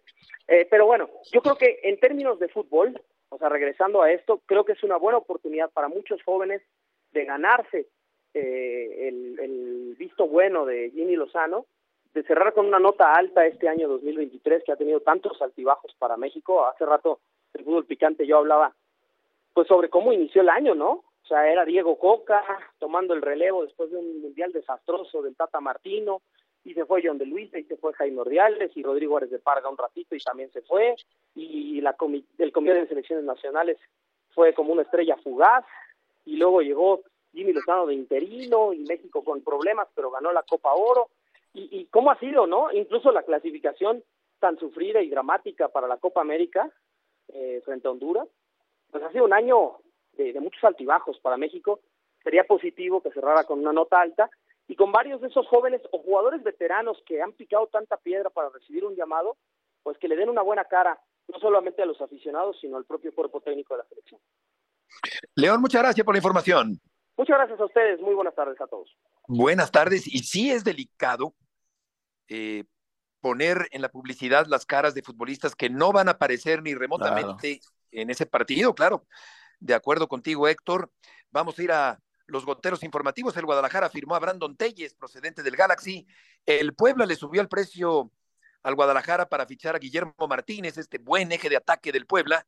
Eh, 0.48 0.68
pero 0.70 0.86
bueno, 0.86 1.10
yo 1.32 1.42
creo 1.42 1.56
que 1.56 1.80
en 1.84 2.00
términos 2.00 2.38
de 2.40 2.50
fútbol, 2.50 3.02
o 3.30 3.38
sea, 3.38 3.50
regresando 3.50 4.02
a 4.02 4.12
esto, 4.12 4.42
creo 4.46 4.66
que 4.66 4.74
es 4.74 4.84
una 4.84 4.98
buena 4.98 5.18
oportunidad 5.18 5.72
para 5.72 5.88
muchos 5.88 6.22
jóvenes 6.24 6.62
de 7.12 7.26
ganarse 7.26 7.88
eh, 8.34 9.08
el, 9.08 9.40
el 9.40 9.96
visto 9.98 10.28
bueno 10.28 10.66
de 10.66 10.92
Jimmy 10.92 11.16
Lozano, 11.16 11.66
de 12.14 12.24
cerrar 12.24 12.54
con 12.54 12.66
una 12.68 12.80
nota 12.80 13.14
alta 13.14 13.46
este 13.46 13.68
año 13.68 13.88
2023 13.88 14.64
que 14.64 14.72
ha 14.72 14.76
tenido 14.76 15.00
tantos 15.00 15.42
altibajos 15.42 15.96
para 15.98 16.18
México. 16.18 16.66
Hace 16.66 16.86
rato 16.86 17.20
el 17.54 17.64
fútbol 17.64 17.86
picante 17.86 18.28
yo 18.28 18.38
hablaba 18.38 18.76
pues 19.54 19.68
sobre 19.68 19.90
cómo 19.90 20.12
inició 20.12 20.42
el 20.42 20.50
año, 20.50 20.76
¿no? 20.76 20.92
O 21.24 21.28
sea, 21.28 21.50
era 21.50 21.64
Diego 21.64 21.98
Coca 21.98 22.44
tomando 22.80 23.14
el 23.14 23.22
relevo 23.22 23.64
después 23.64 23.92
de 23.92 23.98
un 23.98 24.22
mundial 24.22 24.52
desastroso 24.52 25.22
del 25.22 25.36
Tata 25.36 25.62
Martino, 25.62 26.22
y 26.64 26.74
se 26.74 26.86
fue 26.86 27.02
John 27.04 27.18
de 27.18 27.26
Luis, 27.26 27.54
y 27.54 27.64
se 27.64 27.78
fue 27.78 27.94
Jaime 27.94 28.22
Ordiales, 28.22 28.72
y 28.76 28.84
Rodrigo 28.84 29.18
Árez 29.18 29.32
de 29.32 29.40
Parga 29.40 29.70
un 29.70 29.78
ratito 29.78 30.16
y 30.16 30.20
también 30.20 30.52
se 30.52 30.62
fue, 30.62 30.96
y 31.36 31.82
la 31.82 31.96
el 32.38 32.52
Comité 32.52 32.74
de 32.76 32.88
Selecciones 32.88 33.26
Nacionales 33.26 33.78
fue 34.34 34.54
como 34.54 34.74
una 34.74 34.84
estrella 34.84 35.18
fugaz, 35.18 35.66
y 36.26 36.38
luego 36.38 36.62
llegó 36.62 37.02
Jimmy 37.34 37.54
Lozano 37.54 37.88
de 37.88 37.96
interino, 37.96 38.74
y 38.74 38.80
México 38.80 39.24
con 39.24 39.42
problemas, 39.42 39.88
pero 39.96 40.12
ganó 40.12 40.32
la 40.32 40.44
Copa 40.44 40.74
Oro, 40.74 41.10
y, 41.54 41.68
y 41.72 41.86
cómo 41.86 42.12
ha 42.12 42.20
sido, 42.20 42.48
¿no? 42.48 42.72
Incluso 42.72 43.12
la 43.12 43.24
clasificación 43.24 44.04
tan 44.44 44.60
sufrida 44.60 45.02
y 45.02 45.10
dramática 45.10 45.70
para 45.70 45.88
la 45.88 45.96
Copa 45.96 46.20
América 46.20 46.70
eh, 47.30 47.62
frente 47.64 47.88
a 47.88 47.92
Honduras, 47.92 48.28
pues 48.92 49.02
ha 49.02 49.12
sido 49.14 49.24
un 49.24 49.32
año 49.32 49.78
de, 50.18 50.38
muchos 50.42 50.62
altibajos 50.66 51.18
para 51.20 51.38
México. 51.38 51.80
Sería 52.22 52.44
positivo 52.44 53.02
que 53.02 53.12
cerrara 53.12 53.46
con 53.46 53.60
una 53.60 53.72
nota 53.72 54.02
alta 54.02 54.30
y 54.74 54.76
con 54.76 54.92
varios 54.92 55.22
de 55.22 55.28
esos 55.28 55.48
jóvenes 55.50 55.84
o 55.92 56.00
jugadores 56.00 56.42
veteranos 56.42 56.98
que 57.06 57.22
han 57.22 57.32
picado 57.34 57.68
tanta 57.68 57.96
piedra 57.98 58.32
para 58.32 58.50
recibir 58.50 58.84
un 58.84 58.96
llamado, 58.96 59.38
pues 59.84 60.00
que 60.00 60.08
le 60.08 60.16
den 60.16 60.30
una 60.30 60.42
buena 60.42 60.66
cara, 60.66 61.00
no 61.28 61.38
solamente 61.38 61.84
a 61.84 61.86
los 61.86 62.02
aficionados, 62.02 62.58
sino 62.60 62.78
al 62.78 62.84
propio 62.84 63.14
cuerpo 63.14 63.40
técnico 63.40 63.76
de 63.76 63.84
la 63.84 63.90
selección. 63.90 64.20
León, 65.36 65.62
muchas 65.62 65.84
gracias 65.84 66.04
por 66.04 66.16
la 66.16 66.18
información. 66.18 66.82
Muchas 67.16 67.38
gracias 67.38 67.60
a 67.60 67.66
ustedes. 67.66 68.02
Muy 68.02 68.16
buenas 68.16 68.34
tardes 68.34 68.60
a 68.60 68.66
todos. 68.66 68.98
Buenas 69.28 69.70
tardes. 69.72 70.08
Y 70.08 70.24
sí 70.24 70.50
es 70.50 70.64
delicado 70.64 71.36
eh, 72.28 72.64
poner 73.22 73.68
en 73.70 73.84
la 73.84 73.90
publicidad 73.90 74.48
las 74.48 74.66
caras 74.66 74.96
de 74.96 75.04
futbolistas 75.04 75.56
que 75.56 75.70
no 75.70 75.92
van 75.92 76.08
a 76.08 76.14
aparecer 76.14 76.64
ni 76.64 76.74
remotamente 76.74 77.60
en 77.92 78.10
ese 78.10 78.26
partido, 78.26 78.74
claro. 78.74 79.06
De 79.60 79.76
acuerdo 79.76 80.08
contigo, 80.08 80.48
Héctor. 80.48 80.90
Vamos 81.30 81.60
a 81.60 81.64
ir 81.64 81.72
a 81.72 82.00
los 82.28 82.46
goteros 82.46 82.84
informativos. 82.84 83.36
El 83.38 83.46
Guadalajara 83.46 83.90
firmó 83.90 84.16
a 84.16 84.20
Brandon 84.20 84.56
Telles, 84.56 84.94
procedente 84.94 85.44
del 85.44 85.56
Galaxy. 85.56 86.08
El 86.46 86.74
Puebla 86.74 87.06
le 87.06 87.16
subió 87.16 87.42
el 87.42 87.48
precio 87.48 88.12
al 88.64 88.76
Guadalajara 88.76 89.28
para 89.28 89.46
fichar 89.46 89.76
a 89.76 89.80
Guillermo 89.80 90.14
Martínez, 90.28 90.78
este 90.78 90.98
buen 90.98 91.32
eje 91.32 91.50
de 91.50 91.58
ataque 91.58 91.92
del 91.92 92.06
Puebla. 92.06 92.48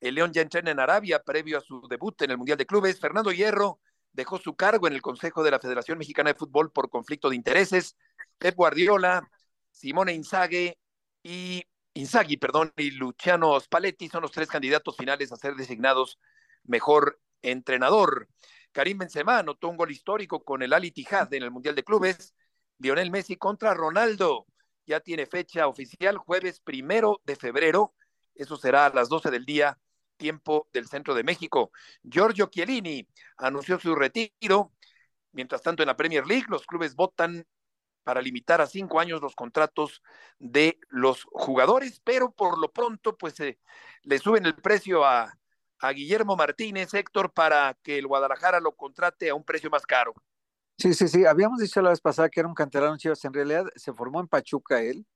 El 0.00 0.14
León 0.14 0.32
ya 0.32 0.42
entrena 0.42 0.70
en 0.70 0.80
Arabia 0.80 1.22
previo 1.22 1.58
a 1.58 1.60
su 1.60 1.86
debut 1.88 2.20
en 2.22 2.30
el 2.30 2.38
Mundial 2.38 2.56
de 2.58 2.66
Clubes. 2.66 3.00
Fernando 3.00 3.32
Hierro 3.32 3.80
dejó 4.12 4.38
su 4.38 4.54
cargo 4.54 4.86
en 4.86 4.94
el 4.94 5.02
Consejo 5.02 5.42
de 5.42 5.50
la 5.50 5.58
Federación 5.58 5.98
Mexicana 5.98 6.32
de 6.32 6.38
Fútbol 6.38 6.70
por 6.70 6.88
conflicto 6.88 7.28
de 7.28 7.36
intereses. 7.36 7.96
Pep 8.38 8.54
Guardiola, 8.54 9.28
Simone 9.72 10.12
Inzaghi 10.12 10.74
y 11.22 11.64
Inzaghi, 11.94 12.36
perdón, 12.36 12.72
y 12.76 12.92
Luciano 12.92 13.58
Spalletti 13.58 14.08
son 14.08 14.22
los 14.22 14.30
tres 14.30 14.48
candidatos 14.48 14.96
finales 14.96 15.32
a 15.32 15.36
ser 15.36 15.56
designados 15.56 16.20
mejor 16.62 17.20
entrenador. 17.42 18.28
Karim 18.72 18.98
Benzema 18.98 19.38
anotó 19.38 19.68
un 19.68 19.76
gol 19.76 19.90
histórico 19.90 20.44
con 20.44 20.62
el 20.62 20.72
Ali 20.72 20.90
Tijad 20.90 21.32
en 21.34 21.42
el 21.42 21.50
Mundial 21.50 21.74
de 21.74 21.84
Clubes. 21.84 22.34
Lionel 22.78 23.10
Messi 23.10 23.36
contra 23.36 23.74
Ronaldo. 23.74 24.46
Ya 24.86 25.00
tiene 25.00 25.26
fecha 25.26 25.66
oficial, 25.66 26.16
jueves 26.16 26.60
primero 26.60 27.20
de 27.24 27.36
febrero. 27.36 27.94
Eso 28.34 28.56
será 28.56 28.86
a 28.86 28.94
las 28.94 29.08
12 29.08 29.30
del 29.30 29.44
día, 29.44 29.78
tiempo 30.16 30.68
del 30.72 30.86
centro 30.86 31.14
de 31.14 31.24
México. 31.24 31.72
Giorgio 32.02 32.46
Chiellini 32.46 33.06
anunció 33.36 33.78
su 33.78 33.94
retiro. 33.94 34.72
Mientras 35.32 35.62
tanto, 35.62 35.82
en 35.82 35.88
la 35.88 35.96
Premier 35.96 36.26
League, 36.26 36.46
los 36.48 36.66
clubes 36.66 36.94
votan 36.94 37.46
para 38.02 38.22
limitar 38.22 38.60
a 38.62 38.66
cinco 38.66 39.00
años 39.00 39.20
los 39.20 39.34
contratos 39.34 40.02
de 40.38 40.78
los 40.88 41.24
jugadores, 41.24 42.00
pero 42.02 42.30
por 42.32 42.58
lo 42.58 42.72
pronto, 42.72 43.18
pues 43.18 43.34
le 44.02 44.18
suben 44.18 44.46
el 44.46 44.54
precio 44.54 45.04
a 45.04 45.36
a 45.80 45.92
Guillermo 45.92 46.36
Martínez, 46.36 46.92
Héctor, 46.94 47.32
para 47.32 47.76
que 47.82 47.98
el 47.98 48.06
Guadalajara 48.06 48.60
lo 48.60 48.72
contrate 48.72 49.30
a 49.30 49.34
un 49.34 49.44
precio 49.44 49.70
más 49.70 49.86
caro. 49.86 50.14
Sí, 50.76 50.94
sí, 50.94 51.08
sí. 51.08 51.26
Habíamos 51.26 51.60
dicho 51.60 51.82
la 51.82 51.90
vez 51.90 52.00
pasada 52.00 52.28
que 52.28 52.40
era 52.40 52.48
un 52.48 52.54
canterano 52.54 52.96
Chivas. 52.96 53.24
En 53.24 53.32
realidad 53.32 53.66
se 53.74 53.92
formó 53.92 54.20
en 54.20 54.28
Pachuca 54.28 54.80
él. 54.80 55.06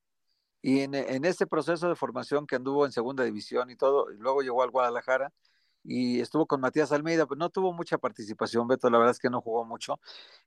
Y 0.61 0.81
en, 0.81 0.95
en 0.95 1.25
ese 1.25 1.47
proceso 1.47 1.89
de 1.89 1.97
formación 1.97 2.47
que 2.47 2.55
anduvo 2.55 2.87
en 2.87 2.93
segunda 2.93 3.25
división 3.25 3.69
y 3.71 3.77
todo, 3.77 4.09
luego 4.11 4.43
llegó 4.43 4.63
al 4.63 4.71
Guadalajara 4.71 5.33
y 5.85 6.21
estuvo 6.21 6.47
con 6.47 6.61
Matías 6.61 6.93
Almeida, 6.93 7.27
pues 7.27 7.39
no 7.39 7.51
tuvo 7.51 7.73
mucha 7.73 7.99
participación, 7.99 8.69
Beto, 8.69 8.89
la 8.89 8.99
verdad 8.99 9.13
es 9.13 9.19
que 9.19 9.31
no 9.31 9.41
jugó 9.41 9.65
mucho 9.65 9.99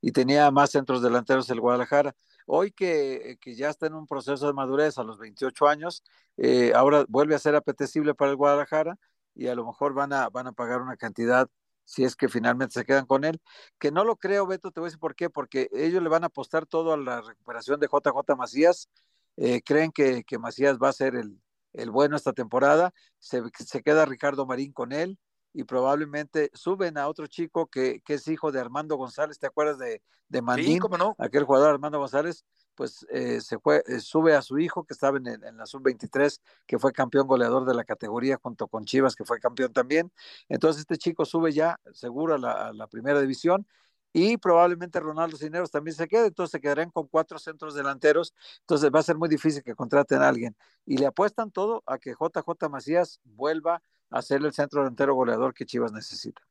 y 0.02 0.12
tenía 0.12 0.50
más 0.52 0.72
centros 0.72 1.02
delanteros 1.02 1.50
el 1.50 1.60
Guadalajara. 1.60 2.16
Hoy 2.46 2.72
que, 2.72 3.38
que 3.42 3.56
ya 3.56 3.70
está 3.70 3.88
en 3.88 3.96
un 3.96 4.08
proceso 4.08 4.48
de 4.48 4.54
madurez 4.54 4.98
a 4.98 5.04
los 5.04 5.18
28 5.18 5.68
años, 5.68 6.04
eh, 6.38 6.72
ahora 6.76 7.06
vuelve 7.10 7.36
a 7.36 7.40
ser 7.40 7.56
apetecible 7.56 8.14
para 8.14 8.32
el 8.32 8.38
Guadalajara 8.38 8.98
y 9.36 9.48
a 9.48 9.56
lo 9.56 9.66
mejor 9.66 9.94
van 9.94 10.14
a, 10.14 10.30
van 10.30 10.48
a 10.48 10.54
pagar 10.54 10.82
una 10.82 10.98
cantidad 10.98 11.50
si 11.86 12.04
es 12.04 12.16
que 12.16 12.28
finalmente 12.28 12.74
se 12.74 12.84
quedan 12.84 13.06
con 13.06 13.24
él, 13.24 13.40
que 13.80 13.92
no 13.92 14.04
lo 14.04 14.18
creo, 14.18 14.48
Beto, 14.48 14.72
te 14.72 14.80
voy 14.80 14.88
a 14.88 14.90
decir 14.90 15.00
por 15.00 15.16
qué, 15.16 15.30
porque 15.30 15.70
ellos 15.72 16.02
le 16.02 16.10
van 16.10 16.24
a 16.24 16.28
apostar 16.28 16.66
todo 16.66 16.94
a 16.94 16.98
la 16.98 17.22
recuperación 17.22 17.80
de 17.80 17.88
JJ 17.88 18.36
Macías, 18.36 18.90
eh, 19.38 19.62
creen 19.62 19.92
que, 19.92 20.24
que, 20.24 20.40
Macías 20.40 20.78
va 20.82 20.90
a 20.90 20.94
ser 20.94 21.16
el, 21.16 21.40
el 21.74 21.92
bueno 21.92 22.16
esta 22.16 22.34
temporada, 22.34 22.92
se, 23.20 23.44
se, 23.60 23.84
queda 23.84 24.06
Ricardo 24.06 24.46
Marín 24.46 24.72
con 24.74 24.92
él 24.92 25.20
y 25.54 25.64
probablemente 25.64 26.50
suben 26.54 26.98
a 26.98 27.08
otro 27.08 27.28
chico 27.28 27.68
que, 27.68 28.02
que 28.04 28.16
es 28.16 28.28
hijo 28.28 28.52
de 28.52 28.60
Armando 28.60 28.96
González, 28.96 29.38
¿te 29.38 29.48
acuerdas 29.48 29.78
de, 29.78 30.02
de 30.28 30.42
Mandín? 30.42 30.82
Sí, 30.82 30.98
no? 30.98 31.16
Aquel 31.20 31.44
jugador 31.44 31.70
Armando 31.70 32.00
González, 32.00 32.46
pues 32.76 33.06
eh, 33.10 33.42
se 33.42 33.60
fue, 33.60 33.84
eh, 33.88 34.00
sube 34.00 34.36
a 34.36 34.42
su 34.42 34.60
hijo 34.60 34.84
que 34.84 34.94
estaba 34.94 35.18
en, 35.18 35.58
la 35.58 35.66
sub-23, 35.66 36.42
que 36.66 36.80
fue 36.80 36.92
campeón 36.94 37.28
goleador 37.28 37.66
de 37.66 37.74
la 37.74 37.84
categoría 37.84 38.38
junto 38.42 38.68
con 38.68 38.86
Chivas, 38.86 39.16
que 39.16 39.26
fue 39.26 39.40
campeón 39.40 39.74
también. 39.74 40.12
Entonces 40.50 40.82
este 40.82 40.98
chico 40.98 41.26
sube 41.26 41.52
ya 41.52 41.80
seguro 41.94 42.36
a 42.36 42.38
la, 42.38 42.68
a 42.68 42.74
la 42.74 42.88
primera 42.88 43.22
división 43.22 43.66
y 44.14 44.38
probablemente 44.38 45.00
Ronaldo 45.02 45.36
Cineros 45.36 45.72
también 45.72 45.94
se 45.94 46.08
quede, 46.08 46.28
entonces 46.28 46.52
se 46.52 46.62
quedarán 46.62 46.90
con 46.90 47.06
cuatro 47.08 47.38
centros 47.38 47.76
delanteros, 47.76 48.34
entonces 48.62 48.90
va 48.90 49.00
a 49.00 49.04
ser 49.04 49.18
muy 49.18 49.28
difícil 49.28 49.62
que 49.62 49.76
contraten 49.76 50.22
a 50.22 50.30
alguien. 50.30 50.56
Y 50.86 50.98
le 50.98 51.06
apuestan 51.06 51.52
todo 51.52 51.84
a 51.86 51.98
que 51.98 52.12
JJ 52.12 52.70
Macías 52.70 53.20
vuelva 53.26 53.82
a 54.10 54.22
ser 54.22 54.42
el 54.46 54.54
centro 54.54 54.82
delantero 54.82 55.16
goleador 55.16 55.54
que 55.54 55.66
Chivas 55.66 55.92
necesita. 55.92 56.42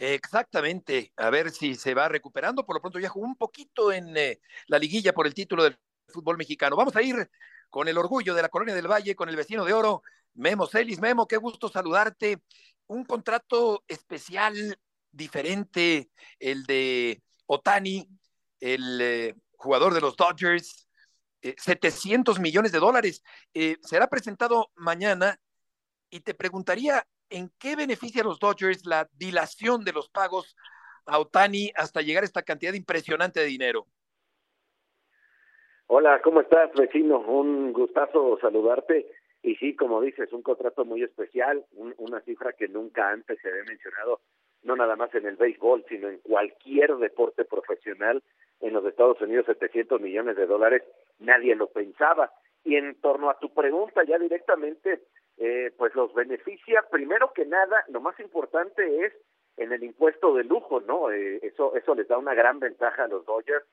Exactamente, 0.00 1.12
a 1.16 1.28
ver 1.28 1.50
si 1.50 1.74
se 1.74 1.92
va 1.92 2.08
recuperando. 2.08 2.64
Por 2.64 2.76
lo 2.76 2.80
pronto 2.80 3.00
ya 3.00 3.08
jugó 3.08 3.26
un 3.26 3.36
poquito 3.36 3.92
en 3.92 4.16
eh, 4.16 4.40
la 4.68 4.78
liguilla 4.78 5.12
por 5.12 5.26
el 5.26 5.34
título 5.34 5.64
del 5.64 5.76
fútbol 6.06 6.36
mexicano. 6.38 6.76
Vamos 6.76 6.94
a 6.94 7.02
ir 7.02 7.28
con 7.68 7.88
el 7.88 7.98
orgullo 7.98 8.34
de 8.34 8.42
la 8.42 8.48
Colonia 8.48 8.74
del 8.74 8.90
Valle, 8.90 9.16
con 9.16 9.28
el 9.28 9.36
vecino 9.36 9.64
de 9.64 9.72
oro, 9.72 10.02
Memo 10.34 10.66
Celis. 10.66 11.00
Memo, 11.00 11.26
qué 11.26 11.36
gusto 11.36 11.68
saludarte. 11.68 12.42
Un 12.86 13.04
contrato 13.04 13.84
especial, 13.88 14.78
diferente, 15.10 16.10
el 16.38 16.64
de 16.64 17.22
Otani, 17.46 18.08
el 18.60 19.00
eh, 19.00 19.34
jugador 19.56 19.94
de 19.94 20.00
los 20.00 20.16
Dodgers, 20.16 20.88
eh, 21.42 21.54
700 21.58 22.38
millones 22.38 22.72
de 22.72 22.78
dólares. 22.78 23.22
Eh, 23.52 23.76
será 23.82 24.08
presentado 24.08 24.70
mañana 24.76 25.40
y 26.10 26.20
te 26.20 26.34
preguntaría, 26.34 27.06
¿en 27.30 27.50
qué 27.58 27.76
beneficia 27.76 28.22
a 28.22 28.24
los 28.24 28.38
Dodgers 28.38 28.86
la 28.86 29.08
dilación 29.16 29.84
de 29.84 29.92
los 29.92 30.08
pagos 30.08 30.56
a 31.06 31.18
Otani 31.18 31.70
hasta 31.74 32.02
llegar 32.02 32.22
a 32.22 32.26
esta 32.26 32.42
cantidad 32.42 32.74
impresionante 32.74 33.40
de 33.40 33.46
dinero? 33.46 33.86
Hola, 35.86 36.20
¿cómo 36.22 36.42
estás, 36.42 36.70
vecino? 36.74 37.18
Un 37.20 37.72
gustazo 37.72 38.38
saludarte. 38.40 39.10
Y 39.42 39.54
sí, 39.56 39.74
como 39.74 40.00
dices, 40.00 40.32
un 40.32 40.42
contrato 40.42 40.84
muy 40.84 41.02
especial, 41.02 41.64
un, 41.72 41.94
una 41.96 42.20
cifra 42.20 42.52
que 42.52 42.68
nunca 42.68 43.10
antes 43.10 43.38
se 43.40 43.48
había 43.48 43.64
mencionado, 43.64 44.20
no 44.64 44.76
nada 44.76 44.96
más 44.96 45.14
en 45.14 45.26
el 45.26 45.36
béisbol, 45.36 45.84
sino 45.88 46.08
en 46.08 46.18
cualquier 46.18 46.96
deporte 46.96 47.44
profesional 47.44 48.22
en 48.60 48.74
los 48.74 48.84
Estados 48.84 49.20
Unidos, 49.20 49.46
700 49.46 50.00
millones 50.00 50.36
de 50.36 50.46
dólares, 50.46 50.82
nadie 51.20 51.54
lo 51.54 51.68
pensaba. 51.68 52.32
Y 52.64 52.76
en 52.76 53.00
torno 53.00 53.30
a 53.30 53.38
tu 53.38 53.54
pregunta, 53.54 54.02
ya 54.04 54.18
directamente, 54.18 55.02
eh, 55.38 55.72
pues 55.76 55.94
los 55.94 56.12
beneficia, 56.14 56.84
primero 56.90 57.32
que 57.32 57.46
nada, 57.46 57.84
lo 57.88 58.00
más 58.00 58.18
importante 58.20 59.04
es 59.04 59.12
en 59.56 59.72
el 59.72 59.82
impuesto 59.84 60.34
de 60.34 60.44
lujo, 60.44 60.80
¿no? 60.80 61.10
Eh, 61.10 61.40
eso, 61.42 61.74
eso 61.76 61.94
les 61.94 62.08
da 62.08 62.18
una 62.18 62.34
gran 62.34 62.58
ventaja 62.60 63.04
a 63.04 63.08
los 63.08 63.24
Dodgers, 63.24 63.64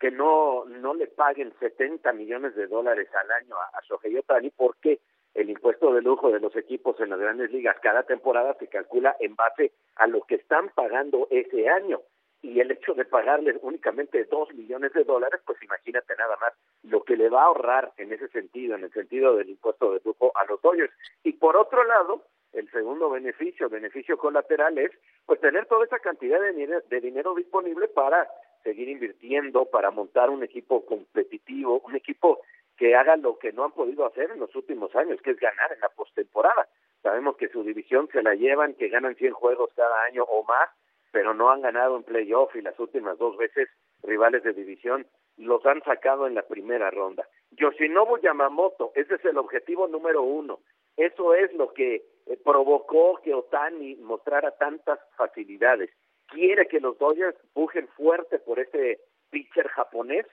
que 0.00 0.10
no, 0.10 0.64
no 0.66 0.94
le 0.94 1.06
paguen 1.06 1.52
70 1.60 2.12
millones 2.12 2.54
de 2.54 2.66
dólares 2.66 3.08
al 3.14 3.30
año 3.30 3.56
a, 3.56 3.78
a 3.78 3.80
Shohei 3.82 4.16
Otani 4.16 4.50
porque 4.50 5.00
el 5.34 5.50
impuesto 5.50 5.92
de 5.94 6.02
lujo 6.02 6.30
de 6.30 6.40
los 6.40 6.54
equipos 6.56 6.98
en 7.00 7.10
las 7.10 7.18
grandes 7.18 7.50
ligas 7.50 7.76
cada 7.80 8.02
temporada 8.02 8.54
se 8.58 8.68
calcula 8.68 9.16
en 9.20 9.34
base 9.34 9.72
a 9.96 10.06
lo 10.06 10.22
que 10.22 10.36
están 10.36 10.70
pagando 10.74 11.26
ese 11.30 11.68
año 11.68 12.00
y 12.44 12.60
el 12.60 12.70
hecho 12.70 12.92
de 12.92 13.06
pagarles 13.06 13.56
únicamente 13.62 14.22
dos 14.24 14.52
millones 14.52 14.92
de 14.92 15.04
dólares, 15.04 15.40
pues 15.46 15.60
imagínate 15.62 16.14
nada 16.16 16.36
más 16.36 16.52
lo 16.82 17.02
que 17.02 17.16
le 17.16 17.30
va 17.30 17.40
a 17.40 17.46
ahorrar 17.46 17.92
en 17.96 18.12
ese 18.12 18.28
sentido, 18.28 18.76
en 18.76 18.84
el 18.84 18.92
sentido 18.92 19.34
del 19.34 19.48
impuesto 19.48 19.94
de 19.94 20.02
lujo 20.04 20.30
a 20.34 20.44
los 20.44 20.60
Dodgers. 20.60 20.92
Y 21.22 21.32
por 21.32 21.56
otro 21.56 21.82
lado, 21.84 22.22
el 22.52 22.70
segundo 22.70 23.08
beneficio, 23.08 23.70
beneficio 23.70 24.18
colateral 24.18 24.76
es 24.76 24.90
pues 25.24 25.40
tener 25.40 25.64
toda 25.66 25.86
esa 25.86 25.98
cantidad 26.00 26.38
de 26.38 26.52
dinero, 26.52 26.82
de 26.90 27.00
dinero 27.00 27.34
disponible 27.34 27.88
para 27.88 28.28
seguir 28.62 28.90
invirtiendo, 28.90 29.64
para 29.64 29.90
montar 29.90 30.28
un 30.28 30.44
equipo 30.44 30.84
competitivo, 30.84 31.80
un 31.86 31.96
equipo 31.96 32.42
que 32.76 32.94
haga 32.94 33.16
lo 33.16 33.38
que 33.38 33.52
no 33.52 33.64
han 33.64 33.72
podido 33.72 34.04
hacer 34.04 34.30
en 34.30 34.40
los 34.40 34.54
últimos 34.54 34.94
años, 34.96 35.18
que 35.22 35.30
es 35.30 35.40
ganar 35.40 35.72
en 35.72 35.80
la 35.80 35.88
postemporada. 35.88 36.68
Sabemos 37.02 37.38
que 37.38 37.48
su 37.48 37.64
división 37.64 38.06
se 38.12 38.22
la 38.22 38.34
llevan, 38.34 38.74
que 38.74 38.88
ganan 38.88 39.14
100 39.14 39.32
juegos 39.32 39.70
cada 39.74 40.02
año 40.04 40.24
o 40.24 40.44
más, 40.44 40.68
pero 41.14 41.32
no 41.32 41.48
han 41.48 41.62
ganado 41.62 41.96
en 41.96 42.02
playoff 42.02 42.56
y 42.56 42.60
las 42.60 42.76
últimas 42.80 43.16
dos 43.18 43.36
veces 43.36 43.68
rivales 44.02 44.42
de 44.42 44.52
división 44.52 45.06
los 45.36 45.64
han 45.64 45.80
sacado 45.84 46.26
en 46.26 46.34
la 46.34 46.42
primera 46.42 46.90
ronda. 46.90 47.24
Yoshinobu 47.52 48.18
Yamamoto, 48.18 48.90
ese 48.96 49.14
es 49.14 49.24
el 49.24 49.38
objetivo 49.38 49.86
número 49.86 50.22
uno. 50.22 50.58
Eso 50.96 51.32
es 51.34 51.54
lo 51.54 51.72
que 51.72 52.02
eh, 52.26 52.36
provocó 52.44 53.20
que 53.22 53.32
Otani 53.32 53.94
mostrara 53.96 54.50
tantas 54.58 54.98
facilidades. 55.16 55.90
Quiere 56.26 56.66
que 56.66 56.80
los 56.80 56.98
Dodgers 56.98 57.36
pujen 57.52 57.86
fuerte 57.96 58.40
por 58.40 58.58
ese 58.58 58.98
pitcher 59.30 59.68
japonés 59.68 60.26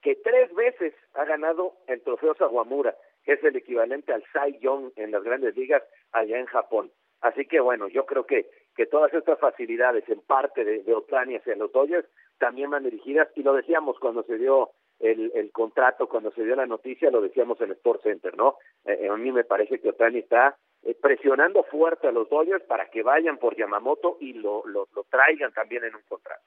que 0.00 0.14
tres 0.14 0.54
veces 0.54 0.94
ha 1.14 1.24
ganado 1.24 1.74
el 1.88 2.02
trofeo 2.02 2.36
Sawamura, 2.36 2.94
que 3.24 3.32
es 3.32 3.42
el 3.42 3.56
equivalente 3.56 4.12
al 4.12 4.22
Cy 4.32 4.60
Young 4.60 4.92
en 4.94 5.10
las 5.10 5.24
grandes 5.24 5.56
ligas 5.56 5.82
allá 6.12 6.38
en 6.38 6.46
Japón. 6.46 6.92
Así 7.20 7.46
que 7.46 7.60
bueno, 7.60 7.88
yo 7.88 8.06
creo 8.06 8.24
que, 8.24 8.48
que 8.74 8.86
todas 8.86 9.12
estas 9.12 9.38
facilidades 9.38 10.08
en 10.08 10.20
parte 10.22 10.64
de, 10.64 10.82
de 10.82 10.94
Otani 10.94 11.36
hacia 11.36 11.56
los 11.56 11.72
Dodgers 11.72 12.08
también 12.38 12.70
van 12.70 12.84
dirigidas, 12.84 13.28
y 13.36 13.42
lo 13.42 13.52
decíamos 13.54 13.98
cuando 13.98 14.22
se 14.22 14.38
dio 14.38 14.70
el, 14.98 15.30
el 15.34 15.50
contrato, 15.52 16.08
cuando 16.08 16.30
se 16.32 16.44
dio 16.44 16.56
la 16.56 16.66
noticia, 16.66 17.10
lo 17.10 17.20
decíamos 17.20 17.60
en 17.60 17.72
Sport 17.72 18.02
Center, 18.02 18.36
¿no? 18.36 18.56
Eh, 18.84 19.08
a 19.10 19.16
mí 19.16 19.32
me 19.32 19.44
parece 19.44 19.80
que 19.80 19.90
Otani 19.90 20.20
está 20.20 20.56
eh, 20.82 20.94
presionando 20.94 21.62
fuerte 21.64 22.08
a 22.08 22.12
los 22.12 22.28
Dodgers 22.28 22.64
para 22.64 22.90
que 22.90 23.02
vayan 23.02 23.38
por 23.38 23.56
Yamamoto 23.56 24.16
y 24.20 24.34
lo, 24.34 24.66
lo, 24.66 24.88
lo 24.94 25.04
traigan 25.04 25.52
también 25.52 25.84
en 25.84 25.94
un 25.94 26.02
contrato. 26.08 26.42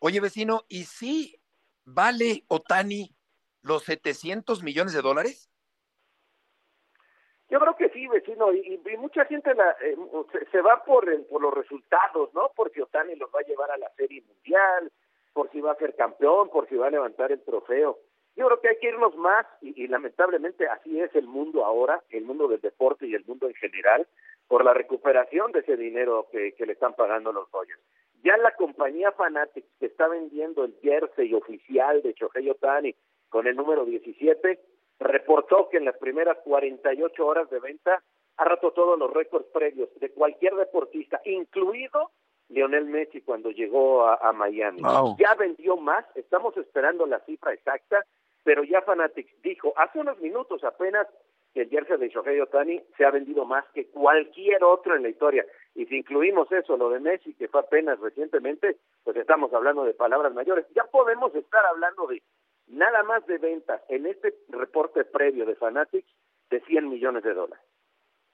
Oye, 0.00 0.20
vecino, 0.20 0.62
¿y 0.68 0.84
si 0.84 1.40
vale 1.84 2.44
Otani 2.48 3.14
los 3.62 3.84
700 3.84 4.62
millones 4.62 4.92
de 4.92 5.02
dólares? 5.02 5.50
Yo 7.48 7.60
creo 7.60 7.76
que 7.76 7.88
sí, 7.90 8.08
vecino, 8.08 8.52
y, 8.52 8.80
y 8.84 8.96
mucha 8.96 9.24
gente 9.26 9.54
la, 9.54 9.70
eh, 9.80 9.96
se, 10.32 10.46
se, 10.46 10.60
va 10.60 10.82
por, 10.84 11.08
el, 11.08 11.24
por 11.26 11.40
los 11.40 11.54
resultados, 11.54 12.34
¿no? 12.34 12.50
Porque 12.56 12.82
Otani 12.82 13.14
los 13.14 13.30
va 13.30 13.40
a 13.40 13.48
llevar 13.48 13.70
a 13.70 13.76
la 13.76 13.88
Serie 13.90 14.22
Mundial, 14.22 14.90
por 15.32 15.50
si 15.50 15.60
va 15.60 15.72
a 15.72 15.76
ser 15.76 15.94
campeón, 15.94 16.50
por 16.50 16.68
si 16.68 16.74
va 16.76 16.88
a 16.88 16.90
levantar 16.90 17.30
el 17.30 17.42
trofeo. 17.44 17.98
Yo 18.34 18.46
creo 18.46 18.60
que 18.60 18.68
hay 18.68 18.78
que 18.78 18.88
irnos 18.88 19.16
más, 19.16 19.46
y, 19.62 19.86
lamentablemente 19.86 20.66
así 20.66 21.00
es 21.00 21.14
el 21.14 21.26
mundo 21.26 21.64
ahora, 21.64 22.02
el 22.10 22.24
mundo 22.24 22.48
del 22.48 22.60
deporte 22.60 23.06
y 23.06 23.14
el 23.14 23.24
mundo 23.24 23.46
en 23.46 23.54
general, 23.54 24.06
por 24.48 24.64
la 24.64 24.74
recuperación 24.74 25.52
de 25.52 25.60
ese 25.60 25.76
dinero 25.76 26.26
que, 26.32 26.52
que 26.52 26.66
le 26.66 26.72
están 26.72 26.94
pagando 26.94 27.32
los 27.32 27.50
Dodgers. 27.50 27.80
Ya 28.22 28.36
la 28.38 28.52
compañía 28.52 29.12
Fanatics 29.12 29.68
que 29.78 29.86
está 29.86 30.08
vendiendo 30.08 30.64
el 30.64 30.74
jersey 30.82 31.32
oficial 31.32 32.02
de 32.02 32.12
Shohei 32.12 32.50
Otani 32.50 32.94
con 33.28 33.46
el 33.46 33.56
número 33.56 33.84
17 33.84 34.58
reportó 34.98 35.68
que 35.68 35.78
en 35.78 35.84
las 35.84 35.96
primeras 35.98 36.38
48 36.44 37.26
horas 37.26 37.50
de 37.50 37.60
venta 37.60 38.02
ha 38.36 38.44
roto 38.44 38.72
todos 38.72 38.98
los 38.98 39.12
récords 39.12 39.46
previos 39.52 39.88
de 39.98 40.10
cualquier 40.10 40.54
deportista, 40.54 41.20
incluido 41.24 42.10
Lionel 42.48 42.86
Messi 42.86 43.22
cuando 43.22 43.50
llegó 43.50 44.06
a, 44.06 44.16
a 44.16 44.32
Miami. 44.32 44.82
Wow. 44.82 45.16
Ya 45.18 45.34
vendió 45.34 45.76
más, 45.76 46.04
estamos 46.14 46.56
esperando 46.56 47.06
la 47.06 47.20
cifra 47.20 47.52
exacta, 47.52 48.04
pero 48.44 48.62
ya 48.62 48.82
Fanatics 48.82 49.42
dijo 49.42 49.72
hace 49.76 49.98
unos 49.98 50.18
minutos 50.20 50.62
apenas 50.64 51.06
que 51.52 51.62
el 51.62 51.70
jersey 51.70 51.96
de 51.96 52.10
Shohei 52.10 52.38
Otani 52.40 52.82
se 52.98 53.06
ha 53.06 53.10
vendido 53.10 53.46
más 53.46 53.64
que 53.72 53.86
cualquier 53.88 54.62
otro 54.62 54.94
en 54.94 55.02
la 55.02 55.08
historia. 55.08 55.44
Y 55.74 55.86
si 55.86 55.96
incluimos 55.96 56.52
eso, 56.52 56.76
lo 56.76 56.90
de 56.90 57.00
Messi, 57.00 57.32
que 57.34 57.48
fue 57.48 57.60
apenas 57.60 57.98
recientemente, 57.98 58.76
pues 59.02 59.16
estamos 59.16 59.52
hablando 59.54 59.84
de 59.84 59.94
palabras 59.94 60.34
mayores. 60.34 60.66
Ya 60.74 60.84
podemos 60.84 61.34
estar 61.34 61.64
hablando 61.64 62.06
de 62.08 62.22
nada 62.66 63.02
más 63.02 63.26
de 63.26 63.38
ventas 63.38 63.80
en 63.88 64.06
este 64.06 64.34
reporte 64.48 65.04
previo 65.04 65.46
de 65.46 65.54
Fanatics 65.56 66.10
de 66.50 66.60
100 66.62 66.88
millones 66.88 67.22
de 67.24 67.34
dólares. 67.34 67.64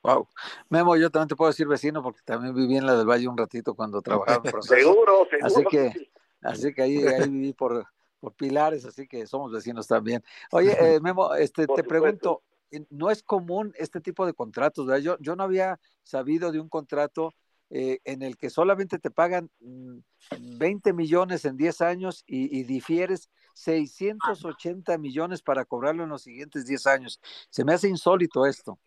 Wow. 0.03 0.29
Memo, 0.69 0.97
yo 0.97 1.11
también 1.11 1.29
te 1.29 1.37
puedo 1.37 1.51
decir 1.51 1.69
vecino 1.69 2.03
porque 2.03 2.21
también 2.25 2.55
viví 2.55 2.77
en 2.77 2.87
la 2.87 2.97
del 2.97 3.07
Valle 3.07 3.29
un 3.29 3.39
ratito 3.39 3.75
cuando 3.75 4.03
trabajaba 4.03 4.43
en 4.45 4.63
seguro, 4.63 5.27
seguro. 5.31 5.47
Así 5.47 5.65
que, 5.65 6.11
así 6.43 6.75
que 6.75 6.83
ahí, 6.83 7.07
ahí 7.07 7.29
viví 7.29 7.53
por, 7.53 7.87
por 8.19 8.35
Pilares, 8.35 8.85
así 8.85 9.07
que 9.07 9.27
somos 9.27 9.53
vecinos 9.53 9.87
también. 9.87 10.25
Oye, 10.51 10.77
eh, 10.79 11.01
Memo, 11.03 11.35
este, 11.35 11.67
te 11.69 11.85
pregunto, 11.85 12.43
no 12.91 13.11
es 13.11 13.23
común 13.23 13.73
este 13.77 14.01
tipo 14.01 14.27
de 14.27 14.35
contratos, 14.35 14.87
¿verdad? 14.87 15.03
Yo, 15.03 15.17
yo 15.21 15.37
no 15.37 15.45
había 15.45 15.79
sabido 16.03 16.51
de 16.51 16.59
un 16.59 16.69
contrato 16.69 17.33
eh, 17.71 18.01
en 18.05 18.23
el 18.23 18.37
que 18.37 18.51
solamente 18.51 18.99
te 18.99 19.11
pagan 19.11 19.51
20 19.61 20.93
mm, 20.93 20.97
millones 20.97 21.45
en 21.45 21.57
10 21.57 21.81
años 21.81 22.23
y, 22.27 22.59
y, 22.59 22.65
difieres 22.65 23.31
680 23.55 24.99
millones 24.99 25.43
para 25.43 25.65
cobrarlo 25.65 26.05
en 26.05 26.11
los 26.11 26.23
siguientes 26.23 26.67
10 26.67 26.87
años. 26.87 27.21
Se 27.51 27.65
me 27.65 27.73
hace 27.75 27.89
insólito 27.89 28.47
esto. 28.47 28.79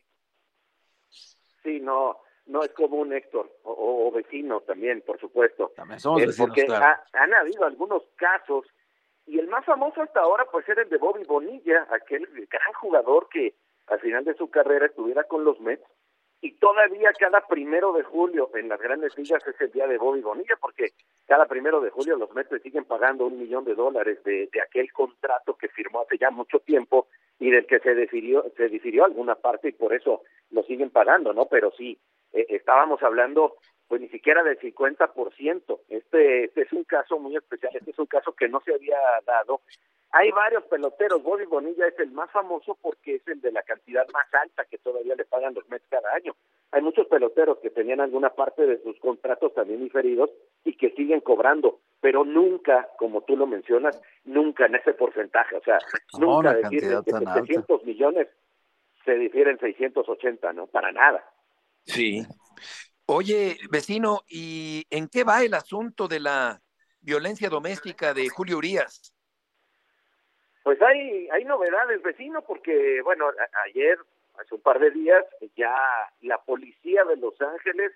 Sí, 1.64 1.80
no, 1.80 2.18
no 2.46 2.64
es 2.64 2.72
común, 2.74 3.12
Héctor, 3.14 3.52
o, 3.64 4.08
o 4.08 4.12
vecino 4.12 4.62
también, 4.62 5.02
por 5.06 5.20
supuesto. 5.20 5.72
También 5.76 6.00
somos 6.00 6.22
Eh, 6.22 6.28
vecinos, 6.28 6.50
porque 6.50 6.66
claro. 6.66 6.86
ha- 6.86 7.04
han 7.24 7.34
habido 7.34 7.66
algunos 7.66 8.04
casos, 8.16 8.66
y 9.26 9.40
el 9.40 9.48
más 9.48 9.66
famoso 9.66 10.02
hasta 10.04 10.20
ahora 10.20 10.46
pues 10.52 10.68
era 10.70 10.84
el 10.84 10.90
de 10.90 10.98
Bobby 10.98 11.24
Bonilla, 11.24 11.88
aquel 11.90 12.28
gran 12.48 12.74
jugador 12.80 13.28
que 13.30 13.56
al 13.88 14.00
final 14.00 14.24
de 14.24 14.36
su 14.36 14.50
carrera 14.50 14.86
estuviera 14.86 15.24
con 15.24 15.44
los 15.44 15.60
Mets, 15.60 15.84
y 16.46 16.52
todavía 16.52 17.12
cada 17.18 17.42
primero 17.48 17.92
de 17.94 18.04
julio 18.04 18.52
en 18.54 18.70
las 18.70 18.80
grandes 18.80 19.18
ligas 19.18 19.42
es 19.48 19.60
el 19.60 19.72
día 19.72 19.88
de 19.88 19.98
Bobby 19.98 20.22
Bonilla, 20.22 20.56
porque 20.62 20.92
cada 21.26 21.48
primero 21.48 21.82
de 21.82 21.90
julio 21.90 22.18
los 22.18 22.32
Mets 22.36 22.62
siguen 22.62 22.86
pagando 22.86 23.26
un 23.26 23.40
millón 23.40 23.66
de 23.66 23.74
dólares 23.74 24.24
de, 24.24 24.48
de 24.54 24.62
aquel 24.62 24.94
contrato 24.94 25.56
que 25.58 25.70
firmó 25.70 26.02
hace 26.02 26.20
ya 26.20 26.30
mucho 26.30 26.60
tiempo 26.60 27.08
y 27.40 27.50
del 27.50 27.66
que 27.66 27.80
se 27.80 27.96
difirió, 27.96 28.46
se 28.56 28.70
difirió 28.70 29.06
alguna 29.06 29.34
parte 29.34 29.70
y 29.70 29.72
por 29.72 29.92
eso 29.92 30.22
lo 30.52 30.62
siguen 30.62 30.92
pagando, 30.92 31.34
¿no? 31.34 31.48
Pero 31.48 31.72
sí, 31.72 31.98
eh, 32.32 32.46
estábamos 32.50 33.02
hablando 33.02 33.56
pues 33.88 34.02
ni 34.02 34.10
siquiera 34.10 34.44
del 34.44 34.60
50%. 34.60 35.80
Este, 35.90 36.46
este 36.46 36.62
es 36.62 36.74
un 36.74 36.84
caso 36.84 37.20
muy 37.20 37.36
especial, 37.36 37.76
este 37.76 37.92
es 37.92 38.00
un 38.00 38.08
caso 38.08 38.34
que 38.34 38.48
no 38.48 38.62
se 38.62 38.74
había 38.74 38.98
dado. 39.26 39.62
Hay 40.12 40.32
varios 40.32 40.64
peloteros, 40.66 41.22
Bobby 41.24 41.46
Bonilla 41.46 41.88
es 41.88 42.00
el 42.00 42.12
más 42.12 42.32
famoso 42.32 42.78
porque 42.82 43.16
es 43.16 43.28
el 43.28 43.42
de 43.42 43.52
la 43.52 43.64
cantidad 43.64 44.08
más 44.14 44.34
alta 44.34 44.64
que 44.66 44.78
todavía 44.78 45.16
le 45.16 45.26
pagan 45.26 45.54
los 45.54 45.68
Mets 45.70 45.86
cada 45.90 46.14
año. 46.14 46.34
Hay 46.72 46.82
muchos 46.82 47.08
peloteros 47.08 47.60
que 47.60 47.70
tenían 47.70 48.00
alguna 48.00 48.30
parte 48.30 48.66
de 48.66 48.82
sus 48.82 48.98
contratos 49.00 49.54
también 49.54 49.82
diferidos 49.82 50.32
y 50.64 50.78
que 50.78 50.92
siguen 50.92 51.20
cobrando, 51.20 51.80
pero 52.00 52.24
nunca, 52.24 52.90
como 52.98 53.22
tú 53.24 53.36
lo 53.36 53.46
mencionas, 53.46 54.02
nunca 54.24 54.66
en 54.68 54.76
ese 54.76 54.94
porcentaje. 54.94 55.58
O 55.58 55.62
sea, 55.62 55.80
No, 56.20 56.28
nunca 56.28 56.40
una 56.40 56.54
decir 56.54 56.82
cantidad 56.82 57.04
que 57.04 57.12
tan 57.12 57.28
alta. 57.28 57.42
700 57.42 57.86
millones 57.86 58.28
se 59.04 59.16
difieren 59.16 59.60
680, 59.60 60.54
¿no? 60.54 60.68
Para 60.68 60.92
nada. 60.92 61.24
Sí. 61.84 62.24
Oye, 63.08 63.58
vecino, 63.70 64.22
¿y 64.28 64.84
en 64.90 65.08
qué 65.08 65.24
va 65.24 65.44
el 65.44 65.54
asunto 65.54 66.08
de 66.08 66.20
la 66.20 66.60
violencia 67.02 67.50
doméstica 67.50 68.16
de 68.16 68.30
Julio 68.30 68.58
Urias? 68.58 69.14
Pues 70.64 70.82
hay, 70.82 71.30
hay 71.30 71.46
novedades, 71.46 72.02
vecino, 72.02 72.42
porque, 72.42 73.02
bueno, 73.04 73.26
ayer, 73.66 74.00
hace 74.40 74.56
un 74.56 74.62
par 74.62 74.80
de 74.80 74.90
días, 74.90 75.24
ya 75.56 75.76
la 76.22 76.40
policía 76.40 77.04
de 77.04 77.18
Los 77.18 77.40
Ángeles 77.40 77.92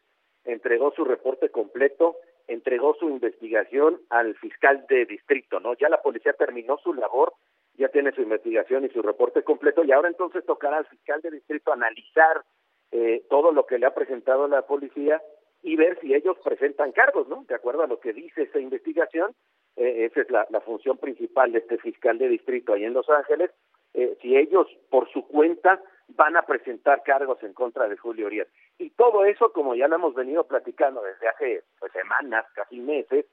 entregó 0.45 0.93
su 0.95 1.03
reporte 1.03 1.49
completo, 1.49 2.16
entregó 2.47 2.93
su 2.99 3.10
investigación 3.10 3.99
al 4.12 4.36
fiscal 4.36 4.86
de 4.88 5.07
distrito, 5.07 5.60
¿no? 5.60 5.74
Ya 5.74 5.89
la 5.89 6.03
policía 6.03 6.34
terminó 6.34 6.78
su 6.78 6.93
labor, 6.93 7.34
ya 7.74 7.89
tiene 7.89 8.12
su 8.12 8.22
investigación 8.22 8.86
y 8.86 8.89
su 8.89 9.01
reporte 9.01 9.41
completo, 9.41 9.84
y 9.84 9.91
ahora 9.91 10.10
entonces 10.10 10.45
tocará 10.45 10.78
al 10.78 10.86
fiscal 10.86 11.20
de 11.24 11.32
distrito 11.32 11.74
analizar 11.74 12.43
eh, 12.91 13.23
todo 13.29 13.51
lo 13.51 13.65
que 13.65 13.77
le 13.77 13.85
ha 13.85 13.93
presentado 13.93 14.47
la 14.47 14.63
policía 14.63 15.21
y 15.61 15.75
ver 15.75 15.99
si 15.99 16.13
ellos 16.13 16.37
presentan 16.43 16.91
cargos, 16.91 17.27
¿no? 17.27 17.43
De 17.47 17.55
acuerdo 17.55 17.83
a 17.83 17.87
lo 17.87 17.99
que 17.99 18.13
dice 18.13 18.43
esa 18.43 18.59
investigación, 18.59 19.35
eh, 19.75 20.05
esa 20.05 20.21
es 20.21 20.29
la, 20.31 20.47
la 20.49 20.61
función 20.61 20.97
principal 20.97 21.51
de 21.51 21.59
este 21.59 21.77
fiscal 21.77 22.17
de 22.17 22.29
distrito 22.29 22.73
ahí 22.73 22.85
en 22.85 22.93
Los 22.93 23.09
Ángeles, 23.09 23.51
eh, 23.93 24.17
si 24.21 24.37
ellos 24.37 24.67
por 24.89 25.09
su 25.11 25.27
cuenta 25.27 25.81
van 26.09 26.37
a 26.37 26.43
presentar 26.43 27.03
cargos 27.03 27.41
en 27.43 27.53
contra 27.53 27.87
de 27.87 27.97
Julio 27.97 28.27
Urias. 28.27 28.47
Y 28.77 28.91
todo 28.91 29.25
eso, 29.25 29.51
como 29.51 29.75
ya 29.75 29.87
lo 29.87 29.95
hemos 29.95 30.15
venido 30.15 30.45
platicando 30.45 31.01
desde 31.01 31.27
hace 31.27 31.63
pues, 31.79 31.91
semanas, 31.91 32.45
casi 32.53 32.79
meses, 32.79 33.25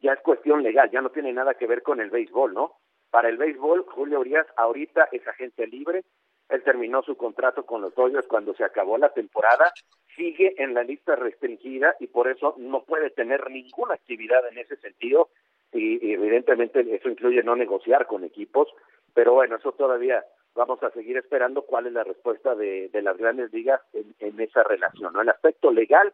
ya 0.00 0.12
es 0.12 0.20
cuestión 0.20 0.62
legal, 0.62 0.90
ya 0.90 1.00
no 1.00 1.10
tiene 1.10 1.32
nada 1.32 1.54
que 1.54 1.66
ver 1.66 1.82
con 1.82 2.00
el 2.00 2.10
béisbol, 2.10 2.54
¿no? 2.54 2.74
Para 3.10 3.28
el 3.28 3.36
béisbol, 3.36 3.84
Julio 3.88 4.20
Urias 4.20 4.46
ahorita 4.56 5.08
es 5.12 5.26
agente 5.28 5.66
libre, 5.66 6.04
él 6.52 6.62
terminó 6.62 7.02
su 7.02 7.16
contrato 7.16 7.64
con 7.64 7.80
los 7.80 7.94
Dodgers 7.94 8.26
cuando 8.26 8.54
se 8.54 8.64
acabó 8.64 8.98
la 8.98 9.12
temporada, 9.12 9.72
sigue 10.16 10.54
en 10.58 10.74
la 10.74 10.82
lista 10.82 11.16
restringida 11.16 11.96
y 11.98 12.08
por 12.08 12.28
eso 12.28 12.54
no 12.58 12.84
puede 12.84 13.10
tener 13.10 13.50
ninguna 13.50 13.94
actividad 13.94 14.46
en 14.48 14.58
ese 14.58 14.76
sentido 14.76 15.30
y, 15.72 16.12
evidentemente 16.12 16.84
eso 16.94 17.08
incluye 17.08 17.42
no 17.42 17.56
negociar 17.56 18.06
con 18.06 18.24
equipos, 18.24 18.68
pero 19.14 19.32
bueno, 19.32 19.56
eso 19.56 19.72
todavía 19.72 20.22
vamos 20.54 20.82
a 20.82 20.90
seguir 20.90 21.16
esperando 21.16 21.62
cuál 21.62 21.86
es 21.86 21.94
la 21.94 22.04
respuesta 22.04 22.54
de, 22.54 22.90
las 22.92 23.16
grandes 23.16 23.50
ligas 23.52 23.80
en, 23.92 24.38
esa 24.38 24.62
relación. 24.62 25.14
¿no? 25.14 25.22
El 25.22 25.30
aspecto 25.30 25.70
legal 25.70 26.12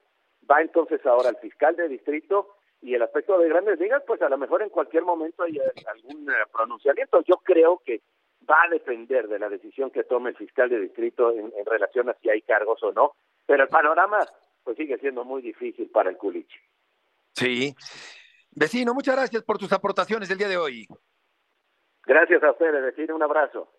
va 0.49 0.61
entonces 0.61 1.05
ahora 1.05 1.31
al 1.31 1.39
fiscal 1.39 1.75
de 1.75 1.89
distrito 1.89 2.55
y 2.81 2.95
el 2.95 3.03
aspecto 3.03 3.37
de 3.39 3.49
grandes 3.49 3.81
ligas, 3.81 4.05
pues 4.07 4.23
a 4.23 4.29
lo 4.29 4.39
mejor 4.39 4.63
en 4.63 4.69
cualquier 4.69 5.03
momento 5.03 5.43
hay 5.43 5.59
algún 5.93 6.31
eh, 6.31 6.35
pronunciamiento. 6.53 7.21
Yo 7.23 7.39
creo 7.39 7.83
que 7.85 8.01
va 8.49 8.63
a 8.65 8.69
depender 8.71 9.29
de 9.29 9.39
la 9.39 9.49
decisión 9.49 9.91
que 9.91 10.05
tome 10.05 10.31
el 10.31 10.37
fiscal 10.37 10.69
de 10.69 10.81
distrito 10.81 11.33
en, 11.33 11.53
relación 11.67 12.09
a 12.09 12.17
si 12.21 12.31
hay 12.31 12.43
cargos 12.43 12.83
o 12.83 12.93
no, 12.93 13.15
pero 13.47 13.65
el 13.65 13.69
panorama 13.69 14.19
pues 14.65 14.77
sigue 14.77 14.99
siendo 14.99 15.25
muy 15.25 15.43
difícil 15.43 15.91
para 15.91 16.11
el 16.11 16.17
Culiche. 16.17 16.59
Sí. 17.35 17.75
Vecino, 18.51 18.95
muchas 18.95 19.17
gracias 19.17 19.43
por 19.43 19.59
tus 19.59 19.73
aportaciones 19.73 20.31
el 20.31 20.39
día 20.39 20.49
de 20.49 20.57
hoy. 20.57 20.87
Gracias 22.05 22.43
a 22.43 22.51
ustedes, 22.51 22.83
vecino, 22.83 23.15
un 23.15 23.23
abrazo. 23.23 23.71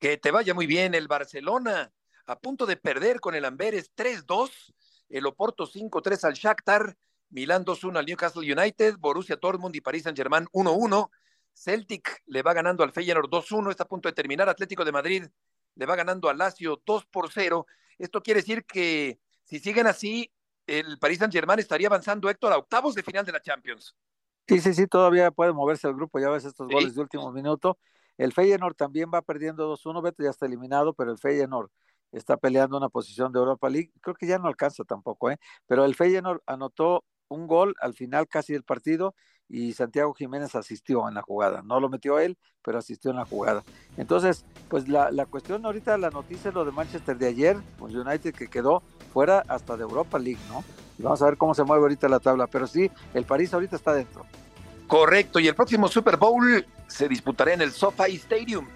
Que 0.00 0.16
te 0.18 0.30
vaya 0.30 0.54
muy 0.54 0.66
bien 0.66 0.94
el 0.94 1.08
Barcelona, 1.08 1.92
a 2.26 2.38
punto 2.38 2.66
de 2.66 2.76
perder 2.76 3.20
con 3.20 3.34
el 3.34 3.44
Amberes 3.44 3.94
3-2, 3.96 4.74
el 5.08 5.26
Oporto 5.26 5.66
5-3 5.66 6.24
al 6.24 6.34
Shakhtar, 6.34 6.96
Milán 7.30 7.64
2-1 7.64 7.98
al 7.98 8.06
Newcastle 8.06 8.52
United, 8.52 8.96
Borussia 8.98 9.36
Dortmund 9.36 9.74
y 9.76 9.80
París 9.80 10.02
Saint-Germain 10.02 10.46
1-1, 10.52 11.10
Celtic 11.54 12.22
le 12.26 12.42
va 12.42 12.52
ganando 12.52 12.82
al 12.82 12.92
Feyenoord 12.92 13.30
2-1, 13.30 13.70
está 13.70 13.84
a 13.84 13.88
punto 13.88 14.08
de 14.08 14.12
terminar, 14.12 14.48
Atlético 14.48 14.84
de 14.84 14.92
Madrid 14.92 15.24
le 15.76 15.86
va 15.86 15.96
ganando 15.96 16.28
al 16.28 16.38
Lazio 16.38 16.82
2 16.84 17.08
0. 17.32 17.66
Esto 17.98 18.22
quiere 18.22 18.40
decir 18.40 18.64
que 18.64 19.18
si 19.44 19.58
siguen 19.58 19.86
así, 19.86 20.30
el 20.66 20.98
Paris 20.98 21.18
Saint-Germain 21.18 21.58
estaría 21.58 21.88
avanzando, 21.88 22.28
Héctor, 22.28 22.52
a 22.52 22.58
octavos 22.58 22.94
de 22.94 23.02
final 23.02 23.24
de 23.24 23.32
la 23.32 23.40
Champions. 23.40 23.94
Sí, 24.46 24.60
sí, 24.60 24.74
sí, 24.74 24.86
todavía 24.86 25.30
puede 25.30 25.52
moverse 25.52 25.88
el 25.88 25.94
grupo, 25.94 26.18
ya 26.18 26.30
ves 26.30 26.44
estos 26.44 26.68
goles 26.68 26.94
de 26.94 27.00
último 27.00 27.32
minuto. 27.32 27.78
El 28.18 28.32
Feyenoord 28.32 28.74
también 28.74 29.10
va 29.12 29.22
perdiendo 29.22 29.68
2-1, 29.74 30.02
Beto 30.02 30.22
ya 30.22 30.30
está 30.30 30.46
eliminado, 30.46 30.92
pero 30.94 31.10
el 31.10 31.18
Feyenoord 31.18 31.70
está 32.12 32.36
peleando 32.36 32.76
una 32.76 32.88
posición 32.88 33.32
de 33.32 33.38
Europa 33.38 33.68
League. 33.68 33.90
Creo 34.00 34.14
que 34.14 34.26
ya 34.26 34.38
no 34.38 34.46
alcanza 34.46 34.84
tampoco, 34.84 35.30
¿eh? 35.30 35.38
Pero 35.66 35.84
el 35.84 35.94
Feyenoord 35.94 36.42
anotó 36.46 37.04
un 37.28 37.46
gol 37.46 37.74
al 37.80 37.94
final 37.94 38.28
casi 38.28 38.52
del 38.52 38.62
partido 38.62 39.14
y 39.48 39.72
Santiago 39.72 40.14
Jiménez 40.14 40.54
asistió 40.54 41.08
en 41.08 41.14
la 41.14 41.22
jugada. 41.22 41.62
No 41.62 41.80
lo 41.80 41.88
metió 41.88 42.18
él, 42.18 42.36
pero 42.62 42.78
asistió 42.78 43.10
en 43.10 43.18
la 43.18 43.24
jugada. 43.24 43.62
Entonces, 43.96 44.44
pues 44.68 44.88
la, 44.88 45.10
la 45.10 45.26
cuestión 45.26 45.64
ahorita, 45.64 45.98
la 45.98 46.10
noticia 46.10 46.48
es 46.48 46.54
lo 46.54 46.64
de 46.64 46.72
Manchester 46.72 47.16
de 47.18 47.28
ayer, 47.28 47.56
con 47.78 47.94
United 47.94 48.34
que 48.34 48.48
quedó 48.48 48.82
fuera 49.12 49.44
hasta 49.48 49.76
de 49.76 49.82
Europa 49.82 50.18
League, 50.18 50.40
¿no? 50.48 50.64
vamos 50.98 51.22
a 51.22 51.26
ver 51.26 51.36
cómo 51.36 51.54
se 51.54 51.64
mueve 51.64 51.82
ahorita 51.82 52.08
la 52.08 52.20
tabla, 52.20 52.46
pero 52.46 52.66
sí, 52.66 52.90
el 53.14 53.24
París 53.24 53.52
ahorita 53.52 53.76
está 53.76 53.92
dentro. 53.92 54.24
Correcto, 54.86 55.40
y 55.40 55.48
el 55.48 55.54
próximo 55.54 55.88
Super 55.88 56.16
Bowl 56.16 56.64
se 56.86 57.08
disputará 57.08 57.52
en 57.52 57.62
el 57.62 57.72
SoFi 57.72 58.14
Stadium, 58.16 58.68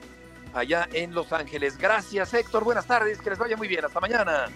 allá 0.55 0.89
en 0.93 1.15
Los 1.15 1.33
Ángeles. 1.33 1.77
Gracias, 1.77 2.35
Héctor. 2.35 2.65
Buenas 2.65 2.87
tardes, 2.87 3.21
que 3.21 3.31
les 3.31 3.39
vaya 3.39 3.57
muy 3.57 3.69
bien. 3.69 3.85
Hasta 3.85 4.01
mañana. 4.01 4.47